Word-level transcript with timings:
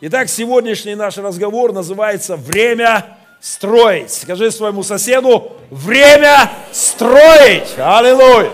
Итак, 0.00 0.28
сегодняшний 0.28 0.94
наш 0.94 1.16
разговор 1.18 1.72
называется 1.72 2.36
«Время 2.36 3.18
строить». 3.40 4.12
Скажи 4.12 4.52
своему 4.52 4.84
соседу 4.84 5.54
«Время 5.70 6.52
строить». 6.70 7.76
Аллилуйя. 7.76 8.52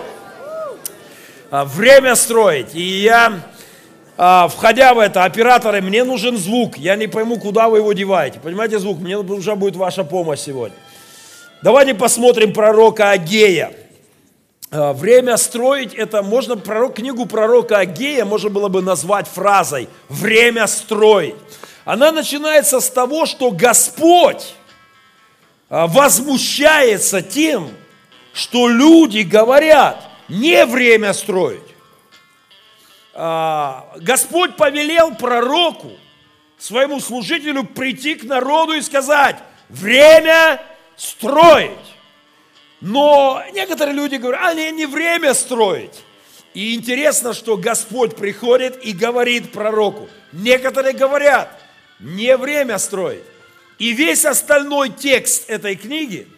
А, 1.51 1.67
Время 1.67 2.15
строить. 2.15 2.75
И 2.75 2.81
я, 2.81 3.43
а, 4.17 4.49
входя 4.49 4.95
в 4.95 4.99
это, 4.99 5.25
операторы, 5.25 5.83
мне 5.83 6.03
нужен 6.03 6.39
звук. 6.39 6.79
Я 6.79 6.97
не 6.97 7.09
пойму, 7.09 7.39
куда 7.39 7.69
вы 7.69 7.77
его 7.77 7.93
деваете. 7.93 8.41
Понимаете 8.41 8.79
звук? 8.79 8.99
Мне 9.01 9.21
нужна 9.21 9.55
будет 9.55 9.77
ваша 9.77 10.03
помощь 10.03 10.41
сегодня. 10.41 10.79
Давайте 11.61 11.93
посмотрим 11.93 12.55
пророка 12.55 13.11
Агея. 13.11 13.71
А, 14.75 14.93
Время 14.93 15.37
строить, 15.37 15.95
это 15.95 16.23
можно, 16.23 16.57
пророк, 16.57 16.97
книгу 16.97 17.27
пророка 17.27 17.79
Агея 17.79 18.25
можно 18.25 18.51
было 18.51 18.69
бы 18.69 18.83
назвать 18.83 19.29
фразой 19.29 19.89
«время 20.09 20.67
строить». 20.67 21.37
Она 21.85 22.11
начинается 22.11 22.81
с 22.81 22.91
того, 22.91 23.25
что 23.27 23.53
Господь 23.53 24.55
а, 25.69 25.87
возмущается 25.87 27.23
тем, 27.23 27.71
что 28.33 28.69
люди 28.69 29.21
говорят, 29.21 30.03
не 30.29 30.67
время 30.67 31.13
строить. 31.13 31.61
А, 33.15 33.87
Господь 33.99 34.57
повелел 34.57 35.15
пророку, 35.15 35.93
своему 36.59 36.99
служителю 36.99 37.63
прийти 37.63 38.17
к 38.17 38.25
народу 38.25 38.73
и 38.73 38.83
сказать, 38.83 39.37
время 39.69 40.61
строить. 40.97 41.94
Но 42.85 43.43
некоторые 43.55 43.95
люди 43.95 44.17
говорят, 44.17 44.43
а 44.45 44.53
не, 44.53 44.71
не 44.71 44.85
время 44.85 45.33
строить. 45.33 46.05
И 46.53 46.75
интересно, 46.75 47.33
что 47.33 47.57
Господь 47.57 48.15
приходит 48.15 48.79
и 48.85 48.93
говорит 48.93 49.53
пророку. 49.53 50.11
Некоторые 50.33 50.93
говорят, 50.93 51.49
не 51.99 52.37
время 52.37 52.77
строить. 52.77 53.25
И 53.79 53.95
весь 53.95 54.27
остальной 54.27 54.91
текст 54.91 55.49
этой 55.49 55.77
книги, 55.77 56.29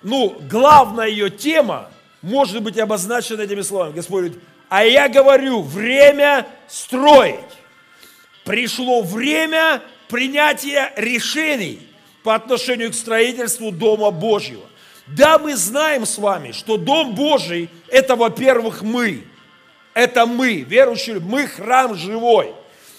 ну, 0.00 0.34
главная 0.50 1.08
ее 1.08 1.28
тема, 1.28 1.90
может 2.22 2.62
быть 2.62 2.78
обозначена 2.78 3.42
этими 3.42 3.60
словами. 3.60 3.92
Господь 3.92 4.24
говорит, 4.24 4.42
а 4.70 4.82
я 4.86 5.10
говорю, 5.10 5.60
время 5.60 6.46
строить. 6.68 7.36
Пришло 8.46 9.02
время 9.02 9.82
принятия 10.08 10.90
решений 10.96 11.86
по 12.22 12.34
отношению 12.34 12.92
к 12.92 12.94
строительству 12.94 13.70
Дома 13.70 14.10
Божьего. 14.10 14.69
Да, 15.16 15.38
мы 15.38 15.56
знаем 15.56 16.06
с 16.06 16.18
вами, 16.18 16.52
что 16.52 16.76
Дом 16.76 17.14
Божий– 17.14 17.68
это, 17.88 18.16
во-первых, 18.16 18.82
мы. 18.82 19.24
Это 19.94 20.26
мы, 20.26 20.60
верующие, 20.60 21.20
мы 21.20 21.46
храм 21.46 21.94
живой. 21.94 22.54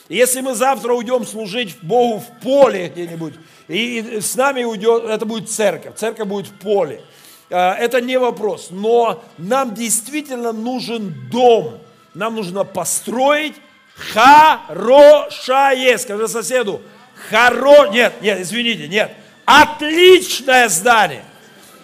Если 0.09 0.41
мы 0.41 0.55
завтра 0.55 0.93
уйдем 0.93 1.25
служить 1.25 1.77
Богу 1.81 2.19
в 2.19 2.43
поле 2.43 2.89
где-нибудь, 2.89 3.35
и 3.69 4.19
с 4.19 4.35
нами 4.35 4.65
уйдет, 4.65 5.05
это 5.05 5.25
будет 5.25 5.49
церковь, 5.49 5.95
церковь 5.95 6.27
будет 6.27 6.47
в 6.47 6.53
поле. 6.55 7.01
А, 7.49 7.75
Это 7.75 8.01
не 8.01 8.19
вопрос, 8.19 8.67
но 8.71 9.23
нам 9.37 9.73
действительно 9.73 10.51
нужен 10.51 11.29
дом. 11.31 11.79
Нам 12.13 12.35
нужно 12.35 12.65
построить 12.65 13.55
хорошее, 13.95 15.97
скажи 15.97 16.27
соседу, 16.27 16.81
хоро... 17.29 17.87
Нет, 17.87 18.21
нет, 18.21 18.41
извините, 18.41 18.89
нет, 18.89 19.13
отличное 19.45 20.67
здание. 20.67 21.23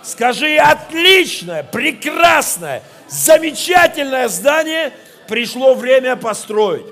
Скажи, 0.08 0.55
отличное, 0.55 1.63
прекрасное, 1.63 2.81
замечательное 3.09 4.30
здание 4.30 4.94
пришло 5.27 5.75
время 5.75 6.16
построить. 6.16 6.86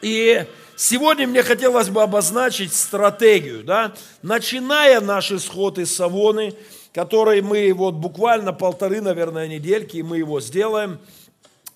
И 0.00 0.44
сегодня 0.76 1.26
мне 1.26 1.42
хотелось 1.42 1.88
бы 1.88 2.04
обозначить 2.04 2.72
стратегию, 2.72 3.64
да, 3.64 3.94
начиная 4.22 5.00
наш 5.00 5.32
исход 5.32 5.78
из 5.78 5.92
Савоны, 5.92 6.54
который 6.94 7.42
мы 7.42 7.72
вот 7.72 7.94
буквально 7.94 8.52
полторы, 8.52 9.00
наверное, 9.00 9.48
недельки, 9.48 9.96
и 9.96 10.04
мы 10.04 10.18
его 10.18 10.40
сделаем. 10.40 11.00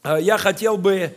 А, 0.04 0.20
Я 0.20 0.38
хотел 0.38 0.76
бы, 0.76 1.16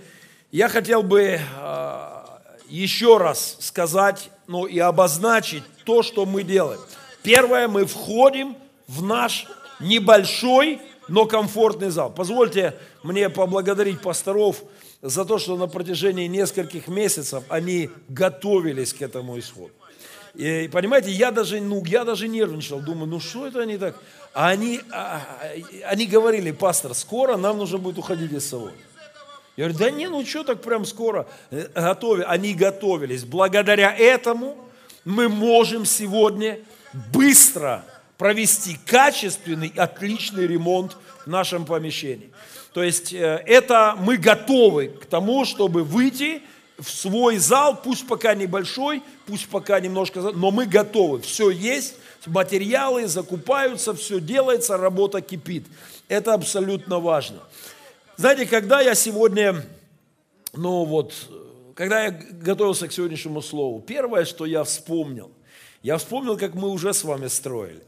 я 0.52 0.68
хотел 0.68 1.04
бы 1.04 1.40
а, 1.58 2.42
еще 2.70 3.18
раз 3.18 3.58
сказать, 3.60 4.32
ну 4.48 4.66
и 4.66 4.80
обозначить 4.80 5.64
то, 5.86 6.02
что 6.02 6.26
мы 6.26 6.42
делаем. 6.42 6.80
Первое, 7.22 7.68
мы 7.68 7.86
входим 7.86 8.58
в 8.88 9.04
наш 9.04 9.48
небольшой, 9.80 10.80
но 11.08 11.26
комфортный 11.26 11.90
зал. 11.90 12.12
Позвольте 12.12 12.76
мне 13.04 13.30
поблагодарить 13.30 14.02
пасторов 14.02 14.64
за 15.02 15.26
то, 15.26 15.38
что 15.38 15.56
на 15.58 15.68
протяжении 15.68 16.28
нескольких 16.28 16.88
месяцев 16.88 17.44
они 17.50 17.90
готовились 18.10 18.94
к 18.94 19.02
этому 19.02 19.38
исходу. 19.40 19.72
И, 20.34 20.70
понимаете, 20.72 21.12
я 21.12 21.32
даже, 21.32 21.60
ну, 21.62 21.84
я 21.86 22.04
даже 22.04 22.28
нервничал, 22.28 22.80
думаю, 22.80 23.08
ну 23.08 23.20
что 23.20 23.48
это 23.48 23.62
они 23.62 23.78
так? 23.78 23.96
А 24.34 24.50
они, 24.50 24.82
а, 24.92 25.22
они 25.86 26.06
говорили, 26.06 26.52
пастор, 26.52 26.94
скоро 26.94 27.38
нам 27.38 27.58
нужно 27.58 27.80
будет 27.80 27.98
уходить 27.98 28.32
из 28.32 28.48
салона. 28.48 28.74
Я 29.56 29.64
говорю, 29.70 29.80
да 29.80 29.90
не, 29.90 30.08
ну 30.08 30.24
что 30.24 30.44
так 30.44 30.62
прям 30.62 30.86
скоро 30.86 31.28
Э, 31.50 31.68
готови. 31.74 32.24
Они 32.28 32.54
готовились. 32.54 33.24
Благодаря 33.24 33.92
этому 33.96 34.56
мы 35.04 35.28
можем 35.28 35.86
сегодня 35.86 36.60
быстро 37.12 37.84
провести 38.18 38.78
качественный, 38.86 39.72
отличный 39.76 40.48
ремонт 40.48 40.98
в 41.26 41.30
нашем 41.30 41.66
помещении. 41.66 42.32
То 42.74 42.84
есть 42.84 43.14
э, 43.14 43.44
это 43.46 43.96
мы 44.00 44.18
готовы 44.18 44.88
к 44.88 45.06
тому, 45.06 45.46
чтобы 45.46 45.84
выйти 45.84 46.42
в 46.78 46.90
свой 46.90 47.38
зал, 47.38 47.80
пусть 47.82 48.08
пока 48.08 48.36
небольшой, 48.36 49.02
пусть 49.26 49.48
пока 49.50 49.80
немножко, 49.80 50.22
но 50.22 50.52
мы 50.52 50.66
готовы. 50.66 51.22
Все 51.22 51.50
есть, 51.50 51.96
материалы 52.26 53.08
закупаются, 53.08 53.94
все 53.94 54.20
делается, 54.20 54.78
работа 54.78 55.22
кипит. 55.22 55.66
Это 56.08 56.34
абсолютно 56.34 57.00
важно. 57.00 57.40
Знаете, 58.16 58.46
когда 58.46 58.82
я 58.82 58.96
сегодня, 58.96 59.64
ну 60.54 60.86
вот, 60.86 61.14
когда 61.76 62.06
я 62.06 62.12
готовился 62.12 62.88
к 62.88 62.92
сегодняшнему 62.92 63.42
слову, 63.42 63.80
первое, 63.80 64.26
что 64.26 64.46
я 64.46 64.64
вспомнил, 64.64 65.32
я 65.84 65.98
вспомнил, 65.98 66.38
как 66.38 66.54
мы 66.56 66.70
уже 66.70 66.94
с 66.94 67.04
вами 67.04 67.28
строили. 67.28 67.84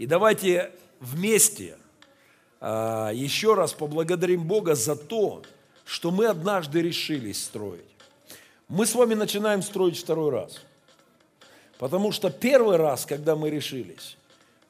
И 0.00 0.06
давайте 0.06 0.70
вместе 0.98 1.76
а, 2.58 3.10
еще 3.12 3.52
раз 3.52 3.74
поблагодарим 3.74 4.44
Бога 4.44 4.74
за 4.74 4.96
то, 4.96 5.42
что 5.84 6.10
мы 6.10 6.24
однажды 6.24 6.80
решились 6.80 7.44
строить. 7.44 7.84
Мы 8.66 8.86
с 8.86 8.94
вами 8.94 9.12
начинаем 9.12 9.60
строить 9.62 9.98
второй 9.98 10.30
раз. 10.30 10.62
Потому 11.76 12.12
что 12.12 12.30
первый 12.30 12.78
раз, 12.78 13.04
когда 13.04 13.36
мы 13.36 13.50
решились, 13.50 14.16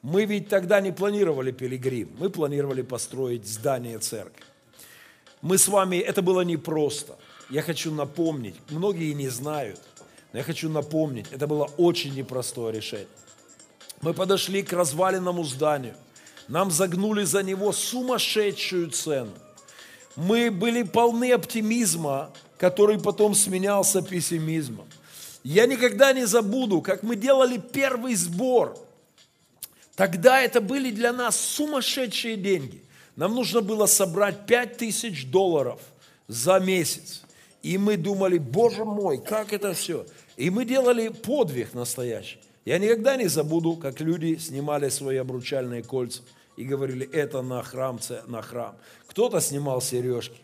мы 0.01 0.25
ведь 0.25 0.49
тогда 0.49 0.81
не 0.81 0.91
планировали 0.91 1.51
пилигрим, 1.51 2.09
мы 2.19 2.29
планировали 2.29 2.81
построить 2.81 3.47
здание 3.47 3.99
церкви. 3.99 4.43
Мы 5.41 5.57
с 5.57 5.69
вами, 5.69 5.95
это 5.95 6.21
было 6.21 6.41
непросто. 6.41 7.17
Я 7.49 7.61
хочу 7.61 7.93
напомнить, 7.93 8.55
многие 8.69 9.13
не 9.13 9.29
знают, 9.29 9.79
но 10.33 10.39
я 10.39 10.43
хочу 10.43 10.67
напомнить, 10.67 11.27
это 11.31 11.47
было 11.47 11.69
очень 11.77 12.13
непростое 12.15 12.75
решение. 12.75 13.07
Мы 14.01 14.13
подошли 14.13 14.63
к 14.63 14.73
разваленному 14.73 15.43
зданию. 15.43 15.95
Нам 16.47 16.71
загнули 16.71 17.23
за 17.23 17.43
него 17.43 17.71
сумасшедшую 17.71 18.89
цену. 18.89 19.31
Мы 20.15 20.51
были 20.51 20.83
полны 20.83 21.31
оптимизма, 21.31 22.31
который 22.57 22.99
потом 22.99 23.35
сменялся 23.35 24.01
пессимизмом. 24.01 24.87
Я 25.43 25.65
никогда 25.65 26.13
не 26.13 26.25
забуду, 26.25 26.81
как 26.81 27.03
мы 27.03 27.15
делали 27.15 27.57
первый 27.57 28.15
сбор. 28.15 28.77
Тогда 29.95 30.41
это 30.41 30.61
были 30.61 30.91
для 30.91 31.13
нас 31.13 31.39
сумасшедшие 31.39 32.35
деньги. 32.35 32.83
Нам 33.15 33.35
нужно 33.35 33.61
было 33.61 33.85
собрать 33.85 34.45
5000 34.45 35.25
долларов 35.27 35.79
за 36.27 36.59
месяц. 36.59 37.23
И 37.61 37.77
мы 37.77 37.97
думали, 37.97 38.37
боже 38.37 38.83
мой, 38.83 39.21
как 39.21 39.53
это 39.53 39.73
все. 39.73 40.05
И 40.37 40.49
мы 40.49 40.65
делали 40.65 41.09
подвиг 41.09 41.73
настоящий. 41.73 42.39
Я 42.65 42.77
никогда 42.77 43.15
не 43.15 43.27
забуду, 43.27 43.75
как 43.75 43.99
люди 44.01 44.35
снимали 44.37 44.89
свои 44.89 45.17
обручальные 45.17 45.83
кольца 45.83 46.21
и 46.57 46.63
говорили, 46.63 47.09
это 47.11 47.41
на 47.41 47.63
храм, 47.63 47.99
на 48.27 48.41
храм. 48.41 48.75
Кто-то 49.07 49.41
снимал 49.41 49.81
сережки, 49.81 50.37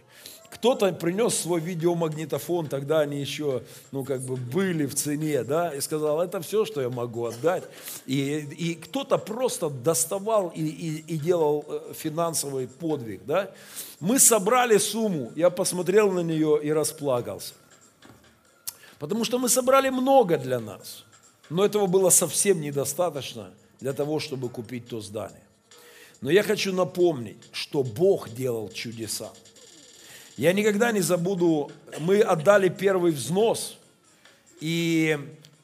кто-то 0.49 0.91
принес 0.93 1.35
свой 1.35 1.59
видеомагнитофон, 1.59 2.67
тогда 2.67 3.01
они 3.01 3.19
еще, 3.19 3.61
ну, 3.91 4.03
как 4.03 4.21
бы 4.21 4.35
были 4.37 4.85
в 4.87 4.95
цене, 4.95 5.43
да, 5.43 5.75
и 5.75 5.81
сказал, 5.81 6.21
это 6.21 6.41
все, 6.41 6.65
что 6.65 6.81
я 6.81 6.89
могу 6.89 7.25
отдать. 7.25 7.65
И, 8.07 8.37
и 8.57 8.73
кто-то 8.75 9.17
просто 9.17 9.69
доставал 9.69 10.47
и, 10.55 10.61
и- 10.63 11.03
и 11.13 11.17
делал 11.17 11.65
э, 11.67 11.93
финансовый 11.93 12.67
подвиг, 12.67 13.21
да. 13.25 13.51
Мы 13.99 14.17
собрали 14.19 14.77
сумму, 14.77 15.31
я 15.35 15.49
посмотрел 15.49 16.11
на 16.11 16.21
нее 16.21 16.59
и 16.63 16.71
расплакался. 16.71 17.53
Потому 18.99 19.25
что 19.25 19.37
мы 19.37 19.49
собрали 19.49 19.89
много 19.89 20.37
для 20.37 20.59
нас. 20.59 21.03
Но 21.49 21.65
этого 21.65 21.88
было 21.88 22.09
совсем 22.09 22.61
недостаточно 22.61 23.53
для 23.79 23.94
того, 23.94 24.19
чтобы 24.19 24.49
купить 24.49 24.88
то 24.88 25.01
здание. 25.01 25.44
Но 26.21 26.29
я 26.31 26.44
хочу 26.44 26.73
напомнить, 26.73 27.38
что 27.51 27.83
Бог 27.83 28.29
делал 28.29 28.69
чудеса. 28.69 29.31
Я 30.35 30.53
никогда 30.53 30.91
не 30.91 31.01
забуду, 31.01 31.71
мы 31.99 32.21
отдали 32.21 32.69
первый 32.69 33.11
взнос, 33.11 33.77
И 34.59 35.17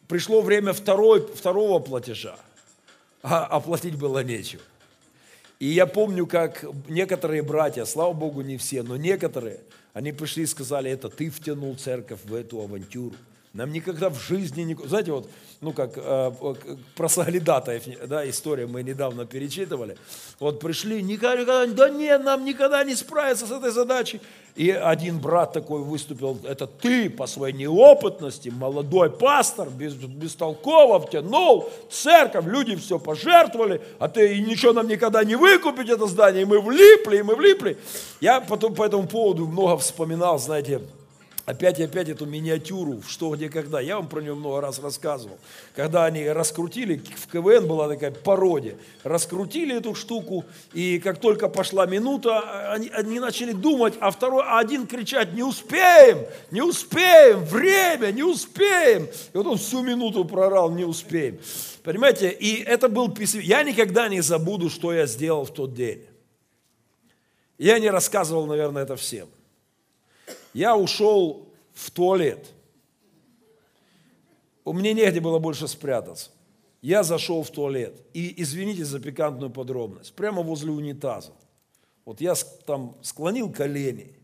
пришло 0.07 0.41
время 0.41 0.73
второй, 0.73 1.25
второго 1.35 1.79
платежа, 1.79 2.37
а 3.23 3.45
оплатить 3.45 3.95
было 3.95 4.23
нечего. 4.23 4.61
И 5.59 5.67
я 5.67 5.85
помню, 5.85 6.27
как 6.27 6.65
некоторые 6.87 7.41
братья, 7.41 7.85
слава 7.85 8.13
Богу, 8.13 8.41
не 8.41 8.57
все, 8.57 8.83
но 8.83 8.97
некоторые, 8.97 9.61
они 9.93 10.11
пришли 10.11 10.43
и 10.43 10.47
сказали, 10.47 10.91
это 10.91 11.09
ты 11.09 11.29
втянул 11.29 11.75
церковь 11.75 12.19
в 12.25 12.33
эту 12.33 12.59
авантюру. 12.61 13.15
Нам 13.53 13.71
никогда 13.71 14.09
в 14.09 14.19
жизни 14.19 14.63
не... 14.63 14.73
Знаете, 14.73 15.11
вот, 15.11 15.29
ну 15.61 15.73
как, 15.73 15.91
э, 15.95 16.31
про 16.95 17.07
соглядатаев, 17.07 17.83
да, 18.07 18.27
история 18.27 18.65
мы 18.65 18.81
недавно 18.81 19.27
перечитывали. 19.27 19.95
Вот 20.39 20.59
пришли, 20.59 21.03
никогда, 21.03 21.67
никогда, 21.67 21.87
да 21.87 21.89
нет, 21.89 22.23
нам 22.23 22.45
никогда 22.45 22.83
не 22.83 22.95
справиться 22.95 23.45
с 23.45 23.51
этой 23.51 23.69
задачей. 23.69 24.21
И 24.55 24.71
один 24.71 25.19
брат 25.19 25.53
такой 25.53 25.83
выступил, 25.83 26.39
это 26.43 26.65
ты 26.65 27.11
по 27.11 27.27
своей 27.27 27.55
неопытности, 27.55 28.49
молодой 28.49 29.11
пастор, 29.11 29.69
без, 29.69 29.93
бестолково 29.93 30.99
втянул 30.99 31.69
церковь, 31.91 32.45
люди 32.47 32.75
все 32.75 32.97
пожертвовали, 32.97 33.81
а 33.99 34.07
ты 34.07 34.39
ничего 34.39 34.73
нам 34.73 34.87
никогда 34.87 35.23
не 35.23 35.35
выкупить 35.35 35.89
это 35.89 36.07
здание, 36.07 36.41
и 36.41 36.45
мы 36.45 36.59
влипли, 36.59 37.17
и 37.17 37.21
мы 37.21 37.35
влипли. 37.35 37.77
Я 38.19 38.41
потом 38.41 38.73
по 38.73 38.83
этому 38.83 39.07
поводу 39.07 39.45
много 39.45 39.77
вспоминал, 39.77 40.39
знаете, 40.39 40.81
опять 41.45 41.79
и 41.79 41.83
опять 41.83 42.09
эту 42.09 42.25
миниатюру 42.25 43.01
«Что, 43.07 43.35
где, 43.35 43.49
когда». 43.49 43.81
Я 43.81 43.97
вам 43.97 44.07
про 44.07 44.21
нее 44.21 44.33
много 44.33 44.61
раз 44.61 44.79
рассказывал. 44.79 45.37
Когда 45.75 46.05
они 46.05 46.27
раскрутили, 46.27 47.01
в 47.17 47.27
КВН 47.31 47.67
была 47.67 47.87
такая 47.87 48.11
пародия, 48.11 48.75
раскрутили 49.03 49.75
эту 49.77 49.95
штуку, 49.95 50.45
и 50.73 50.99
как 50.99 51.19
только 51.19 51.49
пошла 51.49 51.85
минута, 51.85 52.71
они, 52.71 52.89
они 52.89 53.19
начали 53.19 53.51
думать, 53.51 53.95
а 53.99 54.11
второй, 54.11 54.43
а 54.45 54.59
один 54.59 54.87
кричать 54.87 55.33
«Не 55.33 55.43
успеем! 55.43 56.25
Не 56.51 56.61
успеем! 56.61 57.43
Время! 57.43 58.11
Не 58.11 58.23
успеем!» 58.23 59.07
И 59.33 59.37
вот 59.37 59.47
он 59.47 59.57
всю 59.57 59.81
минуту 59.81 60.25
прорал 60.25 60.71
«Не 60.71 60.85
успеем!» 60.85 61.39
Понимаете, 61.83 62.29
и 62.29 62.63
это 62.63 62.87
был 62.87 63.11
пессимизм. 63.11 63.49
Я 63.49 63.63
никогда 63.63 64.07
не 64.07 64.21
забуду, 64.21 64.69
что 64.69 64.93
я 64.93 65.05
сделал 65.05 65.43
в 65.43 65.53
тот 65.53 65.73
день. 65.73 66.05
Я 67.57 67.77
не 67.79 67.89
рассказывал, 67.89 68.45
наверное, 68.45 68.83
это 68.83 68.95
всем 68.95 69.27
я 70.53 70.77
ушел 70.77 71.49
в 71.73 71.91
туалет. 71.91 72.51
У 74.65 74.73
меня 74.73 74.93
негде 74.93 75.19
было 75.19 75.39
больше 75.39 75.67
спрятаться. 75.67 76.31
Я 76.81 77.03
зашел 77.03 77.43
в 77.43 77.49
туалет. 77.49 78.01
И 78.13 78.41
извините 78.41 78.85
за 78.85 78.99
пикантную 78.99 79.51
подробность. 79.51 80.13
Прямо 80.13 80.41
возле 80.41 80.71
унитаза. 80.71 81.33
Вот 82.05 82.21
я 82.21 82.35
там 82.65 82.97
склонил 83.01 83.51
колени, 83.51 84.15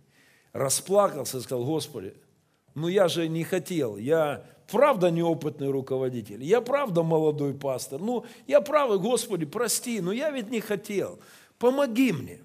расплакался 0.51 1.37
и 1.37 1.41
сказал, 1.41 1.65
Господи, 1.65 2.13
ну 2.75 2.87
я 2.87 3.07
же 3.07 3.27
не 3.27 3.43
хотел, 3.43 3.97
я 3.97 4.45
правда 4.69 5.09
неопытный 5.09 5.69
руководитель, 5.69 6.43
я 6.43 6.59
правда 6.59 7.03
молодой 7.03 7.53
пастор, 7.53 8.01
ну 8.01 8.25
я 8.47 8.59
правда, 8.59 8.97
Господи, 8.97 9.45
прости, 9.45 10.01
но 10.01 10.11
я 10.11 10.29
ведь 10.29 10.49
не 10.49 10.59
хотел, 10.59 11.19
помоги 11.57 12.11
мне. 12.11 12.41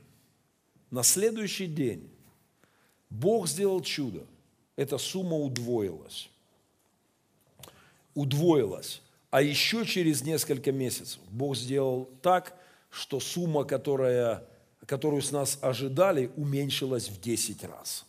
На 0.91 1.03
следующий 1.03 1.67
день 1.67 2.14
Бог 3.11 3.49
сделал 3.49 3.81
чудо. 3.81 4.25
Эта 4.77 4.99
сумма 4.99 5.37
удвоилась. 5.37 6.29
Удвоилась. 8.15 9.01
А 9.31 9.43
еще 9.43 9.85
через 9.85 10.23
несколько 10.23 10.73
месяцев 10.73 11.21
Бог 11.31 11.57
сделал 11.57 12.09
так, 12.23 12.57
что 12.91 13.19
сумма, 13.19 13.65
которая, 13.65 14.45
которую 14.87 15.23
с 15.23 15.33
нас 15.33 15.59
ожидали, 15.61 16.31
уменьшилась 16.37 17.09
в 17.09 17.21
10 17.21 17.65
раз. 17.65 18.05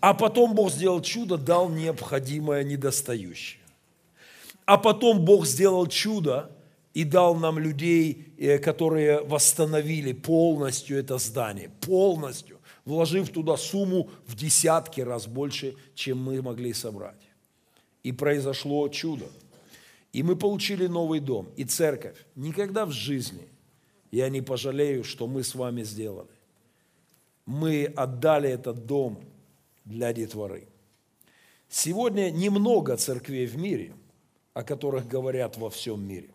А 0.00 0.14
потом 0.14 0.54
Бог 0.54 0.72
сделал 0.72 1.00
чудо, 1.00 1.38
дал 1.38 1.68
необходимое 1.68 2.64
недостающее. 2.64 3.60
А 4.66 4.76
потом 4.78 5.24
Бог 5.24 5.46
сделал 5.46 5.86
чудо 5.86 6.50
и 6.92 7.04
дал 7.04 7.36
нам 7.36 7.58
людей, 7.58 8.34
э, 8.38 8.58
которые 8.58 9.20
восстановили 9.20 10.12
полностью 10.12 10.98
это 10.98 11.18
здание, 11.18 11.70
полностью 11.80 12.58
вложив 12.84 13.30
туда 13.30 13.56
сумму 13.56 14.10
в 14.26 14.34
десятки 14.34 15.00
раз 15.00 15.26
больше, 15.26 15.76
чем 15.94 16.22
мы 16.22 16.42
могли 16.42 16.72
собрать. 16.72 17.20
И 18.02 18.12
произошло 18.12 18.88
чудо. 18.88 19.26
И 20.12 20.22
мы 20.22 20.36
получили 20.36 20.86
новый 20.86 21.20
дом 21.20 21.48
и 21.56 21.64
церковь. 21.64 22.16
Никогда 22.34 22.84
в 22.84 22.90
жизни 22.90 23.48
я 24.10 24.28
не 24.28 24.42
пожалею, 24.42 25.04
что 25.04 25.26
мы 25.26 25.42
с 25.42 25.54
вами 25.54 25.84
сделали. 25.84 26.28
Мы 27.46 27.84
отдали 27.84 28.50
этот 28.50 28.86
дом 28.86 29.24
для 29.84 30.12
детворы. 30.12 30.68
Сегодня 31.68 32.30
немного 32.30 32.96
церквей 32.96 33.46
в 33.46 33.56
мире, 33.56 33.94
о 34.52 34.62
которых 34.62 35.08
говорят 35.08 35.56
во 35.56 35.70
всем 35.70 36.06
мире. 36.06 36.30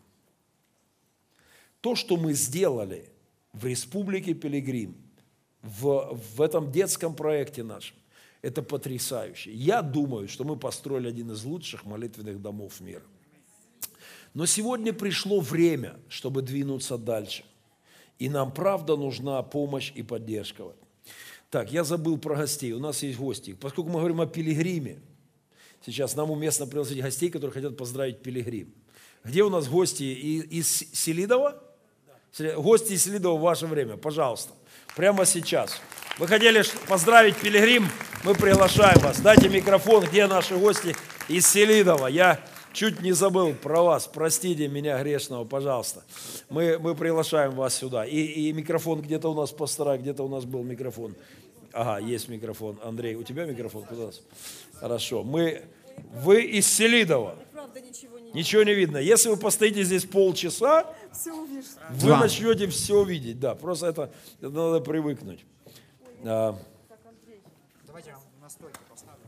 То, 1.80 1.94
что 1.94 2.16
мы 2.16 2.32
сделали 2.32 3.08
в 3.52 3.64
Республике 3.64 4.34
Пилигрим– 4.34 4.96
в, 5.62 6.18
в 6.36 6.40
этом 6.40 6.70
детском 6.70 7.14
проекте 7.14 7.62
нашем. 7.62 7.96
Это 8.42 8.62
потрясающе. 8.62 9.52
Я 9.52 9.82
думаю, 9.82 10.28
что 10.28 10.44
мы 10.44 10.56
построили 10.56 11.08
один 11.08 11.32
из 11.32 11.44
лучших 11.44 11.84
молитвенных 11.84 12.40
домов 12.40 12.80
мира. 12.80 13.02
Но 14.34 14.46
сегодня 14.46 14.92
пришло 14.92 15.40
время, 15.40 15.96
чтобы 16.08 16.42
двинуться 16.42 16.98
дальше. 16.98 17.44
И 18.18 18.28
нам, 18.28 18.52
правда, 18.52 18.96
нужна 18.96 19.42
помощь 19.42 19.92
и 19.94 20.02
поддержка. 20.02 20.64
Так, 21.50 21.72
я 21.72 21.82
забыл 21.82 22.18
про 22.18 22.36
гостей. 22.36 22.72
У 22.72 22.78
нас 22.78 23.02
есть 23.02 23.18
гости. 23.18 23.54
Поскольку 23.54 23.90
мы 23.90 23.98
говорим 23.98 24.20
о 24.20 24.26
пилигриме, 24.26 25.00
сейчас 25.84 26.14
нам 26.14 26.30
уместно 26.30 26.66
пригласить 26.66 27.00
гостей, 27.00 27.30
которые 27.30 27.52
хотят 27.52 27.76
поздравить 27.76 28.22
пилигрим. 28.22 28.72
Где 29.24 29.42
у 29.42 29.50
нас 29.50 29.66
гости 29.66 30.04
из 30.04 30.68
Селидова? 30.68 31.60
Гости 32.56 32.92
из 32.92 33.02
Селидова 33.02 33.36
в 33.36 33.40
ваше 33.40 33.66
время, 33.66 33.96
пожалуйста 33.96 34.52
прямо 34.98 35.24
сейчас. 35.24 35.80
Вы 36.18 36.26
хотели 36.26 36.60
поздравить 36.88 37.36
Пилигрим, 37.36 37.86
мы 38.24 38.34
приглашаем 38.34 38.98
вас. 38.98 39.20
Дайте 39.20 39.48
микрофон, 39.48 40.04
где 40.04 40.26
наши 40.26 40.56
гости 40.56 40.96
из 41.28 41.46
Селидова. 41.46 42.08
Я 42.08 42.40
чуть 42.72 43.00
не 43.00 43.12
забыл 43.12 43.54
про 43.54 43.82
вас, 43.82 44.10
простите 44.12 44.66
меня 44.66 45.00
грешного, 45.00 45.44
пожалуйста. 45.44 46.02
Мы, 46.50 46.80
мы 46.80 46.96
приглашаем 46.96 47.52
вас 47.52 47.76
сюда. 47.76 48.04
И, 48.04 48.16
и 48.16 48.52
микрофон 48.52 49.00
где-то 49.00 49.30
у 49.30 49.34
нас 49.34 49.52
пастора, 49.52 49.98
где-то 49.98 50.24
у 50.24 50.28
нас 50.28 50.44
был 50.44 50.64
микрофон. 50.64 51.14
Ага, 51.72 52.04
есть 52.04 52.28
микрофон. 52.28 52.76
Андрей, 52.82 53.14
у 53.14 53.22
тебя 53.22 53.44
микрофон? 53.44 53.84
Куда? 53.84 54.10
Хорошо. 54.80 55.22
Мы, 55.22 55.62
вы 56.12 56.42
из 56.42 56.66
Селидова. 56.66 57.36
не, 57.54 57.82
ничего 57.82 58.17
не 58.34 58.74
видно. 58.74 58.98
Если 58.98 59.28
вы 59.28 59.36
постоите 59.36 59.82
здесь 59.82 60.04
полчаса. 60.04 60.94
Вы 61.90 62.08
да. 62.08 62.20
начнете 62.20 62.66
все 62.68 63.02
видеть, 63.04 63.40
да. 63.40 63.54
Просто 63.54 63.86
это, 63.86 64.10
это 64.40 64.50
надо 64.50 64.80
привыкнуть. 64.80 65.44
А. 66.24 66.58
Давайте 67.86 68.10
я 68.10 68.18
на 68.40 68.48
стойке 68.48 68.78
поставлю. 68.88 69.22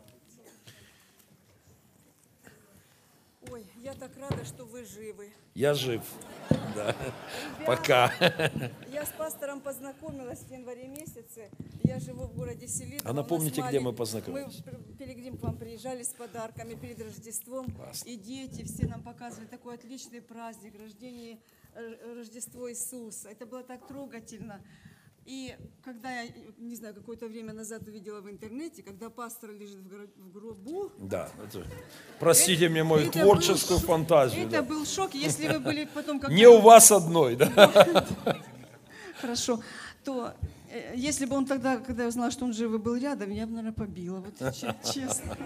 Ой, 3.51 3.65
я 3.83 3.95
так 3.95 4.11
рада, 4.19 4.45
что 4.45 4.65
вы 4.65 4.85
живы. 4.85 5.31
Я 5.55 5.75
жив. 5.75 6.03
Да. 6.75 6.95
Пока. 7.67 8.13
Я 9.01 9.07
с 9.07 9.11
пастором 9.11 9.61
познакомилась 9.61 10.41
в 10.41 10.51
январе 10.51 10.87
месяце. 10.87 11.51
Я 11.83 11.99
живу 12.01 12.25
в 12.25 12.35
городе 12.35 12.69
Селидово. 12.69 13.11
А 13.11 13.13
напомните, 13.13 13.63
где 13.67 13.81
мы 13.81 13.93
познакомились? 13.93 14.63
Мы 14.67 14.95
Пилигрим 14.99 15.39
к 15.39 15.43
вам 15.43 15.57
приезжали 15.57 16.03
с 16.03 16.11
подарками 16.11 16.75
перед 16.75 17.01
Рождеством. 17.01 17.71
Классно. 17.71 18.09
И 18.09 18.17
дети 18.17 18.63
все 18.65 18.87
нам 18.87 19.03
показывали 19.03 19.47
такой 19.47 19.77
отличный 19.77 20.21
праздник, 20.21 20.79
рождение 20.79 21.39
Э, 21.75 22.15
Рождество 22.17 22.71
Иисуса. 22.71 23.29
Это 23.29 23.47
было 23.47 23.63
так 23.63 23.87
трогательно. 23.87 24.61
И 25.25 25.55
когда 25.85 26.11
я, 26.23 26.29
не 26.59 26.75
знаю, 26.75 26.95
какое-то 26.95 27.29
время 27.29 27.53
назад 27.53 27.87
увидела 27.87 28.21
в 28.21 28.29
интернете, 28.29 28.83
когда 28.83 29.11
пастор 29.11 29.53
лежит 29.53 29.79
в 30.17 30.33
гробу... 30.33 30.91
Да, 30.99 31.29
это, 31.45 31.65
простите 32.19 32.65
это, 32.65 32.73
мне 32.73 32.83
мою 32.83 33.09
это 33.09 33.21
творческую 33.21 33.79
был, 33.79 33.87
фантазию. 33.87 34.43
Это 34.43 34.51
да. 34.51 34.63
был 34.63 34.85
шок, 34.87 35.15
если 35.15 35.47
вы 35.47 35.61
были 35.61 35.89
потом... 35.95 36.19
Как 36.19 36.31
не 36.31 36.49
у 36.49 36.61
вас 36.61 36.91
одной, 36.91 37.37
да? 37.37 38.40
Хорошо. 39.21 39.61
То 40.05 40.33
э, 40.71 40.95
если 40.97 41.27
бы 41.27 41.37
он 41.37 41.47
тогда, 41.47 41.79
когда 41.79 42.03
я 42.03 42.09
узнала, 42.09 42.31
что 42.31 42.45
он 42.45 42.53
живой 42.53 42.79
был 42.79 42.97
рядом, 42.97 43.31
я 43.31 43.47
бы, 43.47 43.53
наверное, 43.53 43.73
побила. 43.73 44.21
Вот 44.21 44.55
честно. 44.95 45.37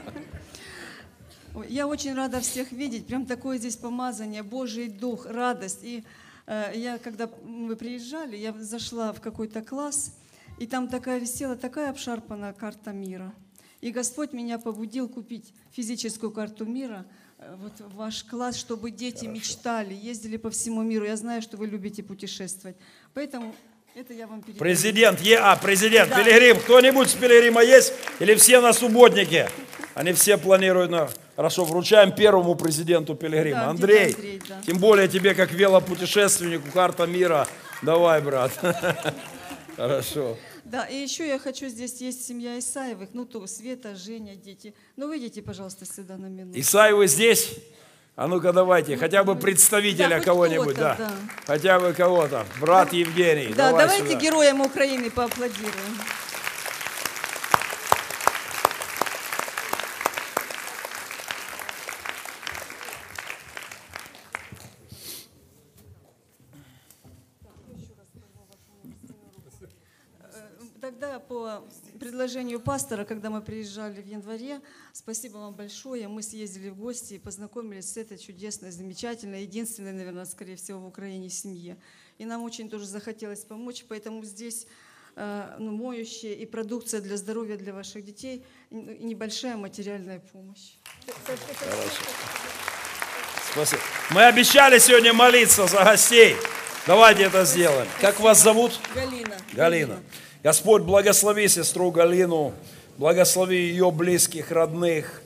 Я 1.69 1.87
очень 1.87 2.15
рада 2.15 2.41
всех 2.41 2.73
видеть. 2.73 3.07
Прям 3.07 3.27
такое 3.27 3.59
здесь 3.59 3.77
помазание, 3.77 4.43
Божий 4.43 4.89
Дух, 4.89 5.27
радость. 5.27 5.81
И 5.83 6.05
э, 6.47 6.73
я, 6.75 6.99
когда 6.99 7.29
мы 7.45 7.77
приезжали, 7.77 8.37
я 8.37 8.53
зашла 8.53 9.13
в 9.13 9.21
какой-то 9.21 9.63
класс, 9.63 10.17
и 10.59 10.67
там 10.67 10.89
такая 10.89 11.19
висела 11.19 11.57
такая 11.57 11.91
обшарпанная 11.91 12.53
карта 12.53 12.93
мира. 12.93 13.33
И 13.81 13.91
Господь 13.91 14.33
меня 14.33 14.59
побудил 14.59 15.09
купить 15.09 15.53
физическую 15.71 16.33
карту 16.33 16.65
мира 16.65 17.07
вот 17.39 17.73
в 17.79 17.97
ваш 17.97 18.25
класс, 18.25 18.57
чтобы 18.57 18.91
дети 18.91 19.25
Хорошо. 19.25 19.33
мечтали, 19.33 19.95
ездили 19.95 20.37
по 20.37 20.51
всему 20.51 20.83
миру. 20.83 21.05
Я 21.05 21.17
знаю, 21.17 21.43
что 21.43 21.57
вы 21.57 21.67
любите 21.67 22.03
путешествовать. 22.03 22.77
Поэтому 23.13 23.55
это 23.95 24.13
я 24.13 24.27
вам 24.27 24.41
передаю. 24.41 24.59
Президент 24.59 25.21
ЕА, 25.21 25.57
президент, 25.63 26.11
да. 26.11 26.23
Пилигрим. 26.23 26.59
Кто-нибудь 26.61 27.09
с 27.11 27.15
Пилигрима 27.15 27.63
есть? 27.63 27.93
Или 28.19 28.35
все 28.35 28.61
на 28.61 28.73
субботнике? 28.73 29.49
Они 29.95 30.13
все 30.13 30.37
планируют 30.37 30.91
на... 30.91 31.09
Хорошо, 31.37 31.65
вручаем 31.65 32.13
первому 32.13 32.55
президенту 32.55 33.15
Пилигрима. 33.15 33.61
Да, 33.61 33.71
Андрей, 33.71 34.15
Андрей, 34.15 34.43
да. 34.49 34.61
тем 34.67 34.79
более 34.79 35.09
тебе, 35.09 35.35
как 35.35 35.53
велопутешественнику, 35.53 36.71
карта 36.73 37.07
мира. 37.07 37.47
Давай, 37.83 38.21
брат. 38.21 38.53
Хорошо. 39.77 40.37
Да, 40.65 40.87
и 40.87 40.97
еще 40.97 41.27
я 41.29 41.39
хочу, 41.39 41.69
здесь 41.69 42.01
есть 42.01 42.27
семья 42.27 42.59
Исаевых, 42.59 43.11
ну 43.13 43.27
то 43.27 43.47
Света, 43.47 43.95
Женя, 43.95 44.35
дети. 44.35 44.75
Ну 44.97 45.09
выйдите, 45.09 45.43
пожалуйста, 45.43 45.85
сюда 45.85 46.17
на 46.17 46.27
минуту. 46.27 46.59
Исаевы 46.59 47.07
здесь? 47.07 47.51
А 48.17 48.29
ну-ка 48.29 48.53
давайте, 48.53 48.97
хотя 48.97 49.25
бы 49.25 49.35
представителя 49.35 50.19
Да, 50.19 50.21
кого-нибудь, 50.21 50.77
да. 50.77 50.95
да. 50.97 51.13
Хотя 51.47 51.81
бы 51.81 51.93
кого-то. 51.93 52.47
Брат 52.61 52.93
Евгений, 52.93 53.49
Да, 53.49 53.71
давай 53.71 53.87
давайте 53.89 54.07
сюда. 54.13 54.21
героям 54.21 54.61
Украины 54.61 55.11
поаплодируем. 55.11 55.99
Тогда 70.81 71.19
по 71.19 71.63
предложению 71.99 72.53
пастора, 72.65 73.05
когда 73.05 73.31
мы 73.31 73.43
приезжали 73.43 74.01
в 74.01 74.07
январе, 74.07 74.61
спасибо 74.93 75.39
вам 75.39 75.55
большое, 75.55 76.09
мы 76.09 76.23
съездили 76.23 76.71
в 76.71 76.77
гости 76.77 77.15
и 77.15 77.19
познакомились 77.19 77.93
с 77.93 77.97
этой 77.97 78.19
чудесной, 78.19 78.71
замечательной, 78.71 79.43
единственной, 79.43 79.93
наверное, 79.93 80.25
скорее 80.25 80.57
всего, 80.57 80.81
в 80.81 80.87
Украине 80.87 81.29
семье. 81.29 81.77
И 82.19 82.25
нам 82.25 82.43
очень 82.43 82.69
тоже 82.69 82.87
захотелось 82.87 83.45
помочь, 83.45 83.85
поэтому 83.89 84.25
здесь 84.25 84.67
э, 85.17 85.57
ну, 85.59 85.73
моющие 85.73 86.35
и 86.35 86.47
продукция 86.47 87.01
для 87.01 87.17
здоровья 87.17 87.57
для 87.57 87.73
ваших 87.73 88.05
детей, 88.05 88.45
и 88.71 88.75
небольшая 88.75 89.57
материальная 89.57 90.21
помощь. 90.33 90.73
Спасибо. 93.53 93.83
Мы 94.11 94.25
обещали 94.25 94.79
сегодня 94.79 95.13
молиться 95.13 95.67
за 95.67 95.85
гостей. 95.85 96.37
Давайте 96.87 97.23
это 97.23 97.45
сделаем. 97.45 97.89
Как 98.01 98.21
вас 98.21 98.43
зовут? 98.43 98.79
Галина. 98.95 99.37
Галина. 99.53 100.03
Господь, 100.45 100.83
благослови 100.83 101.49
сестру 101.49 101.91
Галину, 101.91 102.53
благослови 102.99 103.57
ее 103.57 103.91
близких, 103.91 104.51
родных, 104.51 105.23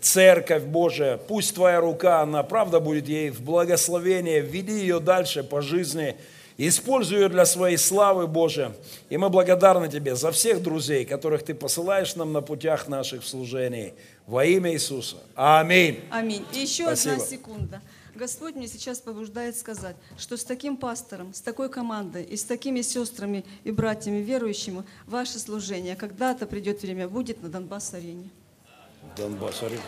церковь 0.00 0.62
Божия. 0.62 1.18
Пусть 1.18 1.54
Твоя 1.54 1.78
рука, 1.78 2.22
она 2.22 2.42
правда 2.42 2.80
будет 2.80 3.06
ей 3.06 3.28
в 3.28 3.42
благословение. 3.42 4.40
Веди 4.40 4.72
ее 4.72 4.98
дальше 4.98 5.44
по 5.44 5.60
жизни. 5.60 6.16
Используй 6.56 7.20
ее 7.20 7.28
для 7.28 7.44
своей 7.44 7.76
славы, 7.76 8.26
Божия. 8.26 8.72
И 9.10 9.18
мы 9.18 9.28
благодарны 9.28 9.90
Тебе 9.90 10.16
за 10.16 10.32
всех 10.32 10.62
друзей, 10.62 11.04
которых 11.04 11.42
Ты 11.42 11.52
посылаешь 11.52 12.16
нам 12.16 12.32
на 12.32 12.40
путях 12.40 12.88
наших 12.88 13.24
служений. 13.24 13.92
Во 14.26 14.42
имя 14.42 14.72
Иисуса. 14.72 15.16
Аминь. 15.34 16.00
Аминь. 16.10 16.46
И 16.54 16.60
еще 16.60 16.84
Спасибо. 16.84 17.16
одна 17.16 17.26
секунда. 17.26 17.82
Господь 18.14 18.56
мне 18.56 18.68
сейчас 18.68 18.98
побуждает 18.98 19.56
сказать, 19.56 19.96
что 20.18 20.36
с 20.36 20.44
таким 20.44 20.76
пастором, 20.76 21.32
с 21.32 21.40
такой 21.40 21.70
командой 21.70 22.22
и 22.22 22.36
с 22.36 22.44
такими 22.44 22.82
сестрами 22.82 23.42
и 23.64 23.70
братьями 23.70 24.18
верующими 24.18 24.84
ваше 25.06 25.38
служение 25.38 25.96
когда-то 25.96 26.46
придет 26.46 26.82
время, 26.82 27.08
будет 27.08 27.42
на 27.42 27.48
Донбасс-арене. 27.48 28.28
Донбасс, 29.16 29.62
Арина. 29.62 29.80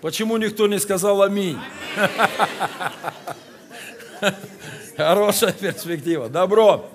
Почему 0.00 0.36
никто 0.36 0.66
не 0.66 0.80
сказал 0.80 1.22
аминь? 1.22 1.58
Хорошая 4.96 5.52
перспектива. 5.52 6.28
Добро. 6.28 6.90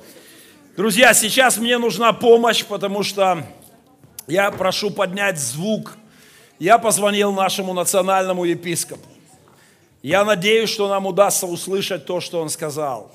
Друзья, 0.76 1.14
сейчас 1.14 1.58
мне 1.58 1.78
нужна 1.78 2.12
помощь, 2.12 2.66
потому 2.66 3.04
что 3.04 3.48
я 4.28 4.52
прошу 4.52 4.92
поднять 4.92 5.40
звук. 5.40 5.96
Я 6.60 6.78
позвонил 6.78 7.32
нашему 7.32 7.74
национальному 7.74 8.46
епископу. 8.46 9.08
Я 10.02 10.24
надеюсь, 10.24 10.70
что 10.70 10.88
нам 10.88 11.06
удастся 11.06 11.48
услышать 11.48 12.06
то, 12.06 12.22
что 12.22 12.42
он 12.42 12.50
сказал. 12.50 13.12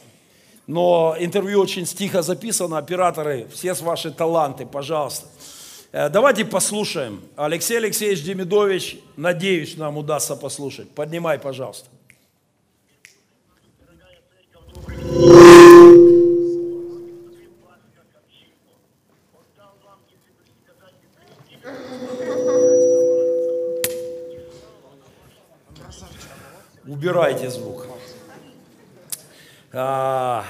Но 0.66 1.16
интервью 1.18 1.60
очень 1.60 1.84
тихо 1.84 2.22
записано. 2.22 2.78
Операторы, 2.78 3.48
все 3.52 3.74
с 3.74 3.80
ваши 3.80 4.10
таланты, 4.10 4.66
пожалуйста. 4.66 5.26
Э, 5.92 6.08
Давайте 6.08 6.44
послушаем. 6.44 7.22
Алексей 7.36 7.78
Алексеевич 7.78 8.22
Демидович, 8.22 8.98
надеюсь, 9.16 9.76
нам 9.76 9.96
удастся 9.96 10.36
послушать. 10.36 10.90
Поднимай, 10.90 11.38
пожалуйста. 11.38 11.88
Убирайте 27.00 27.48
звук. 27.48 27.86
А, 29.72 30.44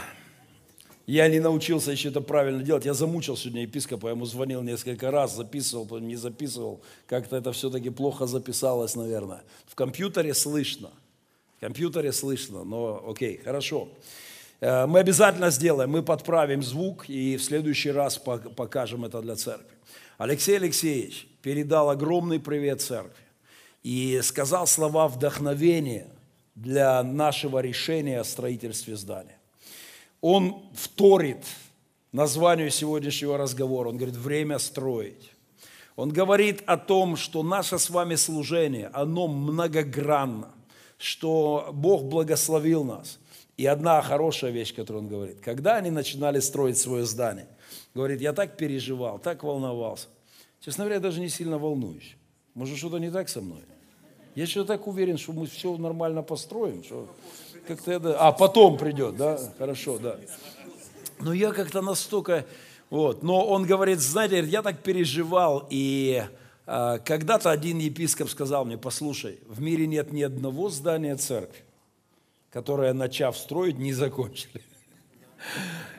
я 1.06 1.28
не 1.28 1.38
научился 1.38 1.92
еще 1.92 2.08
это 2.08 2.20
правильно 2.20 2.60
делать. 2.60 2.84
Я 2.84 2.92
замучил 2.92 3.36
сегодня 3.36 3.62
епископа, 3.62 4.08
я 4.08 4.14
ему 4.14 4.24
звонил 4.24 4.60
несколько 4.60 5.12
раз, 5.12 5.36
записывал, 5.36 6.00
не 6.00 6.16
записывал. 6.16 6.80
Как-то 7.06 7.36
это 7.36 7.52
все-таки 7.52 7.90
плохо 7.90 8.26
записалось, 8.26 8.96
наверное. 8.96 9.44
В 9.68 9.76
компьютере 9.76 10.34
слышно. 10.34 10.90
В 11.58 11.60
компьютере 11.60 12.12
слышно, 12.12 12.64
но 12.64 13.00
окей, 13.08 13.40
хорошо. 13.44 13.88
Э, 14.58 14.86
Мы 14.86 14.98
обязательно 14.98 15.50
сделаем, 15.50 15.90
мы 15.90 16.02
подправим 16.02 16.64
звук 16.64 17.08
и 17.08 17.36
в 17.36 17.44
следующий 17.44 17.92
раз 17.92 18.20
пок- 18.20 18.52
покажем 18.54 19.04
это 19.04 19.22
для 19.22 19.36
церкви. 19.36 19.76
Алексей 20.18 20.56
Алексеевич 20.56 21.28
передал 21.42 21.90
огромный 21.90 22.40
привет 22.40 22.80
церкви 22.82 23.22
и 23.84 24.18
сказал 24.24 24.66
слова 24.66 25.06
вдохновения 25.06 26.08
для 26.60 27.02
нашего 27.02 27.60
решения 27.60 28.20
о 28.20 28.24
строительстве 28.24 28.96
здания. 28.96 29.38
Он 30.20 30.62
вторит 30.74 31.44
названию 32.12 32.70
сегодняшнего 32.70 33.38
разговора. 33.38 33.88
Он 33.88 33.96
говорит, 33.96 34.16
время 34.16 34.58
строить. 34.58 35.30
Он 35.96 36.10
говорит 36.10 36.62
о 36.66 36.76
том, 36.76 37.16
что 37.16 37.42
наше 37.42 37.78
с 37.78 37.88
вами 37.88 38.14
служение, 38.14 38.90
оно 38.92 39.26
многогранно, 39.26 40.50
что 40.98 41.70
Бог 41.72 42.04
благословил 42.04 42.84
нас. 42.84 43.18
И 43.56 43.66
одна 43.66 44.00
хорошая 44.02 44.50
вещь, 44.50 44.74
которую 44.74 45.04
он 45.04 45.08
говорит, 45.08 45.40
когда 45.40 45.76
они 45.76 45.90
начинали 45.90 46.40
строить 46.40 46.78
свое 46.78 47.04
здание, 47.04 47.48
говорит, 47.94 48.20
я 48.20 48.32
так 48.32 48.56
переживал, 48.56 49.18
так 49.18 49.42
волновался. 49.42 50.08
Честно 50.60 50.84
говоря, 50.84 50.96
я 50.96 51.00
даже 51.00 51.20
не 51.20 51.28
сильно 51.28 51.58
волнуюсь. 51.58 52.16
Может, 52.54 52.76
что-то 52.76 52.98
не 52.98 53.10
так 53.10 53.28
со 53.28 53.40
мной? 53.40 53.60
Я 54.34 54.46
что-то 54.46 54.74
так 54.74 54.86
уверен, 54.86 55.18
что 55.18 55.32
мы 55.32 55.46
все 55.46 55.76
нормально 55.76 56.22
построим. 56.22 56.84
Что 56.84 57.08
как-то 57.66 57.92
это... 57.92 58.18
А, 58.18 58.32
потом 58.32 58.78
придет, 58.78 59.16
да? 59.16 59.38
Хорошо, 59.58 59.98
да. 59.98 60.16
Но 61.20 61.32
я 61.32 61.52
как-то 61.52 61.82
настолько... 61.82 62.46
Вот. 62.88 63.22
Но 63.22 63.46
он 63.46 63.64
говорит, 63.66 64.00
знаете, 64.00 64.40
я 64.40 64.62
так 64.62 64.80
переживал, 64.80 65.66
и 65.70 66.24
а, 66.66 66.98
когда-то 66.98 67.50
один 67.50 67.78
епископ 67.78 68.28
сказал 68.28 68.64
мне, 68.64 68.78
послушай, 68.78 69.38
в 69.46 69.60
мире 69.60 69.86
нет 69.86 70.12
ни 70.12 70.22
одного 70.22 70.70
здания 70.70 71.16
церкви, 71.16 71.62
которое, 72.50 72.92
начав 72.92 73.36
строить, 73.36 73.78
не 73.78 73.92
закончили. 73.92 74.62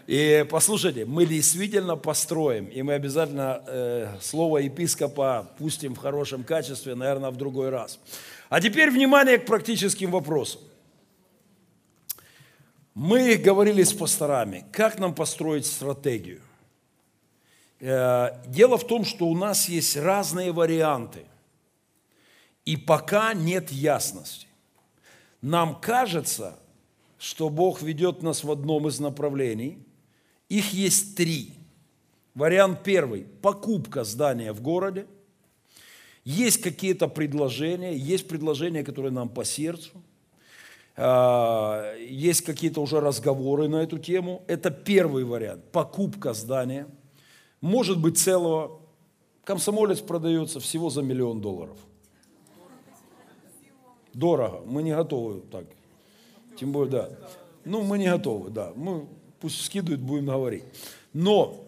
И 0.08 0.46
послушайте, 0.50 1.06
мы 1.06 1.26
действительно 1.26 1.96
построим, 1.96 2.66
и 2.66 2.82
мы 2.82 2.94
обязательно 2.94 3.64
э, 3.66 4.18
слово 4.20 4.60
епископа 4.60 5.52
пустим 5.58 5.96
в 5.96 6.00
хорошем 6.00 6.44
качестве, 6.44 6.96
наверное, 6.96 7.30
в 7.30 7.38
другой 7.38 7.70
раз. 7.70 8.00
А 8.50 8.60
теперь 8.60 8.92
внимание 8.92 9.38
к 9.38 9.46
практическим 9.46 10.12
вопросам. 10.12 10.62
Мы 12.94 13.36
говорили 13.36 13.84
с 13.84 13.94
пасторами, 13.94 14.66
как 14.74 15.00
нам 15.00 15.16
построить 15.16 15.66
стратегию. 15.66 16.42
Э, 17.80 18.32
Дело 18.48 18.78
в 18.78 18.86
том, 18.86 19.06
что 19.06 19.28
у 19.28 19.36
нас 19.38 19.70
есть 19.70 19.96
разные 19.96 20.52
варианты, 20.52 21.26
и 22.66 22.76
пока 22.76 23.34
нет 23.34 23.72
ясности. 23.72 24.48
Нам 25.42 25.80
кажется, 25.80 26.60
что 27.22 27.50
Бог 27.50 27.84
ведет 27.84 28.24
нас 28.24 28.44
в 28.44 28.50
одном 28.50 28.88
из 28.88 29.00
направлений. 29.00 29.78
Их 30.50 30.74
есть 30.74 31.16
три. 31.16 31.54
Вариант 32.34 32.82
первый– 32.84 33.28
покупка 33.44 34.04
здания 34.04 34.52
в 34.54 34.62
городе. 34.62 35.06
Есть 36.26 36.64
какие-то 36.64 37.08
предложения, 37.08 37.96
есть 37.96 38.28
предложения, 38.28 38.84
которые 38.84 39.12
нам 39.12 39.30
по 39.30 39.46
сердцу. 39.46 39.92
А, 40.98 41.96
Есть 41.98 42.42
какие-то 42.42 42.82
уже 42.82 43.00
разговоры 43.00 43.68
на 43.68 43.84
эту 43.84 44.00
тему. 44.00 44.44
Это 44.48 44.72
первый 44.72 45.24
вариант– 45.24 45.64
покупка 45.72 46.34
здания. 46.34 46.88
Может 47.62 48.02
быть 48.02 48.18
целого. 48.18 48.82
Комсомолец 49.44 50.00
продается 50.00 50.60
всего 50.60 50.90
за 50.90 51.04
миллион 51.04 51.40
долларов. 51.40 51.78
Дорого. 54.12 54.64
Мы 54.66 54.82
не 54.82 54.96
готовы 54.96 55.42
так. 55.42 55.66
Тем 56.58 56.72
более, 56.72 56.92
да. 56.92 57.10
Ну, 57.66 57.82
мы 57.82 57.98
не 57.98 58.10
готовы, 58.10 58.50
да. 58.50 58.72
Мы 58.76 59.08
пусть 59.40 59.64
скидывают, 59.66 60.02
будем 60.02 60.28
говорить. 60.28 60.64
Но 61.14 61.66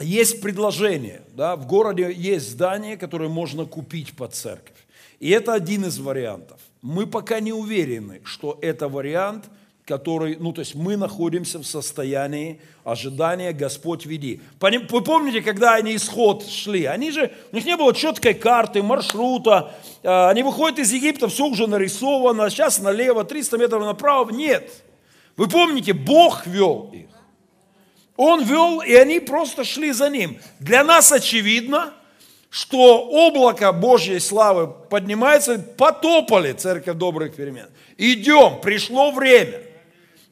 есть 0.00 0.40
предложение, 0.40 1.22
да, 1.34 1.56
в 1.56 1.66
городе 1.66 2.12
есть 2.12 2.50
здание, 2.50 2.96
которое 2.96 3.28
можно 3.28 3.64
купить 3.64 4.16
под 4.16 4.34
церковь. 4.34 4.76
И 5.20 5.30
это 5.30 5.54
один 5.54 5.84
из 5.84 5.98
вариантов. 5.98 6.60
Мы 6.80 7.06
пока 7.06 7.38
не 7.40 7.52
уверены, 7.52 8.20
что 8.24 8.58
это 8.60 8.88
вариант, 8.88 9.44
который, 9.86 10.36
ну 10.38 10.52
то 10.52 10.60
есть 10.60 10.74
мы 10.74 10.96
находимся 10.96 11.58
в 11.58 11.64
состоянии 11.64 12.60
ожидания 12.84 13.52
Господь 13.52 14.06
веди. 14.06 14.40
Вы 14.60 15.02
помните, 15.02 15.42
когда 15.42 15.74
они 15.74 15.96
исход 15.96 16.46
шли, 16.46 16.84
они 16.84 17.10
же, 17.10 17.32
у 17.50 17.56
них 17.56 17.64
не 17.64 17.76
было 17.76 17.92
четкой 17.92 18.34
карты, 18.34 18.82
маршрута, 18.82 19.74
а, 20.04 20.30
они 20.30 20.42
выходят 20.42 20.78
из 20.78 20.92
Египта, 20.92 21.28
все 21.28 21.46
уже 21.46 21.66
нарисовано, 21.66 22.48
сейчас 22.48 22.78
налево, 22.78 23.24
300 23.24 23.58
метров 23.58 23.84
направо, 23.84 24.30
нет. 24.30 24.70
Вы 25.36 25.48
помните, 25.48 25.92
Бог 25.92 26.46
вел 26.46 26.90
их. 26.92 27.08
Он 28.16 28.44
вел, 28.44 28.82
и 28.82 28.94
они 28.94 29.18
просто 29.18 29.64
шли 29.64 29.90
за 29.90 30.10
ним. 30.10 30.38
Для 30.60 30.84
нас 30.84 31.10
очевидно, 31.10 31.92
что 32.50 33.00
облако 33.00 33.72
Божьей 33.72 34.20
славы 34.20 34.68
поднимается, 34.68 35.58
потопали 35.58 36.52
церковь 36.52 36.96
добрых 36.98 37.34
перемен. 37.34 37.66
Идем, 37.96 38.60
пришло 38.60 39.10
время. 39.10 39.71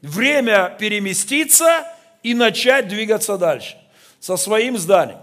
Время 0.03 0.77
переместиться 0.79 1.87
и 2.23 2.35
начать 2.35 2.89
двигаться 2.89 3.37
дальше 3.37 3.77
со 4.19 4.37
своим 4.37 4.79
зданием. 4.79 5.19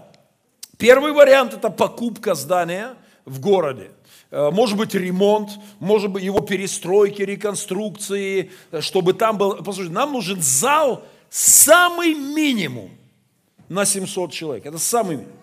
Первый 0.76 1.12
вариант– 1.12 1.52
это 1.54 1.70
покупка 1.70 2.34
здания 2.34 2.94
в 3.24 3.40
городе. 3.40 3.90
Э, 4.30 4.50
может 4.50 4.76
быть, 4.76 4.94
ремонт, 4.94 5.50
может 5.80 6.10
быть, 6.10 6.22
его 6.22 6.40
перестройки, 6.40 7.22
реконструкции, 7.22 8.52
чтобы 8.80 9.14
там 9.14 9.38
был... 9.38 9.56
Послушайте, 9.56 9.94
нам 9.94 10.12
нужен 10.12 10.40
зал– 10.40 11.04
самый 11.30 12.14
минимум 12.14 12.90
на 13.68 13.84
700 13.84 14.32
человек. 14.32 14.66
Это 14.66 14.78
самый 14.78 15.16
минимум. 15.16 15.34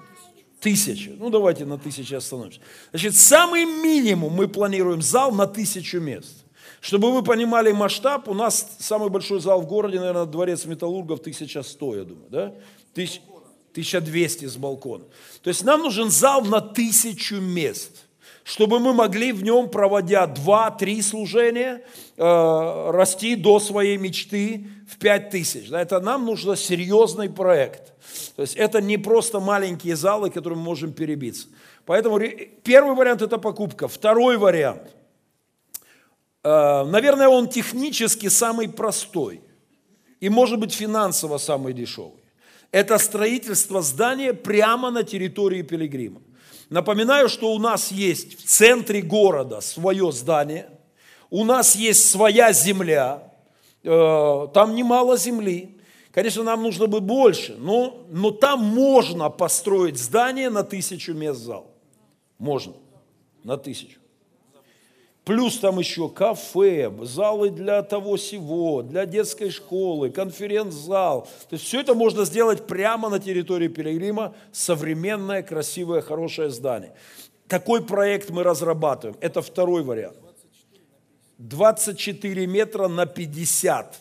Тысяча. 0.59 1.11
Ну, 1.19 1.29
давайте 1.29 1.63
на 1.65 1.77
тысяче 1.77 2.17
остановимся. 2.17 2.59
Значит, 2.89 3.15
самый 3.15 3.65
минимум 3.65 4.33
мы 4.33 4.47
планируем 4.47 5.01
зал 5.01 5.31
на 5.31 5.45
тысячу 5.45 5.99
мест. 5.99 6.44
Чтобы 6.85 7.11
вы 7.11 7.23
понимали 7.23 7.71
масштаб, 7.71 8.29
у 8.29 8.35
нас 8.35 8.77
самый 8.77 9.09
большой 9.09 9.41
зал 9.41 9.59
в 9.59 9.65
городе, 9.65 9.99
наверное, 9.99 10.25
дворец 10.25 10.65
металлургов 10.65 11.19
1100, 11.19 11.95
я 11.95 12.03
думаю, 12.03 12.29
да? 12.29 12.53
1200 12.91 14.45
с 14.45 14.55
балкона. 14.55 15.03
То 15.41 15.47
есть 15.49 15.63
нам 15.63 15.81
нужен 15.81 16.11
зал 16.11 16.43
на 16.45 16.61
тысячу 16.61 17.37
мест 17.37 18.03
чтобы 18.43 18.79
мы 18.79 18.93
могли 18.93 19.31
в 19.31 19.43
нем, 19.43 19.69
проводя 19.69 20.27
два-три 20.27 21.01
служения, 21.01 21.81
э, 22.15 22.91
расти 22.91 23.35
до 23.35 23.59
своей 23.59 23.97
мечты 23.97 24.67
в 24.87 24.99
пять 24.99 25.31
тысяч. 25.31 25.69
Да, 25.69 25.81
это 25.81 25.99
нам 25.99 26.27
нужен 26.27 26.55
серьезный 26.55 27.27
проект. 27.27 27.93
То 28.35 28.43
есть 28.43 28.55
это 28.55 28.83
не 28.83 28.99
просто 28.99 29.39
маленькие 29.39 29.95
залы, 29.95 30.29
которые 30.29 30.59
мы 30.59 30.65
можем 30.65 30.93
перебиться. 30.93 31.47
Поэтому 31.87 32.19
первый 32.63 32.95
вариант– 32.95 33.21
это 33.23 33.39
покупка. 33.39 33.87
Второй 33.87 34.37
вариант, 34.37 34.95
наверное, 36.45 37.27
он 37.27 37.49
технически 37.49 38.29
самый 38.29 38.69
простой 38.69 39.41
и, 40.19 40.29
может 40.29 40.59
быть, 40.59 40.73
финансово 40.73 41.37
самый 41.39 41.73
дешевый. 41.73 42.23
Это 42.71 42.97
строительство 42.97 43.81
здания 43.81 44.33
прямо 44.33 44.91
на 44.91 45.03
территории 45.03 45.61
пилигрима. 45.61 46.21
Напоминаю, 46.69 47.29
что 47.29 47.53
у 47.53 47.59
нас 47.59 47.91
есть 47.91 48.37
в 48.39 48.47
центре 48.47 49.01
города 49.01 49.61
свое 49.61 50.11
здание, 50.11 50.69
у 51.29 51.43
нас 51.43 51.75
есть 51.75 52.09
своя 52.09 52.51
земля, 52.53 53.31
э, 53.83 54.47
там 54.53 54.75
немало 54.75 55.17
земли. 55.17 55.77
Конечно, 56.11 56.43
нам 56.43 56.63
нужно 56.63 56.87
бы 56.87 57.01
больше, 57.01 57.55
но, 57.57 58.05
но 58.09 58.31
там 58.31 58.61
можно 58.61 59.29
построить 59.29 59.97
здание 59.97 60.49
на 60.49 60.63
тысячу 60.63 61.13
мест 61.13 61.39
зал. 61.39 61.71
Можно, 62.37 62.73
на 63.43 63.57
тысячу. 63.57 63.99
Плюс 65.25 65.57
там 65.57 65.79
еще 65.79 66.07
кафе, 66.07 66.93
залы 67.01 67.49
для 67.49 67.81
того 67.81 68.15
всего, 68.15 68.83
для 68.83 69.07
детской 69.07 69.49
школы, 69.49 70.11
конференц-зал. 70.11 71.27
То 71.49 71.55
есть 71.55 71.65
все 71.65 71.81
это 71.81 71.95
можно 71.95 72.25
сделать 72.25 72.67
прямо 72.67 73.09
на 73.09 73.19
территории 73.19 73.67
Пилигрима. 73.67 74.35
Современное, 74.51 75.41
красивое, 75.41 76.01
хорошее 76.01 76.51
здание. 76.51 76.93
Такой 77.47 77.83
проект 77.83 78.29
мы 78.29 78.43
разрабатываем. 78.43 79.17
Это 79.19 79.41
второй 79.41 79.81
вариант. 79.81 80.17
24 81.39 82.45
метра 82.45 82.87
на 82.87 83.07
50 83.07 83.95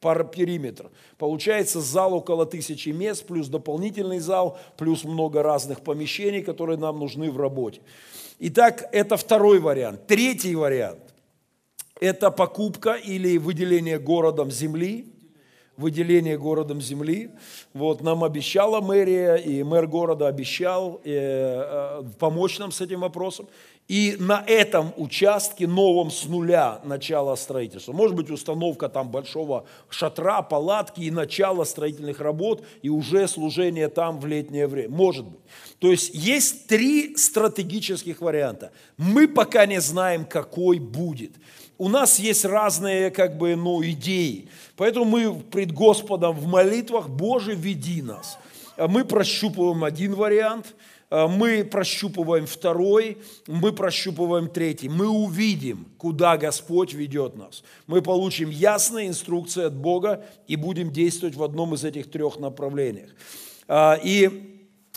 по 0.00 0.24
периметр. 0.24 0.90
Получается 1.18 1.82
зал 1.82 2.14
около 2.14 2.46
тысячи 2.46 2.88
мест, 2.88 3.26
плюс 3.26 3.48
дополнительный 3.48 4.20
зал, 4.20 4.58
плюс 4.78 5.04
много 5.04 5.42
разных 5.42 5.82
помещений, 5.82 6.42
которые 6.42 6.78
нам 6.78 6.98
нужны 6.98 7.30
в 7.30 7.36
работе. 7.36 7.82
Итак, 8.44 8.88
это 8.90 9.16
второй 9.16 9.60
вариант. 9.60 10.08
Третий 10.08 10.56
вариант– 10.56 10.98
это 12.00 12.32
покупка 12.32 12.94
или 12.94 13.38
выделение 13.38 14.00
городом 14.00 14.50
земли. 14.50 15.06
Выделение 15.76 16.36
городом 16.36 16.80
земли. 16.80 17.30
Вот, 17.72 18.00
нам 18.00 18.24
обещала 18.24 18.80
мэрия, 18.80 19.36
и 19.36 19.62
мэр 19.62 19.86
города 19.86 20.26
обещал 20.26 21.00
э, 21.04 21.10
э, 21.12 22.02
помочь 22.18 22.58
нам 22.58 22.72
с 22.72 22.80
этим 22.80 23.02
вопросом. 23.02 23.46
И 23.88 24.16
на 24.18 24.42
этом 24.46 24.94
участке, 24.96 25.66
новом 25.66 26.10
с 26.10 26.24
нуля, 26.24 26.80
начало 26.84 27.34
строительства. 27.34 27.92
Может 27.92 28.16
быть, 28.16 28.30
установка 28.30 28.88
там 28.88 29.10
большого 29.10 29.66
шатра, 29.90 30.40
палатки 30.42 31.00
и 31.00 31.10
начало 31.10 31.64
строительных 31.64 32.20
работ, 32.20 32.64
и 32.82 32.88
уже 32.88 33.26
служение 33.26 33.88
там 33.88 34.20
в 34.20 34.26
летнее 34.26 34.68
время. 34.68 34.94
Может 34.94 35.26
быть. 35.26 35.40
То 35.80 35.90
есть 35.90 36.14
есть 36.14 36.68
три 36.68 37.16
стратегических 37.16 38.20
варианта. 38.20 38.70
Мы 38.96 39.26
пока 39.26 39.66
не 39.66 39.80
знаем, 39.80 40.24
какой 40.24 40.78
будет. 40.78 41.32
У 41.76 41.88
нас 41.88 42.20
есть 42.20 42.44
разные 42.44 43.10
как 43.10 43.36
бы, 43.36 43.56
ну, 43.56 43.82
идеи. 43.82 44.48
Поэтому 44.76 45.04
мы 45.04 45.34
пред 45.34 45.72
Господом 45.72 46.36
в 46.36 46.46
молитвах, 46.46 47.08
Боже, 47.08 47.54
веди 47.54 48.00
нас. 48.00 48.38
Мы 48.78 49.04
прощупываем 49.04 49.82
один 49.82 50.14
вариант– 50.14 50.74
мы 51.12 51.62
прощупываем 51.64 52.46
второй, 52.46 53.18
мы 53.46 53.72
прощупываем 53.72 54.48
третий. 54.48 54.88
Мы 54.88 55.08
увидим, 55.08 55.86
куда 55.98 56.38
Господь 56.38 56.94
ведет 56.94 57.36
нас. 57.36 57.62
Мы 57.86 58.00
получим 58.00 58.48
ясные 58.48 59.08
инструкции 59.08 59.64
от 59.64 59.74
Бога 59.74 60.24
и 60.48 60.56
будем 60.56 60.90
действовать 60.90 61.36
в 61.36 61.42
одном 61.42 61.74
из 61.74 61.84
этих 61.84 62.10
трех 62.10 62.38
направлениях. 62.38 63.10
Э, 63.68 63.96
и 64.02 64.51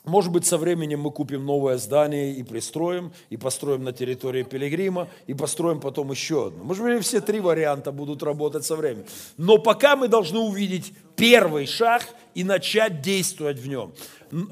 может 0.06 0.32
быть, 0.32 0.46
со 0.46 0.58
временем 0.58 1.02
мы 1.02 1.12
купим 1.12 1.46
новое 1.46 1.78
здание 1.78 2.34
и 2.34 2.44
пристроим, 2.44 3.12
и 3.30 3.38
построим 3.38 3.84
на 3.84 3.92
территории 3.92 4.44
Пилигрима, 4.44 5.10
и 5.28 5.34
построим 5.34 5.80
потом 5.80 6.12
еще 6.12 6.48
одно. 6.48 6.64
Может 6.64 6.84
быть, 6.84 7.04
все 7.04 7.22
три 7.22 7.40
варианта 7.40 7.92
будут 7.92 8.24
работать 8.24 8.66
со 8.66 8.76
временем. 8.76 9.06
Но 9.38 9.58
пока 9.58 9.96
мы 9.96 10.08
должны 10.08 10.40
увидеть 10.40 10.94
первый 11.16 11.66
шаг 11.66 12.04
и 12.34 12.44
начать 12.44 13.02
действовать 13.02 13.60
в 13.60 13.68
нем. 13.68 13.94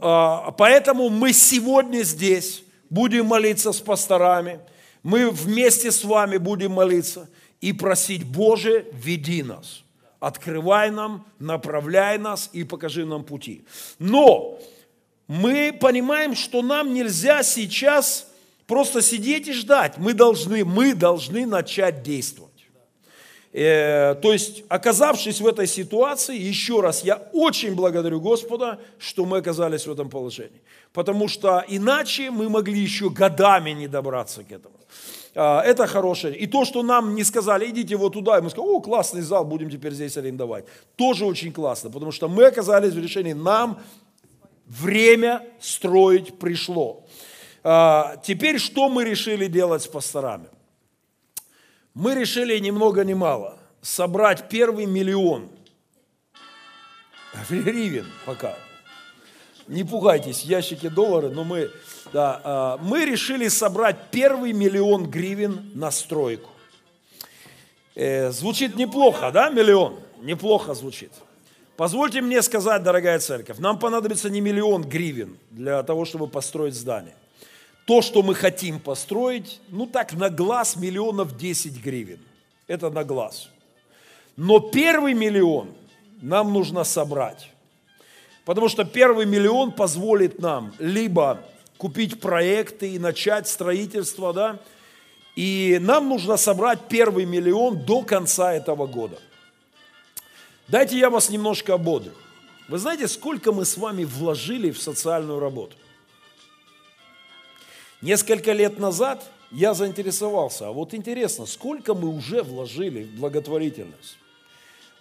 А, 0.01 0.51
поэтому 0.51 1.09
мы 1.09 1.33
сегодня 1.33 2.03
здесь 2.03 2.63
будем 2.89 3.25
молиться 3.27 3.71
с 3.71 3.79
пасторами, 3.79 4.59
мы 5.03 5.29
вместе 5.29 5.91
с 5.91 6.03
вами 6.03 6.37
будем 6.37 6.71
молиться 6.71 7.29
и 7.59 7.73
просить, 7.73 8.23
Боже, 8.23 8.85
веди 8.93 9.43
нас, 9.43 9.83
открывай 10.19 10.91
нам, 10.91 11.25
направляй 11.39 12.17
нас 12.17 12.49
и 12.53 12.63
покажи 12.63 13.05
нам 13.05 13.23
пути. 13.23 13.65
Но 13.99 14.59
мы 15.33 15.73
понимаем, 15.73 16.35
что 16.35 16.61
нам 16.61 16.93
нельзя 16.93 17.41
сейчас 17.41 18.27
просто 18.67 19.01
сидеть 19.01 19.47
и 19.47 19.53
ждать. 19.53 19.97
Мы 19.97 20.13
должны, 20.13 20.63
мы 20.63 20.93
должны 20.93 21.47
начать 21.47 22.03
действовать. 22.03 22.51
Э, 23.51 24.13
то 24.21 24.31
есть, 24.31 24.63
оказавшись 24.69 25.41
в 25.41 25.47
этой 25.47 25.65
ситуации, 25.65 26.37
еще 26.37 26.81
раз, 26.81 27.03
я 27.03 27.15
очень 27.33 27.73
благодарю 27.73 28.21
Господа, 28.21 28.79
что 28.99 29.25
мы 29.25 29.37
оказались 29.37 29.87
в 29.87 29.91
этом 29.91 30.07
положении. 30.07 30.61
Потому 30.91 31.27
что 31.27 31.65
иначе 31.67 32.29
мы 32.29 32.47
могли 32.47 32.79
еще 32.79 33.09
годами 33.09 33.71
не 33.71 33.87
добраться 33.87 34.43
к 34.43 34.51
этому. 34.51 34.75
А, 35.33 35.61
это 35.61 35.87
хорошее. 35.87 36.37
И 36.37 36.45
то, 36.45 36.63
что 36.63 36.83
нам 36.83 37.15
не 37.15 37.23
сказали, 37.23 37.69
идите 37.69 37.95
вот 37.95 38.13
туда, 38.13 38.37
и 38.37 38.41
мы 38.41 38.51
сказали, 38.51 38.69
о, 38.69 38.79
классный 38.81 39.21
зал, 39.21 39.45
будем 39.45 39.71
теперь 39.71 39.93
здесь 39.93 40.15
арендовать. 40.15 40.65
Тоже 40.95 41.25
очень 41.25 41.51
классно, 41.51 41.89
потому 41.89 42.11
что 42.11 42.29
мы 42.29 42.45
оказались 42.45 42.93
в 42.93 42.99
решении, 42.99 43.33
нам 43.33 43.79
время 44.65 45.45
строить 45.59 46.39
пришло. 46.39 47.05
А, 47.63 48.17
теперь 48.23 48.59
что 48.59 48.89
мы 48.89 49.03
решили 49.03 49.47
делать 49.47 49.83
с 49.83 49.87
пасторами? 49.87 50.47
мы 51.93 52.15
решили 52.15 52.57
ни 52.57 52.71
много 52.71 53.03
ни 53.03 53.13
мало 53.13 53.57
собрать 53.81 54.49
первый 54.49 54.85
миллион 54.85 55.49
гривен 57.49 58.07
пока. 58.25 58.57
Не 59.67 59.85
пугайтесь, 59.85 60.43
ящики 60.43 60.89
доллары, 60.89 61.29
но 61.29 61.45
мы, 61.45 61.71
да, 62.11 62.41
а, 62.43 62.77
мы 62.77 63.05
решили 63.05 63.47
собрать 63.47 63.95
первый 64.11 64.51
миллион 64.51 65.09
гривен 65.09 65.71
на 65.73 65.89
стройку. 65.89 66.49
Э, 67.95 68.31
звучит 68.31 68.75
неплохо, 68.75 69.31
да, 69.31 69.49
миллион? 69.49 69.99
Неплохо 70.21 70.73
звучит. 70.73 71.11
Позвольте 71.75 72.21
мне 72.21 72.41
сказать, 72.43 72.83
дорогая 72.83 73.19
церковь, 73.19 73.57
нам 73.57 73.79
понадобится 73.79 74.29
не 74.29 74.41
миллион 74.41 74.83
гривен 74.83 75.37
для 75.49 75.81
того, 75.83 76.05
чтобы 76.05 76.27
построить 76.27 76.75
здание. 76.75 77.15
То, 77.85 78.01
что 78.01 78.21
мы 78.21 78.35
хотим 78.35 78.79
построить, 78.79 79.59
ну 79.69 79.87
так 79.87 80.13
на 80.13 80.29
глаз 80.29 80.75
миллионов 80.75 81.35
10 81.35 81.83
гривен. 81.83 82.19
Это 82.67 82.89
на 82.89 83.03
глаз. 83.03 83.49
Но 84.37 84.59
первый 84.59 85.13
миллион 85.13 85.71
нам 86.21 86.53
нужно 86.53 86.83
собрать. 86.83 87.49
Потому 88.45 88.69
что 88.69 88.85
первый 88.85 89.25
миллион 89.25 89.71
позволит 89.71 90.39
нам 90.39 90.73
либо 90.79 91.43
купить 91.77 92.19
проекты 92.21 92.93
и 92.93 92.99
начать 92.99 93.47
строительство, 93.47 94.31
да, 94.31 94.59
и 95.35 95.79
нам 95.81 96.07
нужно 96.07 96.37
собрать 96.37 96.87
первый 96.87 97.25
миллион 97.25 97.79
до 97.79 98.03
конца 98.03 98.53
этого 98.53 98.85
года. 98.85 99.19
Дайте 100.67 100.97
я 100.97 101.09
вас 101.09 101.29
немножко 101.29 101.73
ободрю. 101.73 102.13
Вы 102.69 102.77
знаете, 102.77 103.07
сколько 103.07 103.51
мы 103.51 103.65
с 103.65 103.77
вами 103.77 104.05
вложили 104.05 104.71
в 104.71 104.81
социальную 104.81 105.39
работу? 105.39 105.75
Несколько 108.01 108.53
лет 108.53 108.79
назад 108.79 109.23
я 109.51 109.73
заинтересовался, 109.73 110.67
а 110.67 110.71
вот 110.71 110.93
интересно, 110.93 111.45
сколько 111.45 111.93
мы 111.93 112.09
уже 112.09 112.43
вложили 112.43 113.03
в 113.03 113.19
благотворительность? 113.19 114.17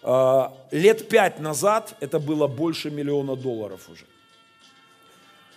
А, 0.03 0.53
лет 0.71 1.09
пять 1.09 1.39
назад 1.41 1.97
это 2.01 2.19
было 2.19 2.49
больше 2.49 2.91
миллиона 2.91 3.37
долларов 3.37 3.89
уже. 3.89 4.05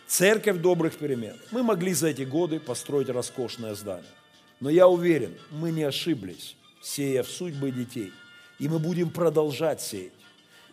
Церковь 0.08 0.58
добрых 0.58 0.98
перемен. 0.98 1.36
Мы 1.50 1.64
могли 1.64 1.94
за 1.94 2.10
эти 2.10 2.22
годы 2.22 2.60
построить 2.60 3.10
роскошное 3.10 3.74
здание. 3.74 4.12
Но 4.60 4.70
я 4.70 4.88
уверен, 4.88 5.36
мы 5.50 5.72
не 5.72 5.84
ошиблись, 5.84 6.56
сея 6.82 7.24
в 7.24 7.30
судьбы 7.30 7.72
детей. 7.72 8.12
И 8.60 8.68
мы 8.68 8.80
будем 8.80 9.10
продолжать 9.10 9.82
сеять. 9.82 10.14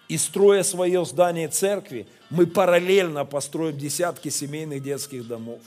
И 0.09 0.19
строя 0.19 0.63
свое 0.63 1.05
здание 1.05 1.49
церкви, 1.49 2.07
мы 2.31 2.47
параллельно 2.47 3.25
построим 3.25 3.79
десятки 3.79 4.29
семейных 4.29 4.83
детских 4.83 5.27
домов. 5.27 5.61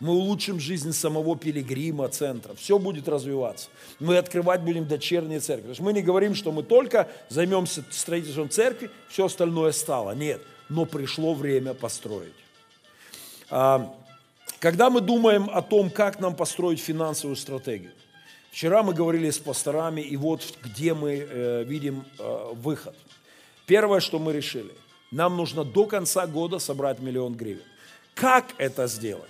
Мы 0.00 0.14
улучшим 0.14 0.58
жизнь 0.58 0.92
самого 0.92 1.36
пилигрима, 1.36 2.08
центра. 2.08 2.54
Все 2.54 2.78
будет 2.78 3.06
развиваться. 3.06 3.68
Мы 4.00 4.16
открывать 4.16 4.62
будем 4.62 4.88
дочерние 4.88 5.38
церкви. 5.38 5.74
Мы 5.78 5.92
не 5.92 6.02
говорим, 6.02 6.34
что 6.34 6.50
мы 6.50 6.64
только 6.64 7.08
займемся 7.28 7.84
строительством 7.90 8.50
церкви, 8.50 8.90
все 9.08 9.26
остальное 9.26 9.70
стало. 9.70 10.12
Нет, 10.12 10.40
но 10.68 10.86
пришло 10.86 11.34
время 11.34 11.74
построить. 11.74 12.32
А, 13.48 13.94
когда 14.58 14.90
мы 14.90 15.02
думаем 15.02 15.48
о 15.52 15.62
том, 15.62 15.90
как 15.90 16.18
нам 16.18 16.34
построить 16.34 16.80
финансовую 16.80 17.36
стратегию, 17.36 17.92
вчера 18.52 18.84
мы 18.84 18.94
говорили 18.94 19.30
с 19.30 19.38
пасторами, 19.38 20.00
и 20.00 20.16
вот 20.16 20.58
где 20.62 20.94
мы 20.94 21.26
э, 21.28 21.64
видим 21.64 22.04
э, 22.18 22.52
выход. 22.52 22.94
Первое, 23.66 23.98
что 24.00 24.20
мы 24.20 24.32
решили, 24.32 24.72
нам 25.10 25.36
нужно 25.36 25.64
до 25.64 25.86
конца 25.86 26.26
года 26.26 26.60
собрать 26.60 27.00
миллион 27.00 27.34
гривен. 27.34 27.64
Как 28.14 28.54
это 28.58 28.86
сделать? 28.86 29.24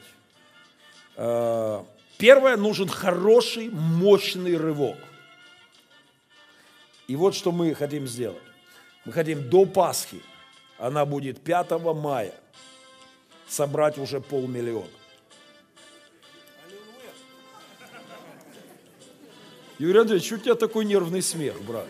Э, 1.16 1.82
первое, 2.18 2.56
нужен 2.56 2.88
хороший, 2.88 3.70
мощный 3.70 4.56
рывок. 4.56 4.98
И 7.06 7.16
вот 7.16 7.34
что 7.34 7.52
мы 7.52 7.74
хотим 7.74 8.06
сделать. 8.06 8.42
Мы 9.04 9.12
хотим 9.12 9.48
до 9.48 9.66
Пасхи, 9.66 10.20
она 10.78 11.04
будет 11.04 11.40
5 11.42 11.70
мая, 11.94 12.34
собрать 13.48 13.98
уже 13.98 14.20
полмиллиона. 14.20 15.01
Юрий 19.82 19.98
Андреевич, 19.98 20.26
что 20.26 20.36
у 20.36 20.38
тебя 20.38 20.54
такой 20.54 20.84
нервный 20.84 21.20
смех, 21.20 21.60
брат? 21.62 21.88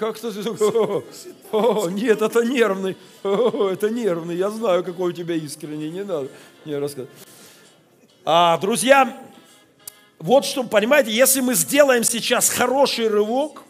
Как 0.00 0.16
кто 0.16 0.32
о, 1.52 1.84
о, 1.84 1.90
нет, 1.90 2.22
это 2.22 2.40
нервный, 2.44 2.96
о, 3.22 3.68
это 3.68 3.88
нервный, 3.88 4.34
я 4.34 4.50
знаю, 4.50 4.82
какой 4.82 5.10
у 5.10 5.12
тебя 5.12 5.36
искренний, 5.36 5.90
не 5.90 6.02
надо 6.02 6.28
мне 6.64 6.76
рассказывать. 6.78 7.14
А, 8.24 8.58
друзья, 8.58 9.16
вот 10.18 10.44
что, 10.44 10.64
понимаете, 10.64 11.12
если 11.12 11.40
мы 11.40 11.54
сделаем 11.54 12.02
сейчас 12.02 12.48
хороший 12.48 13.06
рывок, 13.06 13.62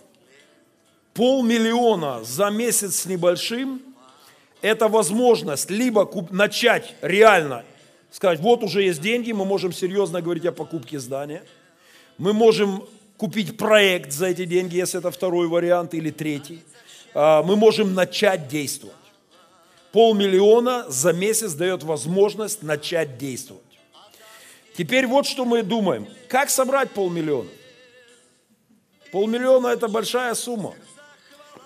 полмиллиона 1.13 2.25
за 2.25 2.49
месяц 2.49 3.01
с 3.01 3.05
небольшим, 3.05 3.83
это 4.63 4.89
возможность 4.89 5.69
либо 5.69 6.07
куп, 6.07 6.31
начать 6.31 6.95
реально, 7.03 7.63
сказать, 8.11 8.41
вот 8.41 8.63
уже 8.63 8.85
есть 8.85 9.03
деньги, 9.03 9.33
мы 9.33 9.45
можем 9.45 9.71
серьезно 9.75 10.23
говорить 10.23 10.47
о 10.47 10.53
покупке 10.53 10.99
здания– 10.99 11.45
мы 12.19 12.33
можем 12.33 12.87
купить 13.17 13.57
проект 13.57 14.13
за 14.13 14.27
эти 14.27 14.45
деньги, 14.45 14.77
если 14.77 14.99
это 14.99 15.11
второй 15.11 15.49
вариант 15.49 15.95
или 15.95 16.11
третий. 16.11 16.63
А, 17.15 17.43
мы 17.43 17.57
можем 17.57 17.95
начать 17.95 18.49
действовать. 18.49 18.95
Полмиллиона 19.93 20.87
за 20.89 21.13
месяц 21.13 21.53
дает 21.53 21.83
возможность 21.85 22.63
начать 22.63 23.17
действовать. 23.19 23.63
Теперь 24.77 25.07
вот 25.07 25.27
что 25.27 25.45
мы 25.45 25.63
думаем. 25.63 26.09
Как 26.29 26.51
собрать 26.51 26.91
полмиллиона? 26.91 27.49
Полмиллиона– 29.13 29.69
это 29.69 29.87
большая 29.87 30.35
сумма, 30.35 30.75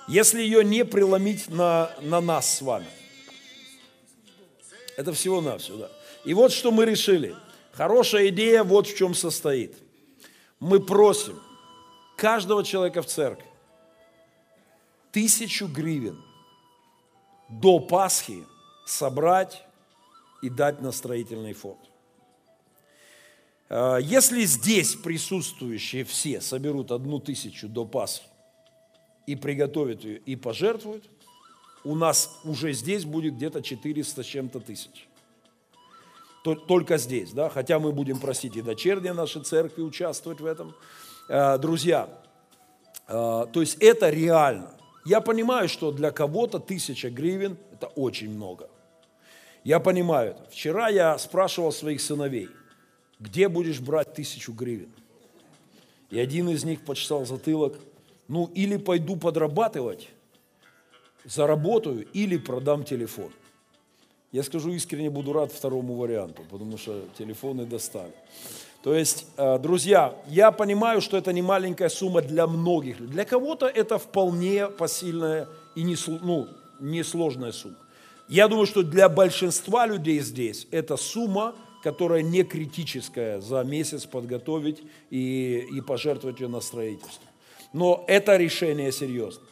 если 0.07 0.43
ее 0.43 0.63
не 0.63 0.85
преломить 0.85 1.49
на, 1.49 1.91
на 2.03 2.21
нас 2.21 2.59
с 2.59 2.61
вами. 2.61 2.87
Это 4.99 5.15
всего-навсего, 5.15 5.79
да. 5.79 5.91
И 6.27 6.35
вот 6.35 6.53
что 6.53 6.71
мы 6.71 6.85
решили. 6.85 7.35
Хорошая 7.73 8.29
идея 8.29 8.65
вот 8.65 8.87
в 8.87 8.97
чем 8.97 9.15
состоит– 9.15 9.75
мы 10.61 10.81
просим 10.81 11.41
каждого 12.17 12.65
человека 12.65 13.03
в 13.03 13.07
церкви 13.07 13.47
тысячу 15.13 15.67
гривен 15.67 16.23
до 17.49 17.81
Пасхи 17.81 18.45
собрать 18.87 19.65
и 20.43 20.49
дать 20.49 20.81
на 20.81 20.93
строительный 20.93 21.55
фонд. 21.55 21.81
А, 23.69 23.97
если 23.97 24.45
здесь 24.45 24.95
присутствующие 24.95 26.05
все 26.05 26.41
соберут 26.41 26.93
одну 26.93 27.19
тысячу 27.19 27.69
до 27.69 27.85
Пасхи 27.85 28.29
и 29.27 29.35
приготовят 29.37 30.05
ее 30.05 30.19
и 30.19 30.37
пожертвуют, 30.37 31.09
у 31.85 31.95
нас 31.95 32.39
уже 32.45 32.73
здесь 32.73 33.05
будет 33.05 33.35
где-то 33.35 33.63
400 33.63 34.23
с 34.23 34.27
чем-то 34.27 34.61
тысяч 34.61 35.08
только 36.55 36.99
здесь, 36.99 37.33
да, 37.33 37.49
хотя 37.49 37.79
мы 37.79 37.93
будем 37.93 38.19
просить 38.19 38.57
и 38.57 38.63
дочерние 38.63 39.13
наши 39.13 39.41
церкви 39.41 39.83
участвовать 39.83 40.41
в 40.41 40.47
этом. 40.47 40.75
Э, 41.29 41.59
друзья, 41.59 42.09
э, 43.07 43.47
то 43.53 43.61
есть 43.61 43.77
это 43.81 44.11
реально. 44.11 44.75
Я 45.05 45.21
понимаю, 45.21 45.69
что 45.69 45.93
для 45.93 46.11
кого-то 46.11 46.59
тысяча 46.59 47.11
гривен– 47.11 47.57
это 47.73 47.87
очень 47.87 48.31
много. 48.31 48.69
Я 49.65 49.81
понимаю 49.81 50.31
это. 50.33 50.51
Вчера 50.51 50.89
я 50.89 51.19
спрашивал 51.19 51.73
своих 51.73 52.01
сыновей, 52.01 52.49
где 53.21 53.49
будешь 53.49 53.81
брать 53.81 54.15
тысячу 54.15 54.53
гривен? 54.53 54.93
И 56.11 56.19
один 56.19 56.49
из 56.49 56.65
них 56.65 56.85
почесал 56.85 57.27
затылок, 57.27 57.79
ну 58.29 58.51
или 58.55 58.77
пойду 58.77 59.17
подрабатывать, 59.17 60.09
заработаю, 61.25 62.07
или 62.13 62.37
продам 62.39 62.85
телефон. 62.85 63.31
Я 64.33 64.43
скажу 64.43 64.71
искренне, 64.73 65.09
буду 65.09 65.33
рад 65.33 65.53
второму 65.53 65.95
варианту, 65.95 66.43
потому 66.51 66.77
что 66.77 67.03
телефоны 67.19 67.65
достали. 67.65 68.13
То 68.83 68.95
есть, 68.95 69.27
э, 69.37 69.59
друзья, 69.59 70.15
я 70.29 70.53
понимаю, 70.53 71.01
что 71.01 71.17
это 71.17 71.33
не 71.33 71.43
маленькая 71.43 71.89
сумма 71.89 72.21
для 72.21 72.47
многих. 72.47 72.99
Для 72.99 73.25
кого-то 73.25 73.67
это 73.67 73.99
вполне 73.99 74.69
посильная 74.69 75.49
и 75.75 75.83
не, 75.83 75.97
ну, 76.23 76.47
несложная 76.79 77.53
сумма. 77.53 77.77
Я 78.29 78.49
думаю, 78.49 78.67
что 78.67 78.83
для 78.83 79.09
большинства 79.09 79.87
людей 79.87 80.21
здесь 80.21 80.69
это 80.71 80.99
сумма, 80.99 81.55
которая 81.83 82.23
не 82.23 82.45
критическая 82.45 83.41
за 83.41 83.65
месяц 83.65 84.05
подготовить 84.05 84.83
и, 85.11 85.67
и 85.73 85.81
пожертвовать 85.81 86.41
ее 86.41 86.49
на 86.49 86.61
строительство. 86.61 87.25
Но 87.73 88.05
это 88.07 88.37
решение 88.37 88.93
серьезное. 88.93 89.49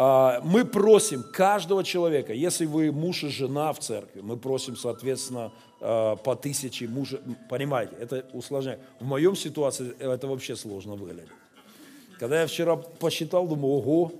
А, 0.00 0.40
мы 0.44 0.64
просим 0.64 1.24
каждого 1.24 1.82
человека, 1.82 2.32
если 2.32 2.66
вы 2.66 2.92
муж 2.92 3.24
и 3.24 3.28
жена 3.30 3.72
в 3.72 3.80
церкви, 3.80 4.20
мы 4.20 4.36
просим, 4.36 4.76
соответственно, 4.76 5.50
а, 5.80 6.14
по 6.14 6.36
тысяче 6.36 6.86
мужа, 6.86 7.20
понимаете, 7.50 7.96
это 7.98 8.24
усложняет. 8.32 8.78
В 9.00 9.04
моем 9.04 9.34
ситуации 9.34 9.92
это 9.98 10.28
вообще 10.28 10.54
сложно 10.54 10.94
выглядит. 10.94 11.32
Когда 12.20 12.42
я 12.42 12.46
вчера 12.46 12.76
посчитал, 12.76 13.48
думаю, 13.48 13.74
ого, 13.74 14.12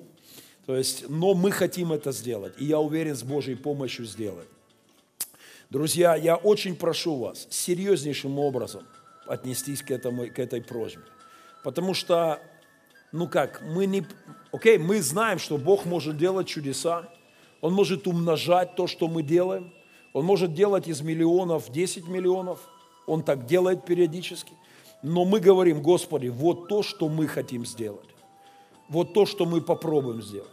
то 0.66 0.74
есть, 0.74 1.08
но 1.08 1.34
мы 1.34 1.52
хотим 1.52 1.92
это 1.92 2.10
сделать, 2.10 2.54
и 2.58 2.64
я 2.64 2.80
уверен, 2.80 3.14
с 3.14 3.22
Божьей 3.22 3.54
помощью 3.54 4.04
сделать. 4.04 4.48
Друзья, 5.70 6.16
я 6.16 6.34
очень 6.34 6.74
прошу 6.74 7.18
вас 7.18 7.46
серьезнейшим 7.50 8.36
образом 8.40 8.82
отнестись 9.28 9.82
к, 9.82 9.92
этому, 9.92 10.26
к 10.26 10.40
этой 10.40 10.60
просьбе. 10.60 11.02
Потому 11.62 11.94
что 11.94 12.40
ну 13.12 13.28
как, 13.28 13.62
мы 13.62 13.86
не, 13.86 14.06
окей, 14.52 14.78
мы 14.78 15.00
знаем, 15.02 15.38
что 15.38 15.56
Бог 15.58 15.84
может 15.84 16.16
делать 16.16 16.46
чудеса, 16.46 17.08
Он 17.60 17.72
может 17.72 18.06
умножать 18.06 18.74
то, 18.76 18.86
что 18.86 19.08
мы 19.08 19.22
делаем, 19.22 19.72
Он 20.12 20.24
может 20.24 20.54
делать 20.54 20.88
из 20.88 21.00
миллионов 21.00 21.70
10 21.70 22.08
миллионов, 22.08 22.60
Он 23.06 23.22
так 23.22 23.46
делает 23.46 23.84
периодически, 23.84 24.52
но 25.02 25.24
мы 25.24 25.40
говорим, 25.40 25.82
Господи, 25.82 26.28
вот 26.28 26.68
то, 26.68 26.82
что 26.82 27.08
мы 27.08 27.26
хотим 27.26 27.64
сделать, 27.64 28.08
вот 28.88 29.14
то, 29.14 29.26
что 29.26 29.46
мы 29.46 29.60
попробуем 29.60 30.22
сделать. 30.22 30.50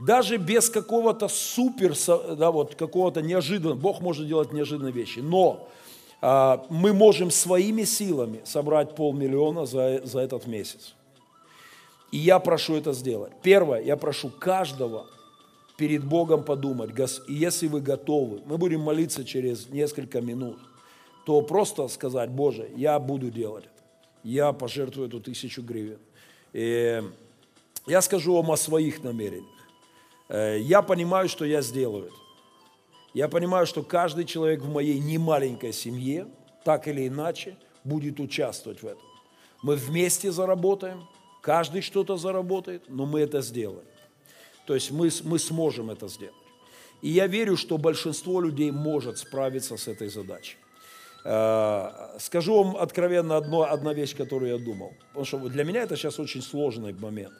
даже 0.00 0.36
без 0.36 0.70
какого-то 0.70 1.28
супер, 1.28 1.94
да, 2.36 2.50
вот 2.50 2.74
какого-то 2.74 3.22
неожиданного, 3.22 3.78
Бог 3.78 4.00
может 4.00 4.26
делать 4.26 4.52
неожиданные 4.52 4.92
вещи, 4.92 5.20
но 5.20 5.68
а, 6.20 6.64
мы 6.70 6.92
можем 6.92 7.30
своими 7.30 7.84
силами 7.84 8.40
собрать 8.44 8.94
полмиллиона 8.94 9.66
за, 9.66 10.00
за 10.04 10.20
этот 10.20 10.46
месяц. 10.46 10.94
И 12.12 12.18
я 12.18 12.38
прошу 12.38 12.76
это 12.76 12.92
сделать. 12.92 13.32
Первое, 13.42 13.82
я 13.82 13.96
прошу 13.96 14.30
каждого 14.30 15.06
перед 15.76 16.04
Богом 16.04 16.44
подумать, 16.44 16.90
если 17.26 17.66
вы 17.66 17.80
готовы, 17.80 18.42
мы 18.44 18.58
будем 18.58 18.80
молиться 18.80 19.24
через 19.24 19.68
несколько 19.70 20.20
минут, 20.20 20.58
то 21.24 21.40
просто 21.42 21.88
сказать, 21.88 22.30
Боже, 22.30 22.70
я 22.76 22.98
буду 22.98 23.30
делать 23.30 23.64
это. 23.64 23.82
Я 24.22 24.52
пожертвую 24.52 25.08
эту 25.08 25.20
тысячу 25.20 25.62
гривен. 25.62 25.98
И 26.52 27.02
я 27.86 28.02
скажу 28.02 28.34
вам 28.34 28.50
о 28.50 28.56
своих 28.56 29.02
намерениях. 29.02 29.46
Э, 30.28 30.58
я 30.60 30.82
понимаю, 30.82 31.28
что 31.28 31.44
я 31.44 31.62
сделаю 31.62 32.06
это. 32.06 32.14
Я 33.14 33.28
понимаю, 33.28 33.66
что 33.66 33.82
каждый 33.82 34.24
человек 34.24 34.62
в 34.62 34.70
моей 34.70 34.98
немаленькой 34.98 35.72
семье, 35.72 36.28
так 36.64 36.88
или 36.88 37.08
иначе, 37.08 37.56
будет 37.84 38.20
участвовать 38.20 38.82
в 38.82 38.86
этом. 38.86 39.02
Мы 39.62 39.76
вместе 39.76 40.30
заработаем, 40.30 41.06
Каждый 41.42 41.82
что-то 41.82 42.16
заработает, 42.16 42.84
но 42.88 43.04
мы 43.04 43.20
это 43.20 43.42
сделаем. 43.42 43.84
То 44.64 44.74
есть 44.74 44.92
мы, 44.92 45.10
мы 45.24 45.38
сможем 45.38 45.90
это 45.90 46.08
сделать. 46.08 46.36
И 47.02 47.08
я 47.08 47.26
верю, 47.26 47.56
что 47.56 47.78
большинство 47.78 48.40
людей 48.40 48.70
может 48.70 49.18
справиться 49.18 49.76
с 49.76 49.88
этой 49.88 50.08
задачей. 50.08 50.56
Э, 51.24 52.16
скажу 52.20 52.62
вам 52.62 52.76
откровенно 52.76 53.36
одно, 53.36 53.62
одна 53.62 53.92
вещь, 53.92 54.16
которую 54.16 54.52
я 54.52 54.58
думал. 54.58 54.92
Потому 55.08 55.24
что 55.24 55.38
для 55.48 55.64
меня 55.64 55.82
это 55.82 55.96
сейчас 55.96 56.20
очень 56.20 56.42
сложный 56.42 56.92
момент. 56.92 57.34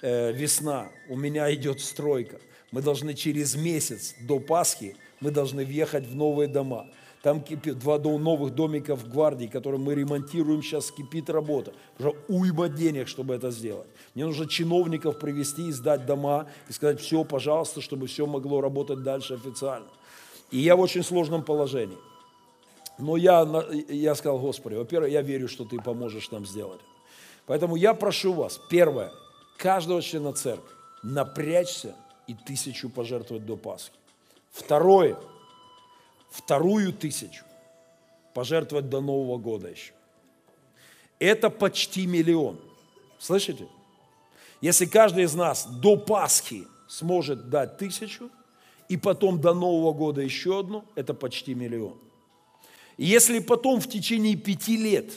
Э, 0.00 0.32
весна, 0.32 0.88
у 1.10 1.16
меня 1.16 1.52
идет 1.54 1.80
стройка. 1.80 2.40
Мы 2.70 2.80
должны 2.80 3.12
через 3.12 3.56
месяц 3.56 4.14
до 4.20 4.40
Пасхи, 4.40 4.96
мы 5.20 5.30
должны 5.30 5.66
въехать 5.66 6.06
в 6.06 6.16
новые 6.16 6.48
дома. 6.48 6.86
Там 7.24 7.40
кипит 7.40 7.78
два 7.78 7.98
новых 7.98 8.54
домика 8.54 8.94
в 8.94 9.08
гвардии, 9.08 9.46
которые 9.46 9.80
мы 9.80 9.94
ремонтируем, 9.94 10.62
сейчас 10.62 10.90
кипит 10.90 11.30
работа. 11.30 11.72
Уже 11.98 12.12
уйма 12.28 12.68
денег, 12.68 13.08
чтобы 13.08 13.34
это 13.34 13.50
сделать. 13.50 13.86
Мне 14.14 14.26
нужно 14.26 14.46
чиновников 14.46 15.18
привести, 15.18 15.72
сдать 15.72 16.04
дома 16.04 16.48
и 16.68 16.72
сказать, 16.74 17.00
все, 17.00 17.24
пожалуйста, 17.24 17.80
чтобы 17.80 18.08
все 18.08 18.26
могло 18.26 18.60
работать 18.60 19.02
дальше 19.02 19.32
официально. 19.32 19.86
И 20.50 20.58
я 20.58 20.76
в 20.76 20.80
очень 20.80 21.02
сложном 21.02 21.42
положении. 21.42 21.96
Но 22.98 23.16
я, 23.16 23.48
я 23.88 24.14
сказал, 24.16 24.38
Господи, 24.38 24.74
во-первых, 24.74 25.10
я 25.10 25.22
верю, 25.22 25.48
что 25.48 25.64
Ты 25.64 25.80
поможешь 25.80 26.30
нам 26.30 26.44
сделать 26.44 26.80
это. 26.80 26.90
Поэтому 27.46 27.76
я 27.76 27.94
прошу 27.94 28.34
вас, 28.34 28.60
первое, 28.68 29.10
каждого 29.56 30.02
члена 30.02 30.34
церкви 30.34 30.74
напрячься 31.02 31.94
и 32.26 32.34
тысячу 32.34 32.90
пожертвовать 32.90 33.46
до 33.46 33.56
Пасхи. 33.56 33.92
Второе– 34.52 35.16
вторую 36.34 36.92
тысячу 36.92 37.44
пожертвовать 38.34 38.88
до 38.88 39.00
Нового 39.00 39.38
года 39.38 39.68
еще. 39.68 39.92
Это 41.20 41.48
почти 41.48 42.06
миллион. 42.06 42.58
Слышите? 43.18 43.68
Если 44.60 44.86
каждый 44.86 45.24
из 45.24 45.34
нас 45.34 45.66
до 45.66 45.96
Пасхи 45.96 46.66
сможет 46.88 47.50
дать 47.50 47.78
тысячу, 47.78 48.30
и 48.88 48.96
потом 48.96 49.40
до 49.40 49.54
Нового 49.54 49.92
года 49.92 50.20
еще 50.20 50.60
одну, 50.60 50.84
это 50.96 51.14
почти 51.14 51.54
миллион. 51.54 51.96
И 52.96 53.04
если 53.04 53.38
потом 53.38 53.80
в 53.80 53.88
течение 53.88 54.36
пяти 54.36 54.76
лет 54.76 55.12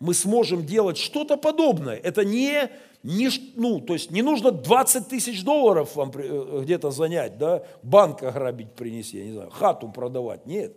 мы 0.00 0.14
сможем 0.14 0.64
делать 0.64 0.96
что-то 0.96 1.36
подобное, 1.36 1.96
это 1.96 2.24
не 2.24 2.70
не, 3.04 3.28
ну, 3.56 3.80
то 3.80 3.92
есть 3.92 4.10
не 4.10 4.22
нужно 4.22 4.50
20 4.50 5.08
тысяч 5.08 5.44
долларов 5.44 5.94
вам 5.94 6.10
э, 6.14 6.62
где-то 6.62 6.90
занять, 6.90 7.36
да, 7.36 7.62
банк 7.82 8.22
ограбить 8.22 8.72
принести, 8.72 9.18
я 9.18 9.24
не 9.24 9.32
знаю, 9.32 9.50
хату 9.50 9.90
продавать, 9.90 10.46
нет. 10.46 10.74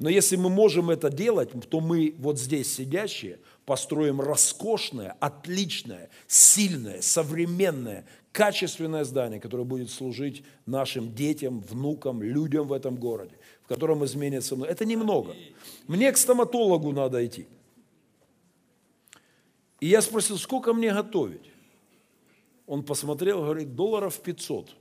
Но 0.00 0.08
если 0.08 0.34
мы 0.34 0.50
можем 0.50 0.90
это 0.90 1.08
делать, 1.08 1.50
то 1.68 1.80
мы 1.80 2.16
вот 2.18 2.40
здесь 2.40 2.74
сидящие 2.74 3.38
построим 3.64 4.20
роскошное, 4.20 5.16
отличное, 5.20 6.10
сильное, 6.26 7.00
современное, 7.00 8.06
качественное 8.32 9.04
здание, 9.04 9.38
которое 9.38 9.62
будет 9.62 9.90
служить 9.90 10.42
нашим 10.66 11.14
детям, 11.14 11.60
внукам, 11.60 12.24
людям 12.24 12.66
в 12.66 12.72
этом 12.72 12.96
городе, 12.96 13.36
в 13.62 13.68
котором 13.68 14.04
изменится. 14.04 14.56
Это 14.64 14.84
немного. 14.84 15.36
Мне 15.86 16.10
к 16.10 16.16
стоматологу 16.16 16.90
надо 16.90 17.24
идти. 17.24 17.46
И 19.78 19.86
я 19.86 20.02
спросил, 20.02 20.38
сколько 20.38 20.72
мне 20.72 20.92
готовить? 20.92 21.51
Он 22.72 22.82
посмотрел, 22.82 23.42
говорит, 23.42 23.74
долларов 23.74 24.18
500. 24.20 24.74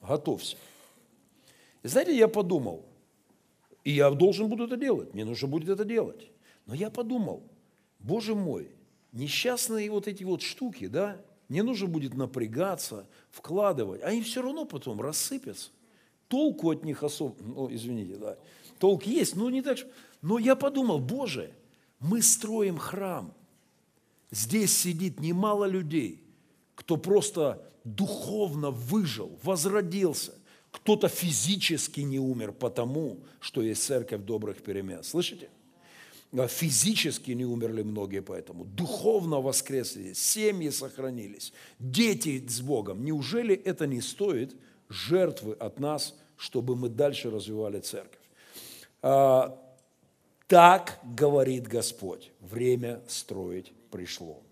Готовься. 0.00 0.56
И 1.82 1.88
знаете, 1.88 2.16
я 2.16 2.28
подумал, 2.28 2.86
и 3.84 3.90
я 3.90 4.10
должен 4.10 4.48
буду 4.48 4.64
это 4.64 4.78
делать, 4.78 5.12
мне 5.12 5.26
нужно 5.26 5.46
будет 5.46 5.68
это 5.68 5.84
делать. 5.84 6.30
Но 6.64 6.72
я 6.72 6.88
подумал, 6.88 7.42
Боже 7.98 8.34
мой, 8.34 8.70
несчастные 9.12 9.90
вот 9.90 10.08
эти 10.08 10.24
вот 10.24 10.40
штуки, 10.40 10.86
да, 10.86 11.20
не 11.50 11.60
нужно 11.60 11.88
будет 11.88 12.14
напрягаться, 12.14 13.06
вкладывать, 13.30 14.02
они 14.02 14.22
все 14.22 14.40
равно 14.40 14.64
потом 14.64 15.02
рассыпятся. 15.02 15.68
Толку 16.28 16.70
от 16.70 16.84
них 16.84 17.02
особо, 17.02 17.36
ну, 17.42 17.68
извините, 17.70 18.16
да, 18.16 18.38
толк 18.78 19.04
есть, 19.04 19.36
но 19.36 19.50
не 19.50 19.60
так, 19.60 19.76
но 20.22 20.38
я 20.38 20.56
подумал, 20.56 21.00
Боже, 21.00 21.52
мы 22.00 22.22
строим 22.22 22.78
храм, 22.78 23.34
здесь 24.30 24.74
сидит 24.74 25.20
немало 25.20 25.66
людей– 25.66 26.22
кто 26.76 26.96
просто 26.96 27.60
духовно 27.82 28.70
выжил, 28.70 29.38
возродился. 29.42 30.34
Кто-то 30.70 31.08
физически 31.08 32.00
не 32.00 32.20
умер 32.20 32.52
потому, 32.52 33.24
что 33.40 33.62
есть 33.62 33.82
церковь 33.82 34.20
добрых 34.20 34.62
перемен. 34.62 35.02
Слышите? 35.02 35.48
А 36.36 36.46
физически 36.48 37.30
не 37.30 37.46
умерли 37.46 37.82
многие 37.82 38.20
поэтому. 38.20 38.64
Духовно 38.66 39.40
воскресли, 39.40 40.12
семьи 40.12 40.68
сохранились, 40.68 41.52
дети 41.78 42.44
с 42.46 42.60
Богом. 42.60 43.04
Неужели 43.04 43.54
это 43.54 43.86
не 43.86 44.02
стоит 44.02 44.54
жертвы 44.88 45.54
от 45.54 45.80
нас, 45.80 46.14
чтобы 46.36 46.76
мы 46.76 46.90
дальше 46.90 47.30
развивали 47.30 47.80
церковь? 47.80 48.20
А, 49.00 49.58
так 50.46 51.00
говорит 51.04 51.68
Господь, 51.68 52.32
время 52.40 53.00
строить 53.08 53.72
пришло 53.90 54.42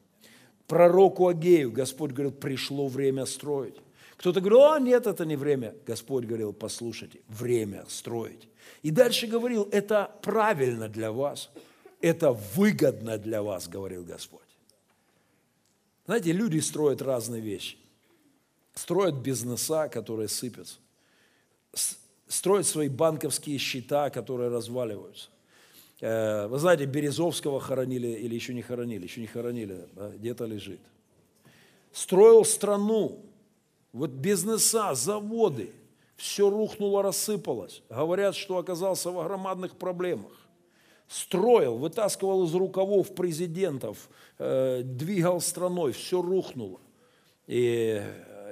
пророку 0.67 1.29
Агею 1.29 1.73
Господь 1.73 2.13
говорил, 2.13 2.33
пришло 2.33 2.89
время 2.89 3.27
строить. 3.27 3.77
Кто-то 4.17 4.41
говорил, 4.41 4.65
а 4.65 4.81
нет, 4.81 5.07
это 5.07 5.25
не 5.25 5.37
время. 5.37 5.75
Господь 5.87 6.25
говорил, 6.25 6.53
послушайте, 6.53 7.21
время 7.29 7.85
строить. 7.89 8.49
И 8.83 8.91
дальше 8.91 9.27
говорил, 9.27 9.69
это 9.71 10.11
правильно 10.23 10.89
для 10.89 11.13
вас, 11.13 11.51
это 12.01 12.33
выгодно 12.33 13.19
для 13.19 13.43
вас, 13.43 13.69
говорил 13.69 14.05
Господь. 14.05 14.41
Знаете, 16.07 16.33
люди 16.33 16.59
строят 16.59 17.03
разные 17.03 17.41
вещи. 17.41 17.79
Строят 18.75 19.17
бизнеса, 19.17 19.89
которые 19.89 20.29
сыпятся. 20.29 20.77
Строят 22.29 22.67
свои 22.67 22.89
банковские 22.89 23.59
счета, 23.59 24.11
которые 24.11 24.51
разваливаются. 24.51 25.29
Э, 26.05 26.49
вы 26.49 26.59
знаете, 26.59 26.85
Березовского 26.85 27.61
хоронили 27.61 28.09
или 28.09 28.35
еще 28.35 28.53
не 28.53 28.61
хоронили, 28.61 29.05
еще 29.05 29.23
не 29.23 29.27
хоронили, 29.27 29.89
да, 29.95 30.11
где-то 30.11 30.45
лежит. 30.45 30.81
Строил 31.93 32.45
страну, 32.45 33.25
вот 33.95 34.11
бизнеса, 34.11 34.95
заводы, 34.95 35.71
все 36.17 36.51
рухнуло, 36.51 37.03
рассыпалось. 37.03 37.83
Говорят, 37.89 38.37
что 38.37 38.59
оказался 38.59 39.11
в 39.11 39.25
громадных 39.25 39.77
проблемах. 39.77 40.33
Строил, 41.09 41.79
вытаскивал 41.79 42.45
из 42.45 42.55
рукавов 42.55 43.15
президентов, 43.15 44.11
э, 44.39 44.83
двигал 44.85 45.41
страной, 45.41 45.93
все 45.93 46.21
рухнуло. 46.21 46.81
И 47.47 48.03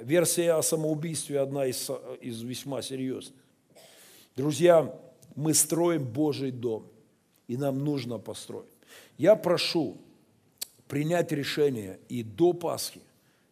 версия 0.01 0.53
о 0.53 0.63
самоубийстве 0.63 1.39
одна 1.39 1.67
из, 1.67 1.87
из 2.19 2.41
весьма 2.41 2.81
серьезных. 2.81 3.39
Друзья, 4.35 4.91
мы 5.35 5.53
строим 5.53 6.03
Божий 6.03 6.49
дом 6.49 6.92
и 7.47 7.57
нам 7.57 7.83
нужно 7.83 8.17
построить. 8.17 8.69
Я 9.17 9.35
прошу 9.35 9.97
принять 10.87 11.31
решение, 11.31 11.99
и 12.09 12.23
до 12.23 12.53
Пасхи 12.53 13.01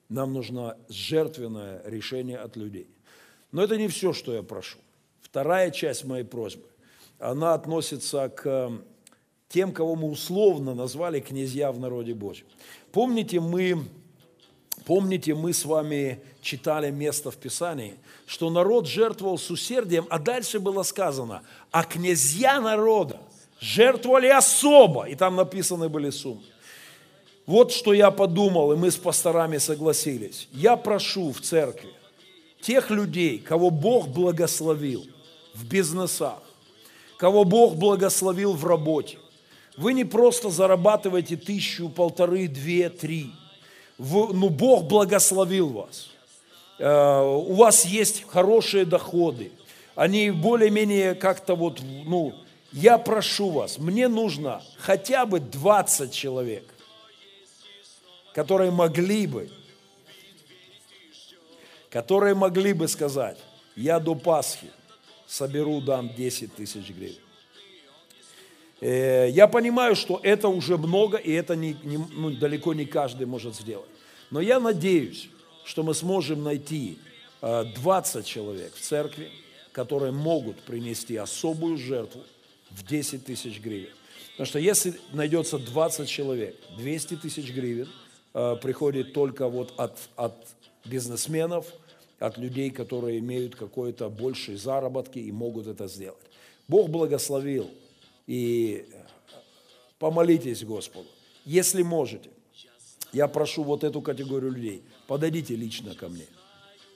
нам 0.09 0.33
нужно 0.33 0.77
жертвенное 0.89 1.81
решение 1.85 2.37
от 2.37 2.55
людей. 2.57 2.87
Но 3.51 3.63
это 3.63 3.77
не 3.77 3.87
все, 3.87 4.13
что 4.13 4.33
я 4.33 4.43
прошу. 4.43 4.77
Вторая 5.21 5.71
часть 5.71 6.03
моей 6.03 6.25
просьбы, 6.25 6.65
она 7.19 7.53
относится 7.53 8.27
к 8.29 8.71
тем, 9.47 9.71
кого 9.71 9.95
мы 9.95 10.09
условно 10.09 10.73
назвали 10.73 11.19
князья 11.19 11.71
в 11.71 11.79
народе 11.79 12.13
Божьем. 12.13 12.47
Помните, 12.91 13.39
мы, 13.39 13.85
помните, 14.85 15.33
мы 15.33 15.53
с 15.53 15.63
вами 15.63 16.19
читали 16.41 16.91
место 16.91 17.31
в 17.31 17.37
Писании, 17.37 17.95
что 18.25 18.49
народ 18.49 18.87
жертвовал 18.87 19.37
с 19.37 19.49
усердием, 19.49 20.05
а 20.09 20.19
дальше 20.19 20.59
было 20.59 20.83
сказано, 20.83 21.43
а 21.71 21.83
князья 21.83 22.59
народа 22.59 23.20
жертвовали 23.61 24.27
особо, 24.27 25.05
и 25.05 25.15
там 25.15 25.37
написаны 25.37 25.87
были 25.87 26.09
суммы. 26.09 26.41
Вот 27.45 27.71
что 27.71 27.93
я 27.93 28.11
подумал, 28.11 28.73
и 28.73 28.75
мы 28.75 28.91
с 28.91 28.97
пасторами 28.97 29.57
согласились. 29.57 30.47
Я 30.51 30.75
прошу 30.75 31.31
в 31.31 31.41
церкви 31.41 31.89
тех 32.61 32.89
людей, 32.89 33.39
кого 33.39 33.69
Бог 33.69 34.07
благословил 34.07 35.05
в 35.53 35.65
бизнесах, 35.65 36.41
кого 37.17 37.43
Бог 37.43 37.75
благословил 37.75 38.53
в 38.53 38.65
работе. 38.65 39.17
Вы 39.77 39.93
не 39.93 40.05
просто 40.05 40.49
зарабатываете 40.49 41.37
тысячу, 41.37 41.89
полторы, 41.89 42.47
две, 42.47 42.89
три. 42.89 43.31
Вы, 43.97 44.33
ну, 44.33 44.49
Бог 44.49 44.85
благословил 44.85 45.69
вас. 45.69 46.09
Э, 46.77 47.21
у 47.21 47.53
вас 47.53 47.85
есть 47.85 48.25
хорошие 48.27 48.85
доходы. 48.85 49.51
Они 49.95 50.29
более-менее 50.29 51.15
как-то 51.15 51.55
вот, 51.55 51.81
ну, 52.05 52.33
я 52.71 52.97
прошу 52.97 53.49
вас, 53.49 53.77
мне 53.77 54.07
нужно 54.07 54.61
хотя 54.77 55.25
бы 55.25 55.39
20 55.39 56.13
человек, 56.13 56.63
которые 58.33 58.71
могли 58.71 59.27
бы, 59.27 59.49
которые 61.89 62.33
могли 62.33 62.73
бы 62.73 62.87
сказать, 62.87 63.37
я 63.75 63.99
до 63.99 64.15
Пасхи 64.15 64.71
соберу, 65.27 65.81
дам 65.81 66.13
10 66.13 66.55
тысяч 66.55 66.89
гривен. 66.89 67.15
Э, 68.79 69.29
я 69.29 69.47
понимаю, 69.47 69.95
что 69.95 70.19
это 70.23 70.47
уже 70.47 70.77
много, 70.77 71.17
и 71.17 71.31
это 71.31 71.55
не, 71.55 71.75
не, 71.83 71.97
ну, 71.97 72.31
далеко 72.31 72.73
не 72.73 72.85
каждый 72.85 73.27
может 73.27 73.55
сделать. 73.55 73.89
Но 74.29 74.39
я 74.41 74.59
надеюсь, 74.59 75.29
что 75.65 75.83
мы 75.83 75.93
сможем 75.93 76.43
найти 76.43 76.97
20 77.41 78.15
э, 78.15 78.27
человек 78.27 78.73
в 78.73 78.79
церкви, 78.79 79.29
которые 79.71 80.11
могут 80.11 80.61
принести 80.61 81.15
особую 81.15 81.77
жертву 81.77 82.21
в 82.75 82.85
10 82.85 83.25
тысяч 83.25 83.59
гривен. 83.59 83.93
Потому 84.31 84.47
что 84.47 84.59
если 84.59 84.95
найдется 85.13 85.57
20 85.59 86.07
человек, 86.07 86.55
200 86.77 87.17
тысяч 87.17 87.51
гривен 87.51 87.89
э, 88.33 88.55
приходит 88.61 89.13
только 89.13 89.47
вот 89.47 89.73
от, 89.77 89.97
от 90.15 90.35
бизнесменов, 90.85 91.65
от 92.19 92.37
людей, 92.37 92.69
которые 92.69 93.19
имеют 93.19 93.55
какой-то 93.55 94.09
больший 94.09 94.55
заработки 94.55 95.19
и 95.19 95.31
могут 95.31 95.67
это 95.67 95.87
сделать. 95.87 96.17
Бог 96.67 96.89
благословил, 96.89 97.69
и 98.27 98.85
помолитесь 99.99 100.63
Господу. 100.63 101.07
Если 101.45 101.81
можете, 101.81 102.29
я 103.11 103.27
прошу 103.27 103.63
вот 103.63 103.83
эту 103.83 104.01
категорию 104.01 104.51
людей, 104.51 104.83
подойдите 105.07 105.55
лично 105.55 105.95
ко 105.95 106.07
мне. 106.07 106.27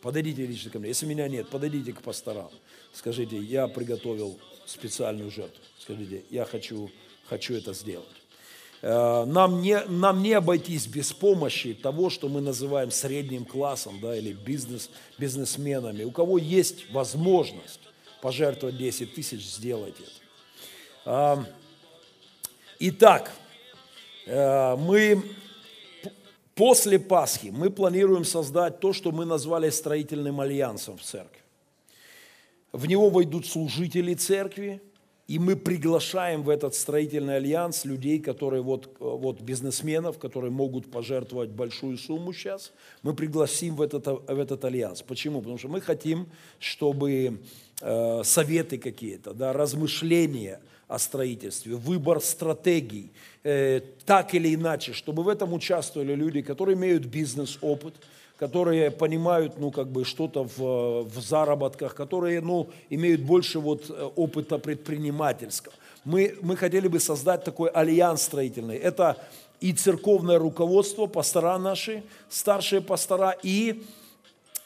Подойдите 0.02 0.46
лично 0.46 0.72
ко 0.72 0.80
мне. 0.80 0.90
Если 0.90 1.06
меня 1.06 1.28
нет, 1.28 1.50
подойдите 1.50 1.92
к 1.92 2.02
пасторам. 2.02 2.52
Скажите, 2.94 3.38
я 3.38 3.68
приготовил 3.68 4.40
специальную 4.66 5.32
жертву. 5.32 5.62
Скажите, 5.80 6.24
я 6.30 6.46
хочу, 6.46 6.90
хочу 7.28 7.56
это 7.56 7.74
сделать. 7.74 8.08
Э, 8.82 9.26
нам 9.26 9.62
не, 9.62 9.80
нам 9.86 10.22
не 10.22 10.34
обойтись 10.34 10.88
без 10.88 11.12
помощи 11.14 11.74
того, 11.74 12.10
что 12.10 12.30
мы 12.30 12.42
называем 12.42 12.92
средним 12.92 13.46
классом 13.46 14.00
да, 14.02 14.16
или 14.16 14.34
бизнес, 14.34 14.90
бизнесменами. 15.18 16.04
У 16.04 16.12
кого 16.12 16.38
есть 16.38 16.92
возможность 16.92 17.80
пожертвовать 18.22 18.78
10 18.78 19.14
тысяч, 19.14 19.46
сделайте 19.46 20.04
это. 21.06 21.46
Итак, 22.80 23.32
э, 24.26 24.76
мы 24.76 25.24
после 26.56 27.00
Пасхи 27.00 27.48
мы 27.48 27.70
планируем 27.70 28.26
создать 28.26 28.80
то, 28.80 28.94
что 28.94 29.12
мы 29.12 29.26
назвали 29.26 29.70
строительным 29.70 30.42
альянсом 30.42 30.98
в 30.98 31.04
церкви. 31.04 31.45
В 32.76 32.88
него 32.88 33.10
войдут 33.10 33.46
служители 33.46 34.16
церкви, 34.16 34.82
и 35.30 35.40
мы 35.40 35.56
приглашаем 35.56 36.44
в 36.44 36.50
этот 36.50 36.76
строительный 36.76 37.38
альянс 37.38 37.86
людей, 37.86 38.20
которые 38.20 38.62
вот, 38.64 38.98
вот 39.00 39.40
бизнесменов, 39.40 40.18
которые 40.20 40.52
могут 40.52 40.92
пожертвовать 40.92 41.52
большую 41.52 41.98
сумму 41.98 42.34
сейчас. 42.34 42.74
Мы 43.02 43.14
пригласим 43.14 43.78
в 43.78 43.82
этот, 43.82 44.08
в 44.08 44.38
этот 44.38 44.66
альянс. 44.66 45.02
Почему? 45.04 45.40
Потому 45.40 45.58
что 45.58 45.70
мы 45.70 45.80
хотим, 45.80 46.28
чтобы 46.60 47.40
э, 47.80 48.22
советы 48.26 48.78
какие-то, 48.78 49.34
да, 49.34 49.54
размышления 49.54 50.60
о 50.90 51.00
строительстве, 51.00 51.76
выбор 51.76 52.20
стратегий, 52.20 53.14
э, 53.46 53.80
так 54.06 54.34
или 54.36 54.54
иначе, 54.54 54.92
чтобы 54.92 55.24
в 55.24 55.30
этом 55.30 55.54
участвовали 55.54 56.14
люди, 56.14 56.42
которые 56.42 56.76
имеют 56.76 57.06
бизнес-опыт, 57.06 57.96
которые 58.38 58.92
понимают, 58.92 59.58
ну, 59.58 59.72
как 59.72 59.88
бы 59.88 60.04
что-то 60.04 60.44
в, 60.44 61.04
в 61.04 61.20
заработках, 61.20 61.96
которые, 61.96 62.42
ну, 62.42 62.70
имеют 62.90 63.22
больше 63.22 63.60
вот 63.60 63.90
э, 63.90 64.10
опыта 64.16 64.58
предпринимательского. 64.58 65.74
Мы, 66.04 66.36
мы 66.42 66.58
хотели 66.58 66.88
бы 66.88 67.00
создать 67.00 67.44
такой 67.44 67.70
альянс 67.70 68.24
строительный. 68.24 68.76
Это 68.76 69.18
и 69.62 69.72
церковное 69.74 70.38
руководство, 70.38 71.08
пастора 71.08 71.58
наши, 71.58 72.04
старшие 72.30 72.82
пастора, 72.82 73.36
и 73.42 73.84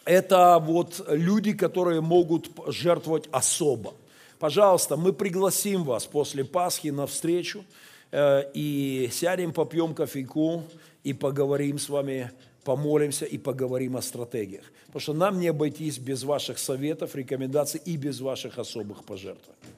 это 0.03 0.57
вот 0.59 1.05
люди, 1.07 1.53
которые 1.53 2.01
могут 2.01 2.49
жертвовать 2.67 3.29
особо. 3.31 3.93
Пожалуйста, 4.39 4.97
мы 4.97 5.13
пригласим 5.13 5.83
вас 5.83 6.05
после 6.05 6.43
Пасхи 6.43 6.87
на 6.87 7.05
встречу 7.05 7.63
э, 8.11 8.49
и 8.53 9.09
сядем, 9.11 9.53
попьем 9.53 9.93
кофейку 9.93 10.63
и 11.03 11.13
поговорим 11.13 11.77
с 11.77 11.89
вами 11.89 12.31
помолимся 12.69 13.25
и 13.25 13.39
поговорим 13.39 13.97
о 13.97 14.01
стратегиях. 14.03 14.63
Потому 14.85 14.99
что 14.99 15.13
нам 15.13 15.39
не 15.39 15.47
обойтись 15.47 15.97
без 15.97 16.23
ваших 16.23 16.59
советов, 16.59 17.15
рекомендаций 17.15 17.81
и 17.83 17.97
без 17.97 18.21
ваших 18.21 18.59
особых 18.59 19.03
пожертвований. 19.05 19.73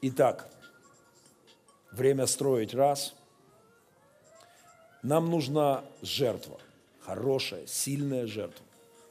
Итак, 0.00 0.50
время 1.92 2.26
строить 2.26 2.74
раз. 2.74 3.14
Нам 5.04 5.30
нужна 5.30 5.84
жертва, 6.02 6.58
хорошая, 6.98 7.64
сильная 7.68 8.26
жертва, 8.26 8.66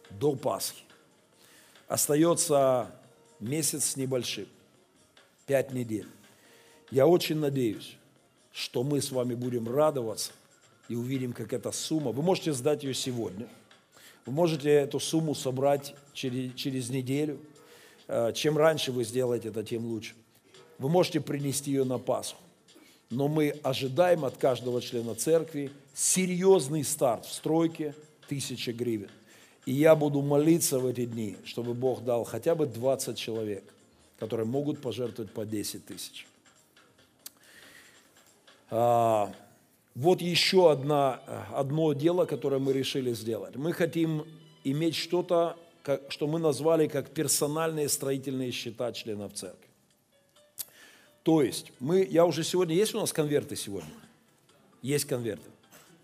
до 0.10 0.36
Пасхи. 0.36 0.84
Остается 1.88 2.92
месяц 3.40 3.92
с 3.92 3.96
небольшим, 3.96 4.48
пять 5.46 5.72
недель. 5.72 6.10
Я 6.92 7.08
очень 7.08 7.38
надеюсь, 7.40 7.96
что 8.52 8.84
мы 8.84 9.02
с 9.02 9.10
вами 9.10 9.36
будем 9.36 9.74
радоваться– 9.74 10.34
и 10.90 10.96
увидим, 10.96 11.34
как 11.34 11.54
эта 11.54 11.72
сумма. 11.72 12.12
Вы 12.12 12.22
можете 12.22 12.54
сдать 12.54 12.84
ее 12.84 12.94
сегодня. 12.94 13.48
Вы 14.26 14.34
можете 14.34 14.70
эту 14.70 15.00
сумму 15.00 15.36
собрать 15.36 15.96
через, 16.14 16.54
через 16.56 16.90
неделю. 16.90 17.40
Э, 18.08 18.32
чем 18.34 18.58
раньше 18.58 18.92
вы 18.92 19.04
сделаете 19.04 19.50
это, 19.50 19.64
тем 19.64 19.86
лучше. 19.86 20.14
Вы 20.80 20.90
можете 20.90 21.22
принести 21.22 21.72
ее 21.72 21.84
на 21.84 22.00
Пасху. 22.00 22.40
Но 23.10 23.28
мы 23.28 23.50
ожидаем 23.64 24.26
от 24.26 24.38
каждого 24.38 24.82
члена 24.82 25.16
церкви 25.16 25.72
серьезный 25.94 26.84
старт 26.84 27.26
в 27.26 27.34
стройке 27.34 27.94
тысячи 28.28 28.72
гривен. 28.72 29.10
И 29.66 29.74
я 29.74 29.96
буду 29.96 30.22
молиться 30.22 30.80
в 30.80 30.86
эти 30.86 31.06
дни, 31.06 31.38
чтобы 31.46 31.74
Бог 31.74 32.04
дал 32.04 32.24
хотя 32.24 32.56
бы 32.56 32.66
20 32.66 33.18
человек, 33.18 33.64
которые 34.20 34.46
могут 34.46 34.82
пожертвовать 34.82 35.32
по 35.32 35.46
10 35.46 35.86
тысяч. 35.86 36.28
Вот 39.96 40.22
еще 40.22 40.72
одна, 40.72 41.22
одно 41.54 41.94
дело, 41.94 42.26
которое 42.26 42.60
мы 42.60 42.74
решили 42.74 43.14
сделать. 43.14 43.56
Мы 43.56 43.72
хотим 43.72 44.26
иметь 44.66 44.96
что-то, 44.96 45.58
что 46.10 46.28
мы 46.28 46.38
назвали 46.38 46.88
как 46.88 47.12
персональные 47.12 47.88
строительные 47.88 48.52
счета 48.52 48.92
членов 48.92 49.34
церкви. 49.34 49.70
То 51.24 51.42
есть, 51.42 51.72
мы, 51.80 52.06
я 52.06 52.26
уже 52.26 52.44
сегодня, 52.44 52.76
есть 52.76 52.94
у 52.94 53.00
нас 53.00 53.14
конверты 53.14 53.56
сегодня? 53.56 53.90
Есть 54.82 55.06
конверты. 55.06 55.50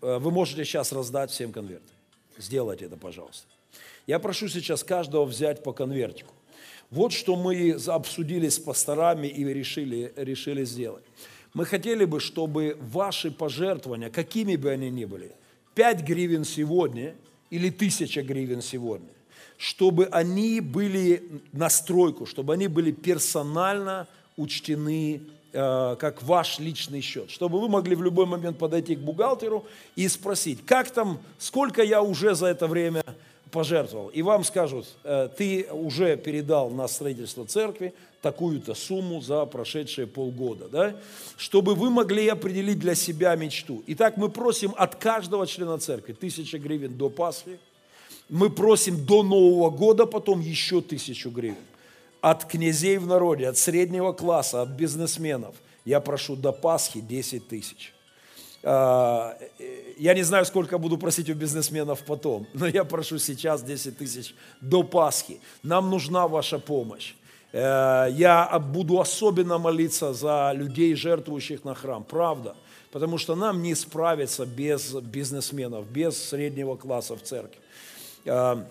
Э, 0.00 0.18
вы 0.18 0.30
можете 0.30 0.64
сейчас 0.64 0.90
раздать 0.92 1.30
всем 1.30 1.52
конверты. 1.52 1.92
Сделайте 2.38 2.86
это, 2.86 2.96
пожалуйста. 2.96 3.46
Я 4.06 4.18
прошу 4.18 4.48
сейчас 4.48 4.82
каждого 4.82 5.24
взять 5.24 5.62
по 5.62 5.72
конвертику. 5.72 6.32
Вот 6.90 7.12
что 7.12 7.36
мы 7.36 7.76
обсудили 7.86 8.48
с 8.48 8.58
пасторами 8.58 9.28
и 9.28 9.44
решили, 9.44 10.12
решили 10.16 10.64
сделать. 10.64 11.04
Мы 11.54 11.66
хотели 11.66 12.04
бы, 12.04 12.18
чтобы 12.20 12.78
ваши 12.80 13.30
пожертвования, 13.30 14.10
какими 14.10 14.56
бы 14.56 14.70
они 14.70 14.90
ни 14.90 15.04
были, 15.04 15.32
5 15.74 16.02
гривен 16.02 16.44
сегодня 16.44 17.14
или 17.50 17.68
1000 17.68 18.22
гривен 18.22 18.62
сегодня, 18.62 19.10
чтобы 19.58 20.06
они 20.06 20.60
были 20.60 21.42
на 21.52 21.68
стройку, 21.68 22.24
чтобы 22.24 22.54
они 22.54 22.68
были 22.68 22.90
персонально 22.90 24.08
учтены 24.36 25.20
э, 25.52 25.96
как 25.98 26.22
ваш 26.22 26.58
личный 26.58 27.02
счет, 27.02 27.30
чтобы 27.30 27.60
вы 27.60 27.68
могли 27.68 27.94
в 27.96 28.02
любой 28.02 28.24
момент 28.24 28.58
подойти 28.58 28.96
к 28.96 29.00
бухгалтеру 29.00 29.66
и 29.94 30.08
спросить, 30.08 30.64
как 30.64 30.90
там, 30.90 31.20
сколько 31.38 31.82
я 31.82 32.00
уже 32.00 32.34
за 32.34 32.46
это 32.46 32.66
время 32.66 33.04
пожертвовал. 33.52 34.08
И 34.08 34.22
вам 34.22 34.42
скажут, 34.42 34.86
э, 35.04 35.28
ты 35.36 35.68
уже 35.70 36.16
передал 36.16 36.70
на 36.70 36.88
строительство 36.88 37.46
церкви 37.46 37.92
такую-то 38.22 38.74
сумму 38.74 39.20
за 39.20 39.44
прошедшие 39.44 40.06
полгода, 40.06 40.68
да? 40.68 40.96
чтобы 41.36 41.74
вы 41.74 41.90
могли 41.90 42.26
определить 42.28 42.78
для 42.78 42.94
себя 42.94 43.36
мечту. 43.36 43.84
Итак, 43.86 44.16
мы 44.16 44.30
просим 44.30 44.74
от 44.76 44.96
каждого 44.96 45.46
члена 45.46 45.78
церкви 45.78 46.14
тысяча 46.14 46.58
гривен 46.58 46.96
до 46.96 47.10
Пасхи, 47.10 47.58
мы 48.28 48.48
просим 48.48 49.04
до 49.04 49.22
Нового 49.22 49.70
года 49.70 50.06
потом 50.06 50.40
еще 50.40 50.80
тысячу 50.80 51.30
гривен. 51.30 51.56
От 52.22 52.44
князей 52.44 52.96
в 52.96 53.06
народе, 53.06 53.48
от 53.48 53.58
среднего 53.58 54.12
класса, 54.12 54.62
от 54.62 54.70
бизнесменов 54.70 55.54
я 55.84 56.00
прошу 56.00 56.36
до 56.36 56.52
Пасхи 56.52 57.00
10 57.00 57.48
тысяч. 57.48 57.92
А, 58.64 59.36
я 59.98 60.14
не 60.14 60.22
знаю, 60.22 60.44
сколько 60.44 60.78
буду 60.78 60.98
просить 60.98 61.28
у 61.30 61.34
бизнесменов 61.34 62.02
потом, 62.04 62.46
но 62.54 62.66
я 62.66 62.84
прошу 62.84 63.18
сейчас 63.18 63.62
10 63.62 63.98
тысяч 63.98 64.34
до 64.60 64.82
Пасхи. 64.82 65.40
Нам 65.62 65.90
нужна 65.90 66.28
ваша 66.28 66.58
помощь. 66.58 67.14
Э, 67.52 68.08
я 68.10 68.58
буду 68.58 69.00
особенно 69.00 69.58
молиться 69.58 70.12
за 70.12 70.52
людей, 70.54 70.94
жертвующих 70.94 71.64
на 71.64 71.74
храм, 71.74 72.04
правда. 72.04 72.54
Потому 72.90 73.18
что 73.18 73.34
нам 73.34 73.62
не 73.62 73.74
справиться 73.74 74.44
без 74.44 74.92
бизнесменов, 74.92 75.86
без 75.90 76.28
среднего 76.28 76.76
класса 76.76 77.16
в 77.16 77.22
церкви. 77.22 77.60
Э, 78.24 78.64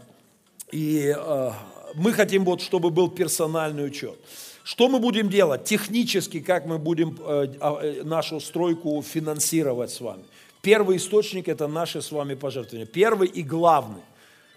и 0.72 1.14
э, 1.16 1.52
мы 1.96 2.14
хотим, 2.14 2.46
вот, 2.46 2.62
чтобы 2.62 2.92
был 2.92 3.10
персональный 3.10 3.86
учет. 3.86 4.18
Что 4.64 4.88
мы 4.89 4.99
будем 4.99 5.30
делать? 5.30 5.64
Технически, 5.64 6.39
как 6.39 6.66
мы 6.66 6.78
будем 6.78 7.18
а, 7.22 8.03
нашу 8.03 8.39
стройку 8.39 9.01
финансировать 9.01 9.91
с 9.91 10.01
вами? 10.01 10.24
Первый 10.62 10.97
источник– 10.97 11.47
это 11.47 11.68
наши 11.68 12.01
с 12.01 12.12
вами 12.12 12.36
пожертвования. 12.36 12.86
Первый 12.86 13.28
и 13.28 13.41
главный. 13.41 14.01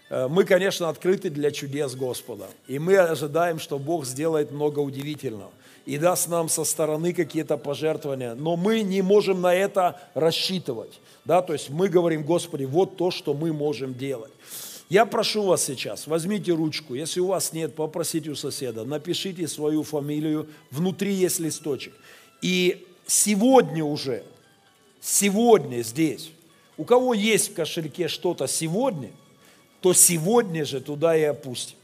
Э, 0.09 0.27
мы, 0.27 0.43
конечно, 0.43 0.89
открыты 0.89 1.29
для 1.29 1.51
чудес 1.51 1.95
Господа. 1.95 2.45
И 2.67 2.77
мы 2.77 2.97
ожидаем, 2.97 3.59
что 3.59 3.79
Бог 3.79 4.05
сделает 4.05 4.51
много 4.51 4.79
удивительного 4.79 5.51
и 5.85 5.97
даст 5.97 6.27
нам 6.27 6.49
со 6.49 6.63
стороны 6.63 7.13
какие-то 7.13 7.57
пожертвования. 7.57 8.35
Но 8.35 8.55
мы 8.55 8.81
не 8.81 9.01
можем 9.01 9.41
на 9.41 9.53
это 9.53 9.99
рассчитывать. 10.13 10.99
Да? 11.25 11.41
То 11.41 11.53
есть 11.53 11.69
мы 11.69 11.89
говорим, 11.89 12.23
Господи, 12.23 12.65
вот 12.65 12.97
то, 12.97 13.09
что 13.11 13.33
мы 13.33 13.51
можем 13.51 13.93
делать. 13.93 14.31
Я 14.89 15.05
прошу 15.05 15.43
вас 15.43 15.63
сейчас, 15.63 16.07
возьмите 16.07 16.51
ручку, 16.51 16.93
если 16.93 17.19
у 17.19 17.27
вас 17.27 17.53
нет, 17.53 17.75
попросите 17.75 18.29
у 18.29 18.35
соседа, 18.35 18.85
напишите 18.85 19.47
свою 19.47 19.83
фамилию, 19.83 20.47
внутри 20.69 21.13
есть 21.13 21.39
листочек. 21.39 21.93
И 22.41 22.85
сегодня 23.07 23.83
уже, 23.83 24.23
сегодня 25.01 25.81
здесь, 25.81 26.31
у 26.77 26.83
кого 26.83 27.13
есть 27.13 27.51
в 27.51 27.53
кошельке 27.55 28.07
что-то 28.07 28.47
сегодня– 28.47 29.11
то 29.85 29.93
сегодня 29.93 30.65
же 30.65 30.81
туда 30.81 31.15
и 31.15 31.21
опустим. 31.21 31.77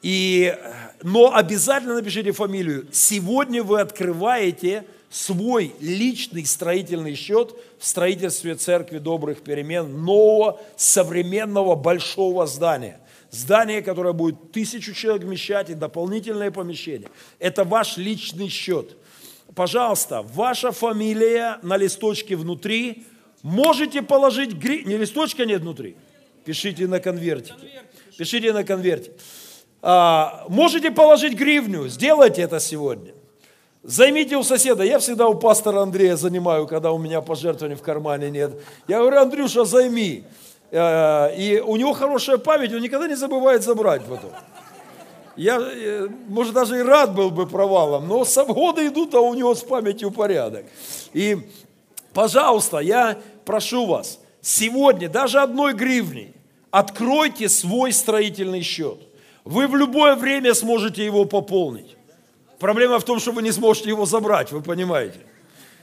И, 0.00 0.56
но 1.02 1.34
обязательно 1.34 1.96
напишите 1.96 2.32
фамилию. 2.32 2.86
Сегодня 2.92 3.62
вы 3.62 3.78
открываете 3.78 4.86
свой 5.14 5.72
личный 5.78 6.44
строительный 6.44 7.14
счет 7.14 7.54
в 7.78 7.86
строительстве 7.86 8.56
церкви 8.56 8.98
добрых 8.98 9.42
перемен, 9.42 10.04
нового, 10.04 10.60
современного, 10.76 11.76
большого 11.76 12.48
здания. 12.48 12.98
Здание, 13.30 13.80
которое 13.80 14.12
будет 14.12 14.50
тысячу 14.50 14.92
человек 14.92 15.22
вмещать 15.22 15.70
и 15.70 15.74
дополнительное 15.74 16.50
помещение. 16.50 17.10
Это 17.38 17.62
ваш 17.62 17.96
личный 17.96 18.48
счет. 18.48 18.96
Пожалуйста, 19.54 20.22
ваша 20.22 20.72
фамилия 20.72 21.60
на 21.62 21.76
листочке 21.76 22.34
внутри. 22.34 23.04
Можете 23.42 24.02
положить... 24.02 24.54
Гри... 24.54 24.84
Не 24.84 24.96
листочка 24.96 25.46
нет 25.46 25.60
внутри. 25.60 25.96
Пишите 26.44 26.88
на 26.88 26.98
конвертике. 26.98 27.54
Пишите 28.18 28.52
на 28.52 28.64
конверте. 28.64 29.12
А, 29.80 30.44
можете 30.48 30.90
положить 30.90 31.34
гривню, 31.34 31.86
сделайте 31.86 32.42
это 32.42 32.58
сегодня. 32.58 33.12
Займите 33.84 34.36
у 34.38 34.42
соседа. 34.42 34.82
Я 34.82 34.98
всегда 34.98 35.28
у 35.28 35.34
пастора 35.34 35.82
Андрея 35.82 36.16
занимаю, 36.16 36.66
когда 36.66 36.90
у 36.90 36.98
меня 36.98 37.20
пожертвований 37.20 37.76
в 37.76 37.82
кармане 37.82 38.30
нет. 38.30 38.52
Я 38.88 39.00
говорю, 39.00 39.20
Андрюша, 39.20 39.66
займи. 39.66 40.24
А, 40.72 41.28
и 41.28 41.60
у 41.60 41.76
него 41.76 41.92
хорошая 41.92 42.38
память, 42.38 42.72
он 42.72 42.80
никогда 42.80 43.06
не 43.06 43.14
забывает 43.14 43.62
забрать 43.62 44.02
потом. 44.04 44.30
Я, 45.36 45.58
э, 45.60 46.08
может, 46.28 46.54
даже 46.54 46.78
и 46.78 46.82
рад 46.82 47.14
был 47.14 47.30
бы 47.30 47.46
провалом, 47.46 48.08
но 48.08 48.24
с 48.24 48.42
годы 48.44 48.86
идут, 48.86 49.14
а 49.14 49.20
у 49.20 49.34
него 49.34 49.54
с 49.54 49.62
памятью 49.62 50.10
порядок. 50.10 50.64
И, 51.12 51.36
пожалуйста, 52.14 52.78
я 52.78 53.18
прошу 53.44 53.84
вас, 53.84 54.18
сегодня 54.40 55.10
даже 55.10 55.40
одной 55.40 55.74
гривней 55.74 56.34
откройте 56.70 57.48
свой 57.48 57.92
строительный 57.92 58.62
счет. 58.62 58.98
Вы 59.44 59.66
в 59.66 59.76
любое 59.76 60.14
время 60.16 60.54
сможете 60.54 61.04
его 61.04 61.24
пополнить. 61.24 61.96
Проблема 62.64 62.98
в 62.98 63.04
том, 63.04 63.20
что 63.20 63.30
вы 63.30 63.42
не 63.42 63.52
сможете 63.52 63.90
его 63.90 64.06
забрать, 64.06 64.50
вы 64.50 64.62
понимаете. 64.62 65.18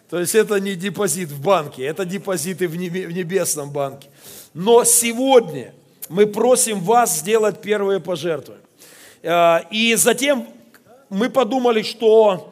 То 0.10 0.20
есть 0.20 0.34
это 0.34 0.60
не 0.60 0.74
депозит 0.74 1.30
в 1.30 1.40
банке, 1.40 1.84
это 1.84 2.06
депозиты 2.06 2.68
в 2.68 2.76
небесном 2.76 3.70
банке. 3.70 4.10
Но 4.56 4.84
сегодня 4.84 5.76
мы 6.10 6.26
просим 6.26 6.80
вас 6.80 7.20
сделать 7.20 7.62
первые 7.62 8.00
пожертвования. 8.00 8.66
Э, 9.22 9.60
и 9.70 9.94
затем 9.94 10.48
мы 11.12 11.30
подумали, 11.30 11.84
что 11.84 12.52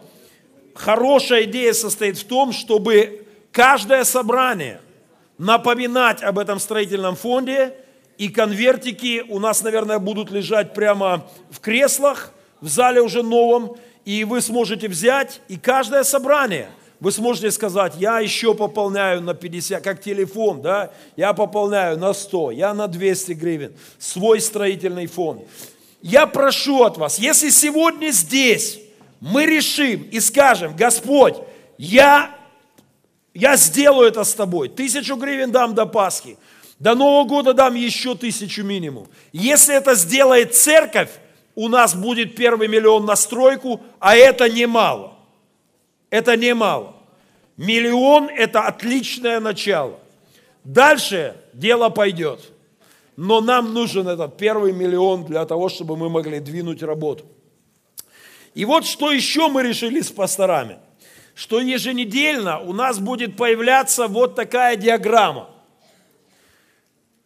хорошая 0.75 1.45
идея 1.45 1.73
состоит 1.73 2.19
в 2.19 2.25
том, 2.25 2.53
чтобы 2.53 3.25
каждое 3.51 4.03
собрание– 4.03 4.79
напоминать 5.39 6.21
об 6.21 6.37
этом 6.37 6.59
строительном 6.59 7.15
фонде, 7.15 7.73
и 8.19 8.29
конвертики 8.29 9.25
у 9.27 9.39
нас, 9.39 9.63
наверное, 9.63 9.97
будут 9.97 10.29
лежать 10.29 10.75
прямо 10.75 11.25
в 11.49 11.59
креслах, 11.61 12.31
в 12.61 12.67
зале 12.67 13.01
уже 13.01 13.23
новом, 13.23 13.77
и 14.05 14.23
вы 14.23 14.41
сможете 14.41 14.87
взять, 14.87 15.41
и 15.47 15.57
каждое 15.57 16.03
собрание 16.03 16.69
вы 16.99 17.11
сможете 17.11 17.51
сказать, 17.51 17.93
я 17.97 18.19
еще 18.19 18.53
пополняю 18.53 19.21
на 19.21 19.33
50, 19.33 19.81
как 19.83 20.01
телефон, 20.01 20.61
да, 20.61 20.91
я 21.15 21.33
пополняю 21.33 21.97
на 21.97 22.13
100, 22.13 22.51
я 22.51 22.73
на 22.73 22.87
200 22.87 23.31
гривен, 23.33 23.73
свой 23.97 24.41
строительный 24.41 25.07
фонд. 25.07 25.43
Я 26.01 26.27
прошу 26.27 26.83
от 26.83 26.97
вас, 26.97 27.19
если 27.19 27.49
сегодня 27.49 28.11
здесь 28.11 28.79
мы 29.21 29.45
решим 29.45 30.03
и 30.03 30.19
скажем, 30.19 30.75
Господь, 30.75 31.35
я 31.77 32.35
я 33.33 33.55
сделаю 33.55 34.07
это 34.07 34.23
с 34.23 34.33
тобой. 34.33 34.69
Тысячу 34.69 35.15
гривен 35.15 35.51
дам 35.51 35.75
до 35.75 35.85
Пасхи. 35.85 36.37
До 36.79 36.95
Нового 36.95 37.27
года 37.27 37.53
дам 37.53 37.75
еще 37.75 38.15
тысячу 38.15 38.63
минимум. 38.63 39.07
Если 39.31 39.75
это 39.75 39.95
сделает 39.95 40.55
церковь, 40.55 41.09
у 41.59 41.67
нас 41.67 41.93
будет 41.93 42.37
первый 42.37 42.69
миллион 42.69 43.03
на 43.03 43.17
стройку, 43.17 43.81
а 43.99 44.15
это 44.15 44.47
немало. 44.47 45.17
Это 46.09 46.37
немало. 46.37 46.95
Миллион– 47.57 48.29
это 48.37 48.61
отличное 48.61 49.41
начало. 49.41 49.99
Дальше 50.63 51.35
дело 51.51 51.89
пойдет. 51.89 52.39
Но 53.17 53.41
нам 53.41 53.73
нужен 53.73 54.07
этот 54.07 54.37
первый 54.37 54.71
миллион 54.71 55.25
для 55.25 55.45
того, 55.45 55.67
чтобы 55.67 55.97
мы 55.97 56.09
могли 56.09 56.39
двинуть 56.39 56.81
работу. 56.81 57.25
И 58.53 58.63
вот 58.63 58.85
что 58.85 59.11
еще 59.11 59.49
мы 59.49 59.61
решили 59.61 59.99
с 59.99 60.11
пасторами– 60.11 60.79
что 61.35 61.61
еженедельно 61.61 62.59
у 62.59 62.73
нас 62.73 62.99
будет 62.99 63.37
появляться 63.37 64.07
вот 64.07 64.35
такая 64.35 64.75
диаграмма. 64.75 65.49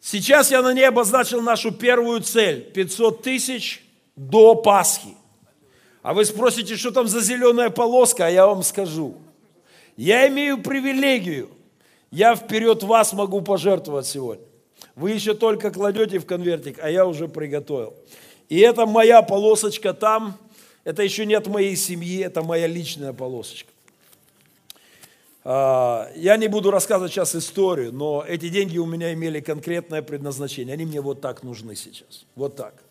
Сейчас 0.00 0.52
я 0.52 0.62
на 0.62 0.72
ней 0.72 0.86
обозначил 0.86 1.40
нашу 1.40 1.72
первую 1.72 2.20
цель– 2.20 2.60
500 2.74 3.22
тысяч 3.22 3.83
до 4.16 4.54
Пасхи. 4.54 5.16
А 6.02 6.12
вы 6.12 6.24
спросите, 6.24 6.76
что 6.76 6.90
там 6.90 7.08
за 7.08 7.20
зеленая 7.20 7.70
полоска, 7.70 8.26
а 8.26 8.30
я 8.30 8.46
вам 8.46 8.62
скажу. 8.62 9.16
Я 9.96 10.28
имею 10.28 10.60
привилегию, 10.60 11.48
я 12.10 12.36
вперед 12.36 12.82
вас 12.82 13.12
могу 13.12 13.40
пожертвовать 13.40 14.06
сегодня. 14.06 14.44
Вы 14.96 15.12
еще 15.12 15.34
только 15.34 15.70
кладете 15.70 16.18
в 16.18 16.26
конвертик, 16.26 16.78
а 16.80 16.90
я 16.90 17.06
уже 17.06 17.26
приготовил. 17.26 17.94
И 18.48 18.58
это 18.58 18.86
моя 18.86 19.22
полосочка 19.22 19.94
там, 19.94 20.36
это 20.84 21.02
еще 21.02 21.26
не 21.26 21.34
от 21.34 21.46
моей 21.46 21.74
семьи, 21.74 22.22
это 22.22 22.42
моя 22.42 22.66
личная 22.66 23.12
полосочка. 23.12 23.70
А, 25.42 26.10
я 26.14 26.36
не 26.36 26.48
буду 26.48 26.70
рассказывать 26.70 27.12
сейчас 27.12 27.34
историю, 27.34 27.92
но 27.92 28.24
эти 28.26 28.48
деньги 28.48 28.78
у 28.78 28.86
меня 28.86 29.12
имели 29.12 29.40
конкретное 29.40 30.02
предназначение. 30.02 30.74
Они 30.74 30.84
мне 30.84 31.00
вот 31.00 31.20
так 31.20 31.42
нужны 31.42 31.74
сейчас. 31.74 32.26
Вот 32.36 32.56
так. 32.56 32.83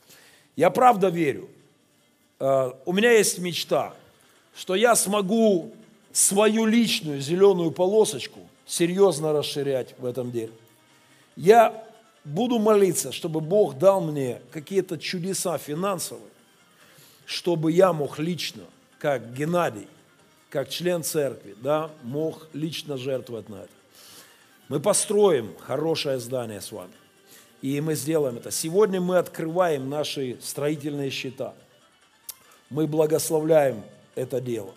Я 0.55 0.69
правда 0.69 1.09
верю. 1.09 1.49
А, 2.39 2.77
у 2.85 2.93
меня 2.93 3.11
есть 3.11 3.39
мечта, 3.39 3.93
что 4.55 4.75
я 4.75 4.95
смогу 4.95 5.71
свою 6.11 6.65
личную 6.65 7.21
зеленую 7.21 7.71
полосочку 7.71 8.39
серьезно 8.65 9.33
расширять 9.33 9.95
в 9.97 10.05
этом 10.05 10.31
деле. 10.31 10.53
Я 11.35 11.83
буду 12.23 12.59
молиться, 12.59 13.11
чтобы 13.11 13.41
Бог 13.41 13.77
дал 13.77 14.01
мне 14.01 14.41
какие-то 14.51 14.97
чудеса 14.97 15.57
финансовые, 15.57 16.29
чтобы 17.25 17.71
я 17.71 17.93
мог 17.93 18.19
лично, 18.19 18.63
как 18.99 19.33
Геннадий, 19.33 19.87
как 20.49 20.69
член 20.69 21.03
церкви, 21.03 21.55
да, 21.61 21.89
мог 22.03 22.47
лично 22.53 22.97
жертвовать 22.97 23.49
на 23.49 23.55
это. 23.55 23.69
Мы 24.69 24.79
построим 24.79 25.55
хорошее 25.59 26.19
здание 26.19 26.61
с 26.61 26.71
вами. 26.71 26.93
И 27.63 27.79
мы 27.79 27.95
сделаем 27.95 28.35
это. 28.35 28.51
Сегодня 28.51 28.99
мы 28.99 29.17
открываем 29.17 29.89
наши 29.89 30.37
строительные 30.41 31.09
счета. 31.09 31.53
Мы 32.69 32.87
благословляем 32.87 33.85
это 34.15 34.41
дело. 34.41 34.73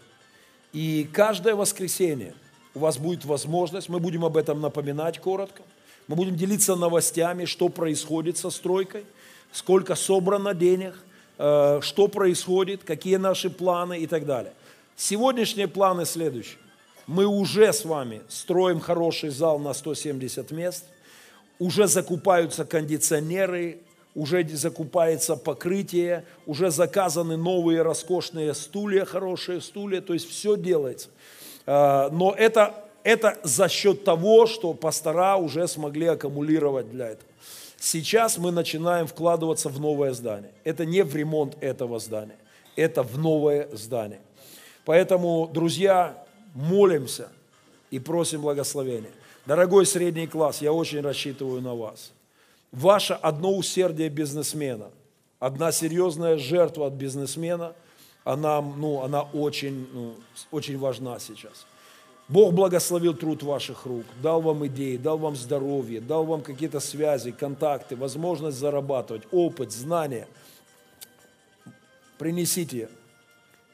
И 0.73 1.11
каждое 1.13 1.57
воскресенье 1.57 2.33
у 2.77 2.79
вас 2.79 2.99
будет 2.99 3.25
возможность, 3.25 3.89
мы 3.89 3.99
будем 3.99 4.25
об 4.25 4.37
этом 4.37 4.61
напоминать 4.61 5.19
коротко, 5.19 5.63
мы 6.07 6.15
будем 6.15 6.37
делиться 6.37 6.77
новостями, 6.77 7.45
что 7.45 7.69
происходит 7.69 8.39
со 8.39 8.51
стройкой, 8.51 9.05
сколько 9.51 9.97
собрано 9.97 10.55
денег, 10.55 10.95
э, 11.39 11.81
что 11.83 12.07
происходит, 12.07 12.85
какие 12.85 13.17
наши 13.17 13.51
планы 13.51 13.99
и 13.99 14.07
так 14.07 14.27
далее. 14.27 14.53
Сегодняшние 14.95 15.67
планы 15.67 16.05
следующие. 16.05 16.61
Мы 17.09 17.27
уже 17.27 17.73
с 17.73 17.85
вами 17.85 18.23
строим 18.29 18.79
хороший 18.79 19.31
зал 19.31 19.59
на 19.59 19.75
170 19.75 20.53
мест, 20.53 20.85
уже 21.59 21.87
закупаются 21.87 22.65
кондиционеры, 22.65 23.81
уже 24.15 24.47
закупается 24.49 25.37
покрытие, 25.37 26.25
уже 26.47 26.71
заказаны 26.71 27.37
новые 27.37 27.83
роскошные 27.83 28.55
стулья, 28.55 29.05
хорошие 29.05 29.61
стулья, 29.61 30.01
то 30.01 30.15
есть 30.15 30.29
все 30.29 30.57
делается. 30.57 31.11
А, 31.67 32.09
но 32.11 32.33
это, 32.33 32.75
это 33.05 33.39
за 33.43 33.69
счет 33.69 34.05
того, 34.05 34.47
что 34.47 34.73
пастора 34.73 35.37
уже 35.37 35.69
смогли 35.69 36.07
аккумулировать 36.07 36.91
для 36.91 37.09
этого. 37.09 37.29
Сейчас 37.79 38.39
мы 38.39 38.53
начинаем 38.53 39.07
вкладываться 39.07 39.69
в 39.69 39.79
новое 39.79 40.13
здание. 40.15 40.51
Это 40.65 40.87
не 40.87 41.03
в 41.03 41.15
ремонт 41.15 41.57
этого 41.61 41.99
здания, 41.99 42.39
это 42.75 43.03
в 43.03 43.19
новое 43.19 43.69
здание. 43.73 44.21
Поэтому, 44.87 45.51
друзья, 45.53 46.25
молимся 46.55 47.29
и 47.91 47.99
просим 47.99 48.41
благословения. 48.41 49.11
Дорогой 49.47 49.87
средний 49.87 50.27
класс, 50.27 50.61
я 50.61 50.73
очень 50.73 51.01
рассчитываю 51.01 51.61
на 51.61 51.75
вас. 51.75 52.13
Ваше 52.73 53.15
одно 53.15 53.57
усердие 53.57 54.09
бизнесмена, 54.09 54.91
одна 55.39 55.71
серьезная 55.71 56.37
жертва 56.37 56.89
от 56.89 56.95
бизнесмена, 56.95 57.75
она, 58.25 58.61
ну, 58.61 59.03
она 59.03 59.23
очень, 59.23 59.89
ну, 59.93 60.15
очень 60.51 60.77
важна 60.79 61.21
сейчас. 61.21 61.65
Бог 62.29 62.55
благословил 62.55 63.15
труд 63.15 63.45
ваших 63.45 63.87
рук, 63.87 64.05
дал 64.21 64.41
вам 64.41 64.67
идеи, 64.67 64.97
дал 64.97 65.17
вам 65.17 65.37
здоровье, 65.37 66.01
дал 66.01 66.25
вам 66.25 66.43
какие-то 66.43 66.81
связи, 66.81 67.31
контакты, 67.31 67.95
возможность 67.95 68.59
зарабатывать, 68.59 69.23
опыт, 69.31 69.71
знания. 69.71 70.27
Принесите 72.19 72.89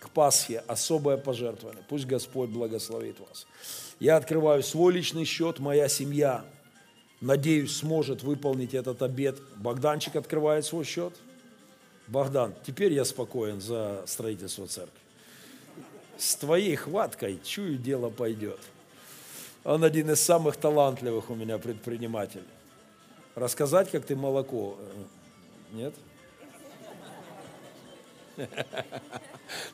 к 0.01 0.11
Пасхе 0.11 0.63
особое 0.67 1.17
пожертвование. 1.17 1.83
Пусть 1.89 2.05
Господь 2.05 2.51
благословит 2.51 3.17
вас. 3.21 3.47
Я 4.03 4.17
открываю 4.17 4.65
свой 4.65 4.95
личный 4.95 5.25
счет, 5.25 5.61
моя 5.61 5.87
семья, 5.87 6.45
надеюсь, 7.21 7.77
сможет 7.77 8.25
выполнить 8.25 8.75
этот 8.75 9.01
обед. 9.01 9.41
Богданчик 9.59 10.17
открывает 10.17 10.65
свой 10.65 10.85
счет. 10.85 11.15
Богдан, 12.09 12.53
теперь 12.67 12.93
я 12.93 13.05
спокоен 13.05 13.61
за 13.61 14.03
строительство 14.09 14.67
церкви. 14.67 14.99
С 16.19 16.35
твоей 16.35 16.75
хваткой, 16.75 17.39
чую, 17.45 17.79
дело 17.79 18.11
пойдет. 18.11 18.59
Он 19.63 19.85
один 19.85 20.11
из 20.11 20.21
самых 20.21 20.57
талантливых 20.57 21.31
у 21.31 21.37
меня 21.37 21.59
предпринимателей. 21.59 22.43
Рассказать, 23.37 23.89
как 23.93 24.05
ты 24.05 24.17
молоко... 24.17 24.79
Э, 24.81 25.77
нет? 25.77 25.95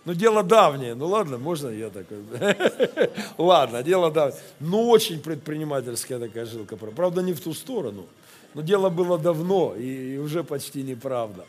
Ну, 0.04 0.14
дело 0.14 0.42
давнее. 0.42 0.94
Ну, 0.94 1.06
ладно, 1.06 1.38
можно 1.38 1.68
я 1.68 1.90
такой? 1.90 2.18
Ладно, 3.38 3.82
дело 3.82 4.10
давнее. 4.10 4.40
Ну, 4.58 4.88
очень 4.88 5.20
предпринимательская 5.20 6.18
такая 6.18 6.46
жилка. 6.46 6.76
Правда, 6.76 7.22
не 7.22 7.32
в 7.32 7.40
ту 7.40 7.54
сторону. 7.54 8.06
Но 8.54 8.62
дело 8.62 8.88
было 8.88 9.18
давно 9.18 9.76
и 9.76 10.16
уже 10.16 10.42
почти 10.42 10.82
неправда. 10.82 11.46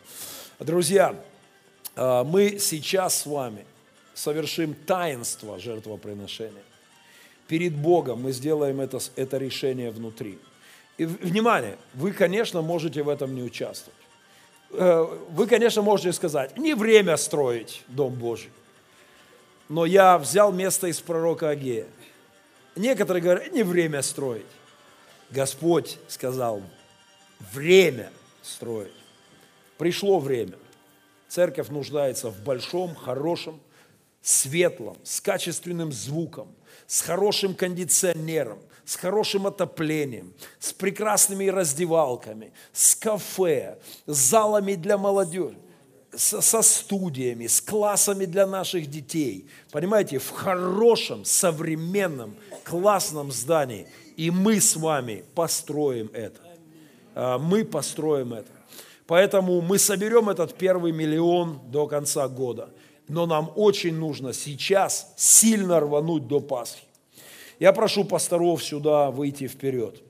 Друзья, 0.60 1.16
а, 1.96 2.24
мы 2.24 2.60
сейчас 2.60 3.22
с 3.22 3.26
вами 3.26 3.66
совершим 4.14 4.74
таинство 4.74 5.58
жертвоприношения. 5.60 6.64
Перед 7.48 7.76
Богом 7.76 8.22
мы 8.24 8.32
сделаем 8.32 8.80
это, 8.80 9.00
это 9.16 9.38
решение 9.38 9.90
внутри. 9.90 10.38
И, 10.98 11.06
внимание, 11.06 11.78
вы, 11.94 12.12
конечно, 12.12 12.62
можете 12.62 13.02
в 13.02 13.10
этом 13.10 13.34
не 13.34 13.42
участвовать. 13.42 13.99
Э, 14.72 15.06
вы, 15.32 15.48
конечно, 15.48 15.82
можете 15.82 16.14
сказать, 16.14 16.58
не 16.58 16.74
время 16.74 17.18
строить 17.18 17.84
Дом 17.88 18.14
Божий. 18.14 18.52
Но 19.68 19.86
я 19.86 20.18
взял 20.18 20.52
место 20.52 20.88
из 20.88 21.00
пророка 21.00 21.50
Агея. 21.50 21.88
Некоторые 22.76 23.22
говорят, 23.22 23.52
не 23.52 23.64
время 23.64 24.02
строить. 24.02 24.46
Господь 25.30 25.98
сказал, 26.08 26.62
время 27.54 28.12
строить. 28.42 28.94
Пришло 29.78 30.20
время. 30.20 30.58
Церковь 31.28 31.70
нуждается 31.70 32.30
в 32.30 32.42
большом, 32.42 32.96
хорошем, 32.96 33.60
светлом, 34.22 34.98
с 35.04 35.22
качественным 35.22 35.92
звуком, 35.92 36.54
с 36.88 37.02
хорошим 37.02 37.54
кондиционером, 37.54 38.60
с 38.90 38.96
хорошим 38.96 39.46
отоплением, 39.46 40.34
с 40.58 40.74
прекрасными 40.74 41.46
раздевалками, 41.46 42.52
с 42.74 42.96
кафе, 42.96 43.78
с 44.08 44.18
залами 44.18 44.74
для 44.74 44.98
молодежи, 44.98 45.60
со 46.12 46.64
студиями, 46.64 47.46
с 47.46 47.62
классами 47.62 48.26
для 48.26 48.48
наших 48.48 48.90
детей. 48.90 49.48
Понимаете, 49.70 50.18
в 50.18 50.32
хорошем, 50.32 51.24
современном, 51.24 52.36
классном 52.64 53.32
здании. 53.32 53.88
И 54.18 54.32
мы 54.32 54.60
с 54.60 54.76
вами 54.76 55.24
построим 55.36 56.10
это. 56.12 56.42
А, 57.14 57.38
мы 57.38 57.66
построим 57.66 58.34
это. 58.34 58.52
Поэтому 59.06 59.62
мы 59.62 59.78
соберем 59.78 60.30
этот 60.30 60.58
первый 60.58 60.94
миллион 60.94 61.60
до 61.70 61.86
конца 61.86 62.28
года. 62.28 62.72
Но 63.08 63.28
нам 63.28 63.52
очень 63.56 63.94
нужно 63.94 64.34
сейчас 64.34 65.14
сильно 65.16 65.80
рвануть 65.80 66.28
до 66.28 66.40
Пасхи. 66.40 66.89
Я 67.60 67.74
прошу 67.74 68.06
пасторов 68.06 68.64
сюда 68.64 69.12
выйти 69.12 69.48
вперед. 69.48 70.02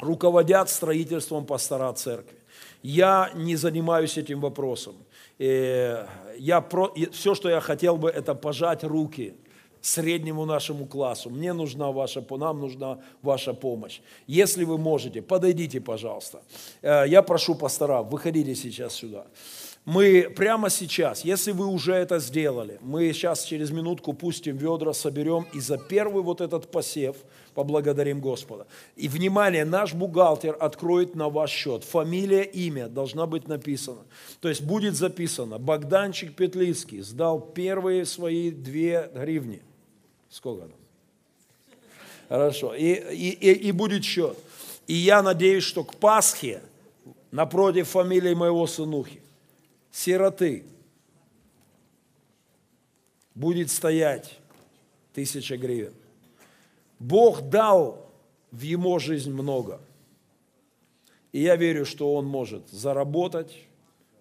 Руководят 0.00 0.68
строительством 0.68 1.46
пастора 1.46 1.92
церкви. 1.92 2.36
Я 2.82 3.30
не 3.34 3.56
занимаюсь 3.56 4.18
этим 4.18 4.40
вопросом. 4.40 4.94
Э, 5.38 6.06
я 6.38 6.60
про, 6.60 6.92
все, 7.12 7.34
что 7.34 7.48
я 7.48 7.60
хотел 7.60 7.96
бы, 7.96 8.10
это 8.10 8.34
пожать 8.34 8.84
руки 8.84 9.34
среднему 9.80 10.44
нашему 10.44 10.86
классу. 10.86 11.30
Мне 11.30 11.52
нужна 11.54 11.90
ваша, 11.90 12.24
нам 12.30 12.60
нужна 12.60 12.98
ваша 13.22 13.54
помощь. 13.54 14.00
Если 14.26 14.64
вы 14.64 14.76
можете, 14.76 15.22
подойдите, 15.22 15.80
пожалуйста. 15.80 16.42
Э, 16.82 17.04
я 17.06 17.22
прошу 17.22 17.54
пастора, 17.54 18.02
выходите 18.02 18.54
сейчас 18.54 18.92
сюда 18.92 19.26
мы 19.84 20.32
прямо 20.34 20.70
сейчас, 20.70 21.24
если 21.24 21.52
вы 21.52 21.66
уже 21.66 21.92
это 21.92 22.18
сделали, 22.18 22.78
мы 22.80 23.12
сейчас 23.12 23.44
через 23.44 23.70
минутку 23.70 24.14
пустим 24.14 24.56
ведра, 24.56 24.94
соберем 24.94 25.46
и 25.52 25.60
за 25.60 25.76
первый 25.76 26.22
вот 26.22 26.40
этот 26.40 26.70
посев 26.70 27.16
поблагодарим 27.52 28.20
Господа. 28.20 28.66
И, 28.96 29.08
внимание, 29.08 29.66
наш 29.66 29.92
бухгалтер 29.92 30.56
откроет 30.58 31.14
на 31.14 31.28
ваш 31.28 31.50
счет. 31.50 31.84
Фамилия, 31.84 32.44
имя 32.44 32.88
должна 32.88 33.26
быть 33.26 33.46
написана. 33.46 34.00
То 34.40 34.48
есть 34.48 34.62
будет 34.62 34.94
записано, 34.96 35.58
Богданчик 35.58 36.34
Петлицкий 36.34 37.02
сдал 37.02 37.38
первые 37.38 38.06
свои 38.06 38.50
две 38.50 39.10
гривни. 39.14 39.62
Сколько 40.30 40.62
там? 40.62 40.78
Хорошо. 42.30 42.74
И, 42.74 42.86
и, 42.86 43.30
и, 43.32 43.52
и 43.68 43.72
будет 43.72 44.02
счет. 44.02 44.38
И 44.86 44.94
я 44.94 45.22
надеюсь, 45.22 45.62
что 45.62 45.84
к 45.84 45.94
Пасхе 45.96 46.62
напротив 47.30 47.88
фамилии 47.88 48.32
моего 48.32 48.66
сынухи 48.66 49.20
сироты 49.94 50.64
будет 53.34 53.70
стоять 53.70 54.38
тысяча 55.12 55.56
гривен. 55.56 55.94
Бог 56.98 57.42
дал 57.42 58.10
в 58.50 58.60
его 58.60 58.98
жизнь 58.98 59.30
много. 59.30 59.80
И 61.32 61.40
я 61.42 61.56
верю, 61.56 61.84
что 61.84 62.14
он 62.14 62.26
может 62.26 62.68
заработать, 62.70 63.56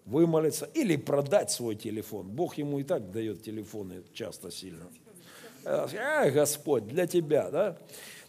вымолиться 0.05 0.69
или 0.73 0.95
продать 0.95 1.51
свой 1.51 1.75
телефон. 1.75 2.27
Бог 2.27 2.57
ему 2.57 2.79
и 2.79 2.83
так 2.83 3.11
дает 3.11 3.41
телефоны 3.43 4.03
часто 4.13 4.51
сильно. 4.51 4.87
А, 5.65 6.29
Господь, 6.29 6.87
для 6.87 7.07
тебя, 7.07 7.49
да? 7.49 7.77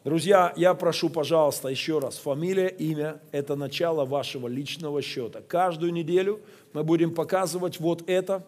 Друзья, 0.04 0.52
я 0.54 0.74
прошу, 0.74 1.08
пожалуйста, 1.08 1.68
еще 1.68 1.98
раз, 1.98 2.18
фамилия, 2.18 2.68
имя– 2.68 3.22
это 3.32 3.56
начало 3.56 4.04
вашего 4.04 4.48
личного 4.48 5.00
счета. 5.00 5.40
Каждую 5.40 5.94
неделю 5.94 6.42
мы 6.74 6.84
будем 6.84 7.14
показывать 7.14 7.80
вот 7.80 8.06
это, 8.06 8.46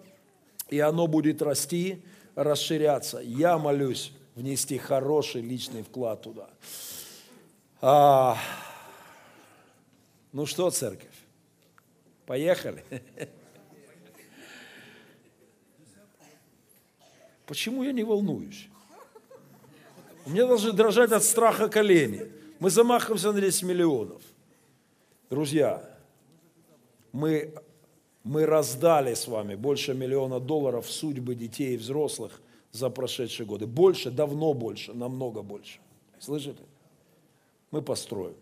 и 0.68 0.78
оно 0.80 1.06
будет 1.06 1.40
расти, 1.40 2.02
расширяться. 2.34 3.20
Я 3.20 3.56
молюсь 3.56 4.12
внести 4.34 4.76
хороший 4.76 5.40
личный 5.40 5.82
вклад 5.82 6.20
туда. 6.20 6.50
А, 7.80 8.36
ну 10.32 10.44
что, 10.44 10.68
церковь, 10.68 11.08
поехали. 12.26 12.84
Почему 17.46 17.82
я 17.82 17.92
не 17.92 18.04
волнуюсь? 18.04 18.68
У 20.26 20.30
меня 20.30 20.44
должны 20.44 20.72
дрожать 20.72 21.12
от 21.12 21.22
страха 21.22 21.68
колени. 21.68 22.24
Мы 22.58 22.68
замахиваемся 22.70 23.30
на 23.30 23.40
10 23.40 23.62
миллионов. 23.62 24.20
Друзья, 25.30 25.88
мы, 27.12 27.54
мы 28.24 28.44
раздали 28.44 29.14
с 29.14 29.28
вами 29.28 29.54
больше 29.54 29.94
миллиона 29.94 30.40
долларов 30.40 30.90
судьбы 30.90 31.36
детей 31.36 31.74
и 31.74 31.76
взрослых 31.76 32.40
за 32.72 32.90
прошедшие 32.90 33.46
годы. 33.46 33.66
Больше, 33.66 34.10
давно 34.10 34.52
больше, 34.52 34.94
намного 34.94 35.42
больше. 35.42 35.78
Слышите? 36.18 36.62
Мы 37.70 37.80
построим. 37.80 38.34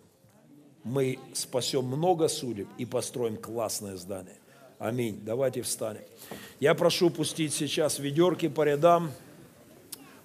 Мы 0.85 1.19
спасем 1.35 1.85
много 1.85 2.29
судеб 2.29 2.69
и 2.79 2.87
построим 2.87 3.37
классное 3.37 3.97
здание. 3.97 4.37
Аминь. 4.79 5.21
Давайте 5.23 5.61
встанем. 5.61 6.03
Я 6.61 6.75
прошу 6.75 7.11
пустить 7.11 7.53
сейчас 7.53 7.99
ведерки 7.99 8.49
по 8.49 8.63
рядам. 8.63 9.11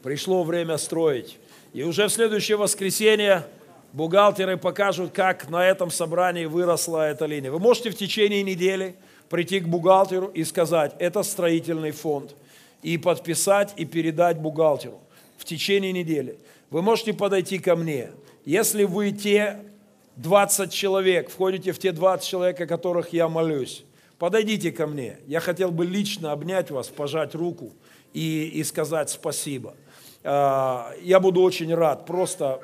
Пришло 0.01 0.43
время 0.43 0.77
строить. 0.77 1.37
И 1.73 1.83
уже 1.83 2.07
в 2.07 2.11
следующее 2.11 2.57
воскресенье 2.57 3.45
бухгалтеры 3.93 4.57
покажут, 4.57 5.11
как 5.13 5.49
на 5.49 5.65
этом 5.65 5.91
собрании 5.91 6.45
выросла 6.45 7.09
эта 7.09 7.25
линия. 7.25 7.51
Вы 7.51 7.59
можете 7.59 7.91
в 7.91 7.95
течение 7.95 8.41
недели 8.41 8.95
прийти 9.29 9.59
к 9.59 9.67
бухгалтеру 9.67 10.27
и 10.27 10.43
сказать, 10.43 10.95
это 10.99 11.21
строительный 11.21 11.91
фонд, 11.91 12.35
и 12.81 12.97
подписать, 12.97 13.73
и 13.77 13.85
передать 13.85 14.39
бухгалтеру 14.39 14.99
в 15.37 15.45
течение 15.45 15.91
недели. 15.91 16.37
Вы 16.69 16.81
можете 16.81 17.13
подойти 17.13 17.59
ко 17.59 17.75
мне. 17.75 18.09
Если 18.45 18.83
вы 18.83 19.11
те 19.11 19.59
20 20.15 20.71
человек, 20.71 21.29
входите 21.29 21.71
в 21.71 21.79
те 21.79 21.91
20 21.91 22.27
человек, 22.27 22.61
о 22.61 22.67
которых 22.67 23.13
я 23.13 23.27
молюсь, 23.27 23.83
подойдите 24.17 24.71
ко 24.71 24.87
мне. 24.87 25.17
Я 25.27 25.39
хотел 25.39 25.71
бы 25.71 25.85
лично 25.85 26.31
обнять 26.31 26.71
вас, 26.71 26.87
пожать 26.87 27.35
руку 27.35 27.73
и, 28.13 28.45
и 28.53 28.63
сказать 28.63 29.09
спасибо. 29.09 29.75
А, 30.23 30.93
я 31.01 31.19
буду 31.19 31.41
очень 31.41 31.73
рад. 31.73 32.05
Просто 32.05 32.61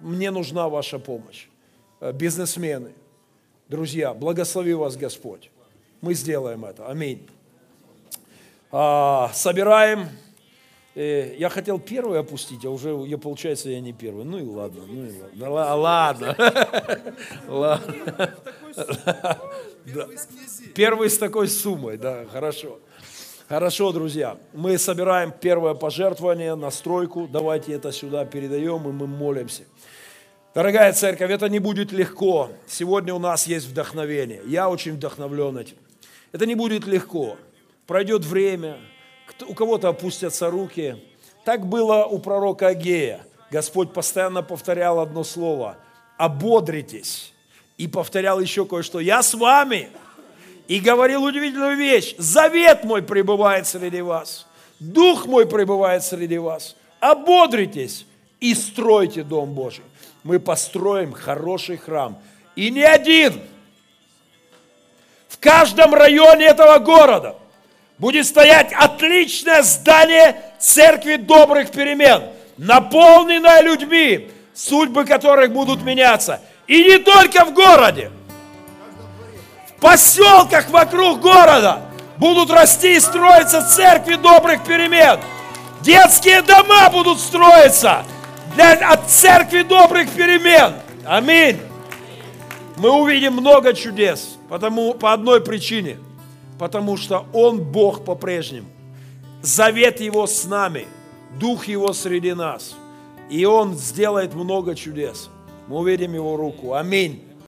мне 0.00 0.30
нужна 0.30 0.68
ваша 0.68 0.98
помощь. 0.98 1.46
А, 2.00 2.12
бизнесмены, 2.12 2.92
друзья, 3.68 4.14
благослови 4.14 4.74
вас 4.74 4.96
Господь. 4.96 5.50
Мы 6.00 6.14
сделаем 6.14 6.64
это. 6.64 6.88
Аминь. 6.88 7.28
А, 8.70 9.30
собираем. 9.32 10.08
Э, 10.94 11.36
я 11.38 11.48
хотел 11.48 11.78
первый 11.78 12.18
опустить, 12.18 12.64
а 12.64 12.70
уже, 12.70 12.90
я, 13.06 13.18
получается, 13.18 13.70
я 13.70 13.80
не 13.80 13.92
первый. 13.92 14.24
Ну 14.24 14.38
и 14.38 14.44
ладно, 14.44 14.82
ну 14.86 15.06
и 15.06 15.46
ладно. 15.46 15.76
ладно. 15.76 16.36
ладно. 17.46 18.34
Первый 20.74 21.08
с 21.08 21.18
такой 21.18 21.48
суммой, 21.48 21.96
да, 21.96 22.24
хорошо. 22.26 22.80
Хорошо, 23.48 23.92
друзья, 23.92 24.36
мы 24.52 24.76
собираем 24.76 25.32
первое 25.32 25.72
пожертвование 25.72 26.54
на 26.54 26.70
стройку. 26.70 27.26
Давайте 27.26 27.72
это 27.72 27.92
сюда 27.92 28.26
передаем, 28.26 28.86
и 28.86 28.92
мы 28.92 29.06
молимся. 29.06 29.62
Дорогая 30.54 30.92
церковь, 30.92 31.30
это 31.30 31.48
не 31.48 31.58
будет 31.58 31.90
легко. 31.90 32.50
Сегодня 32.66 33.14
у 33.14 33.18
нас 33.18 33.46
есть 33.46 33.66
вдохновение. 33.66 34.42
Я 34.44 34.68
очень 34.68 34.96
вдохновлен 34.96 35.56
этим. 35.56 35.78
Это 36.30 36.44
не 36.44 36.56
будет 36.56 36.86
легко. 36.86 37.38
Пройдет 37.86 38.26
время, 38.26 38.76
у 39.46 39.54
кого-то 39.54 39.88
опустятся 39.88 40.50
руки. 40.50 41.02
Так 41.46 41.66
было 41.66 42.04
у 42.04 42.18
пророка 42.18 42.68
Агея. 42.68 43.22
Господь 43.50 43.94
постоянно 43.94 44.42
повторял 44.42 45.00
одно 45.00 45.24
слово– 45.24 45.78
«ободритесь». 46.18 47.32
И 47.78 47.88
повторял 47.88 48.40
еще 48.40 48.66
кое-что– 48.66 48.98
«Я 49.00 49.22
с 49.22 49.32
вами» 49.32 49.88
и 50.68 50.80
говорил 50.80 51.24
удивительную 51.24 51.76
вещь. 51.76 52.14
Завет 52.18 52.84
мой 52.84 53.02
пребывает 53.02 53.66
среди 53.66 54.02
вас. 54.02 54.46
Дух 54.78 55.26
мой 55.26 55.46
пребывает 55.46 56.04
среди 56.04 56.38
вас. 56.38 56.76
Ободритесь 57.00 58.06
и 58.38 58.54
стройте 58.54 59.22
Дом 59.22 59.54
Божий. 59.54 59.84
Мы 60.22 60.38
построим 60.38 61.12
хороший 61.12 61.78
храм. 61.78 62.18
И 62.54 62.70
не 62.70 62.82
один. 62.82 63.40
В 65.28 65.38
каждом 65.38 65.94
районе 65.94 66.46
этого 66.46 66.78
города 66.78 67.36
будет 67.96 68.26
стоять 68.26 68.72
отличное 68.72 69.62
здание 69.62 70.36
церкви 70.60 71.16
добрых 71.16 71.70
перемен, 71.70 72.24
наполненное 72.58 73.62
людьми, 73.62 74.30
судьбы 74.54 75.04
которых 75.04 75.50
будут 75.52 75.82
меняться. 75.82 76.40
И 76.66 76.84
не 76.84 76.98
только 76.98 77.46
в 77.46 77.54
городе– 77.54 78.10
поселках 79.80 80.68
вокруг 80.70 81.20
города 81.20 81.82
будут 82.16 82.50
расти 82.50 82.96
и 82.96 83.00
строиться 83.00 83.62
церкви 83.62 84.14
добрых 84.14 84.64
перемен. 84.64 85.20
Детские 85.80 86.42
дома 86.42 86.90
будут 86.90 87.20
строиться 87.20 88.04
для, 88.54 88.72
от 88.72 89.08
церкви 89.08 89.62
добрых 89.62 90.10
перемен. 90.10 90.74
Аминь. 91.06 91.58
Мы 92.76 92.90
увидим 92.90 93.34
много 93.34 93.72
чудес 93.74 94.38
потому, 94.48 94.94
по 94.94 95.12
одной 95.12 95.40
причине. 95.40 95.98
Потому 96.58 96.96
что 96.96 97.26
Он 97.32 97.60
Бог 97.60 98.04
по-прежнему. 98.04 98.68
Завет 99.42 100.00
Его 100.00 100.26
с 100.26 100.44
нами. 100.44 100.88
Дух 101.38 101.68
Его 101.68 101.92
среди 101.92 102.34
нас. 102.34 102.74
И 103.30 103.44
Он 103.44 103.76
сделает 103.76 104.34
много 104.34 104.74
чудес. 104.74 105.28
Мы 105.68 105.78
увидим 105.78 106.14
Его 106.14 106.36
руку. 106.36 106.74
Аминь. 106.74 107.27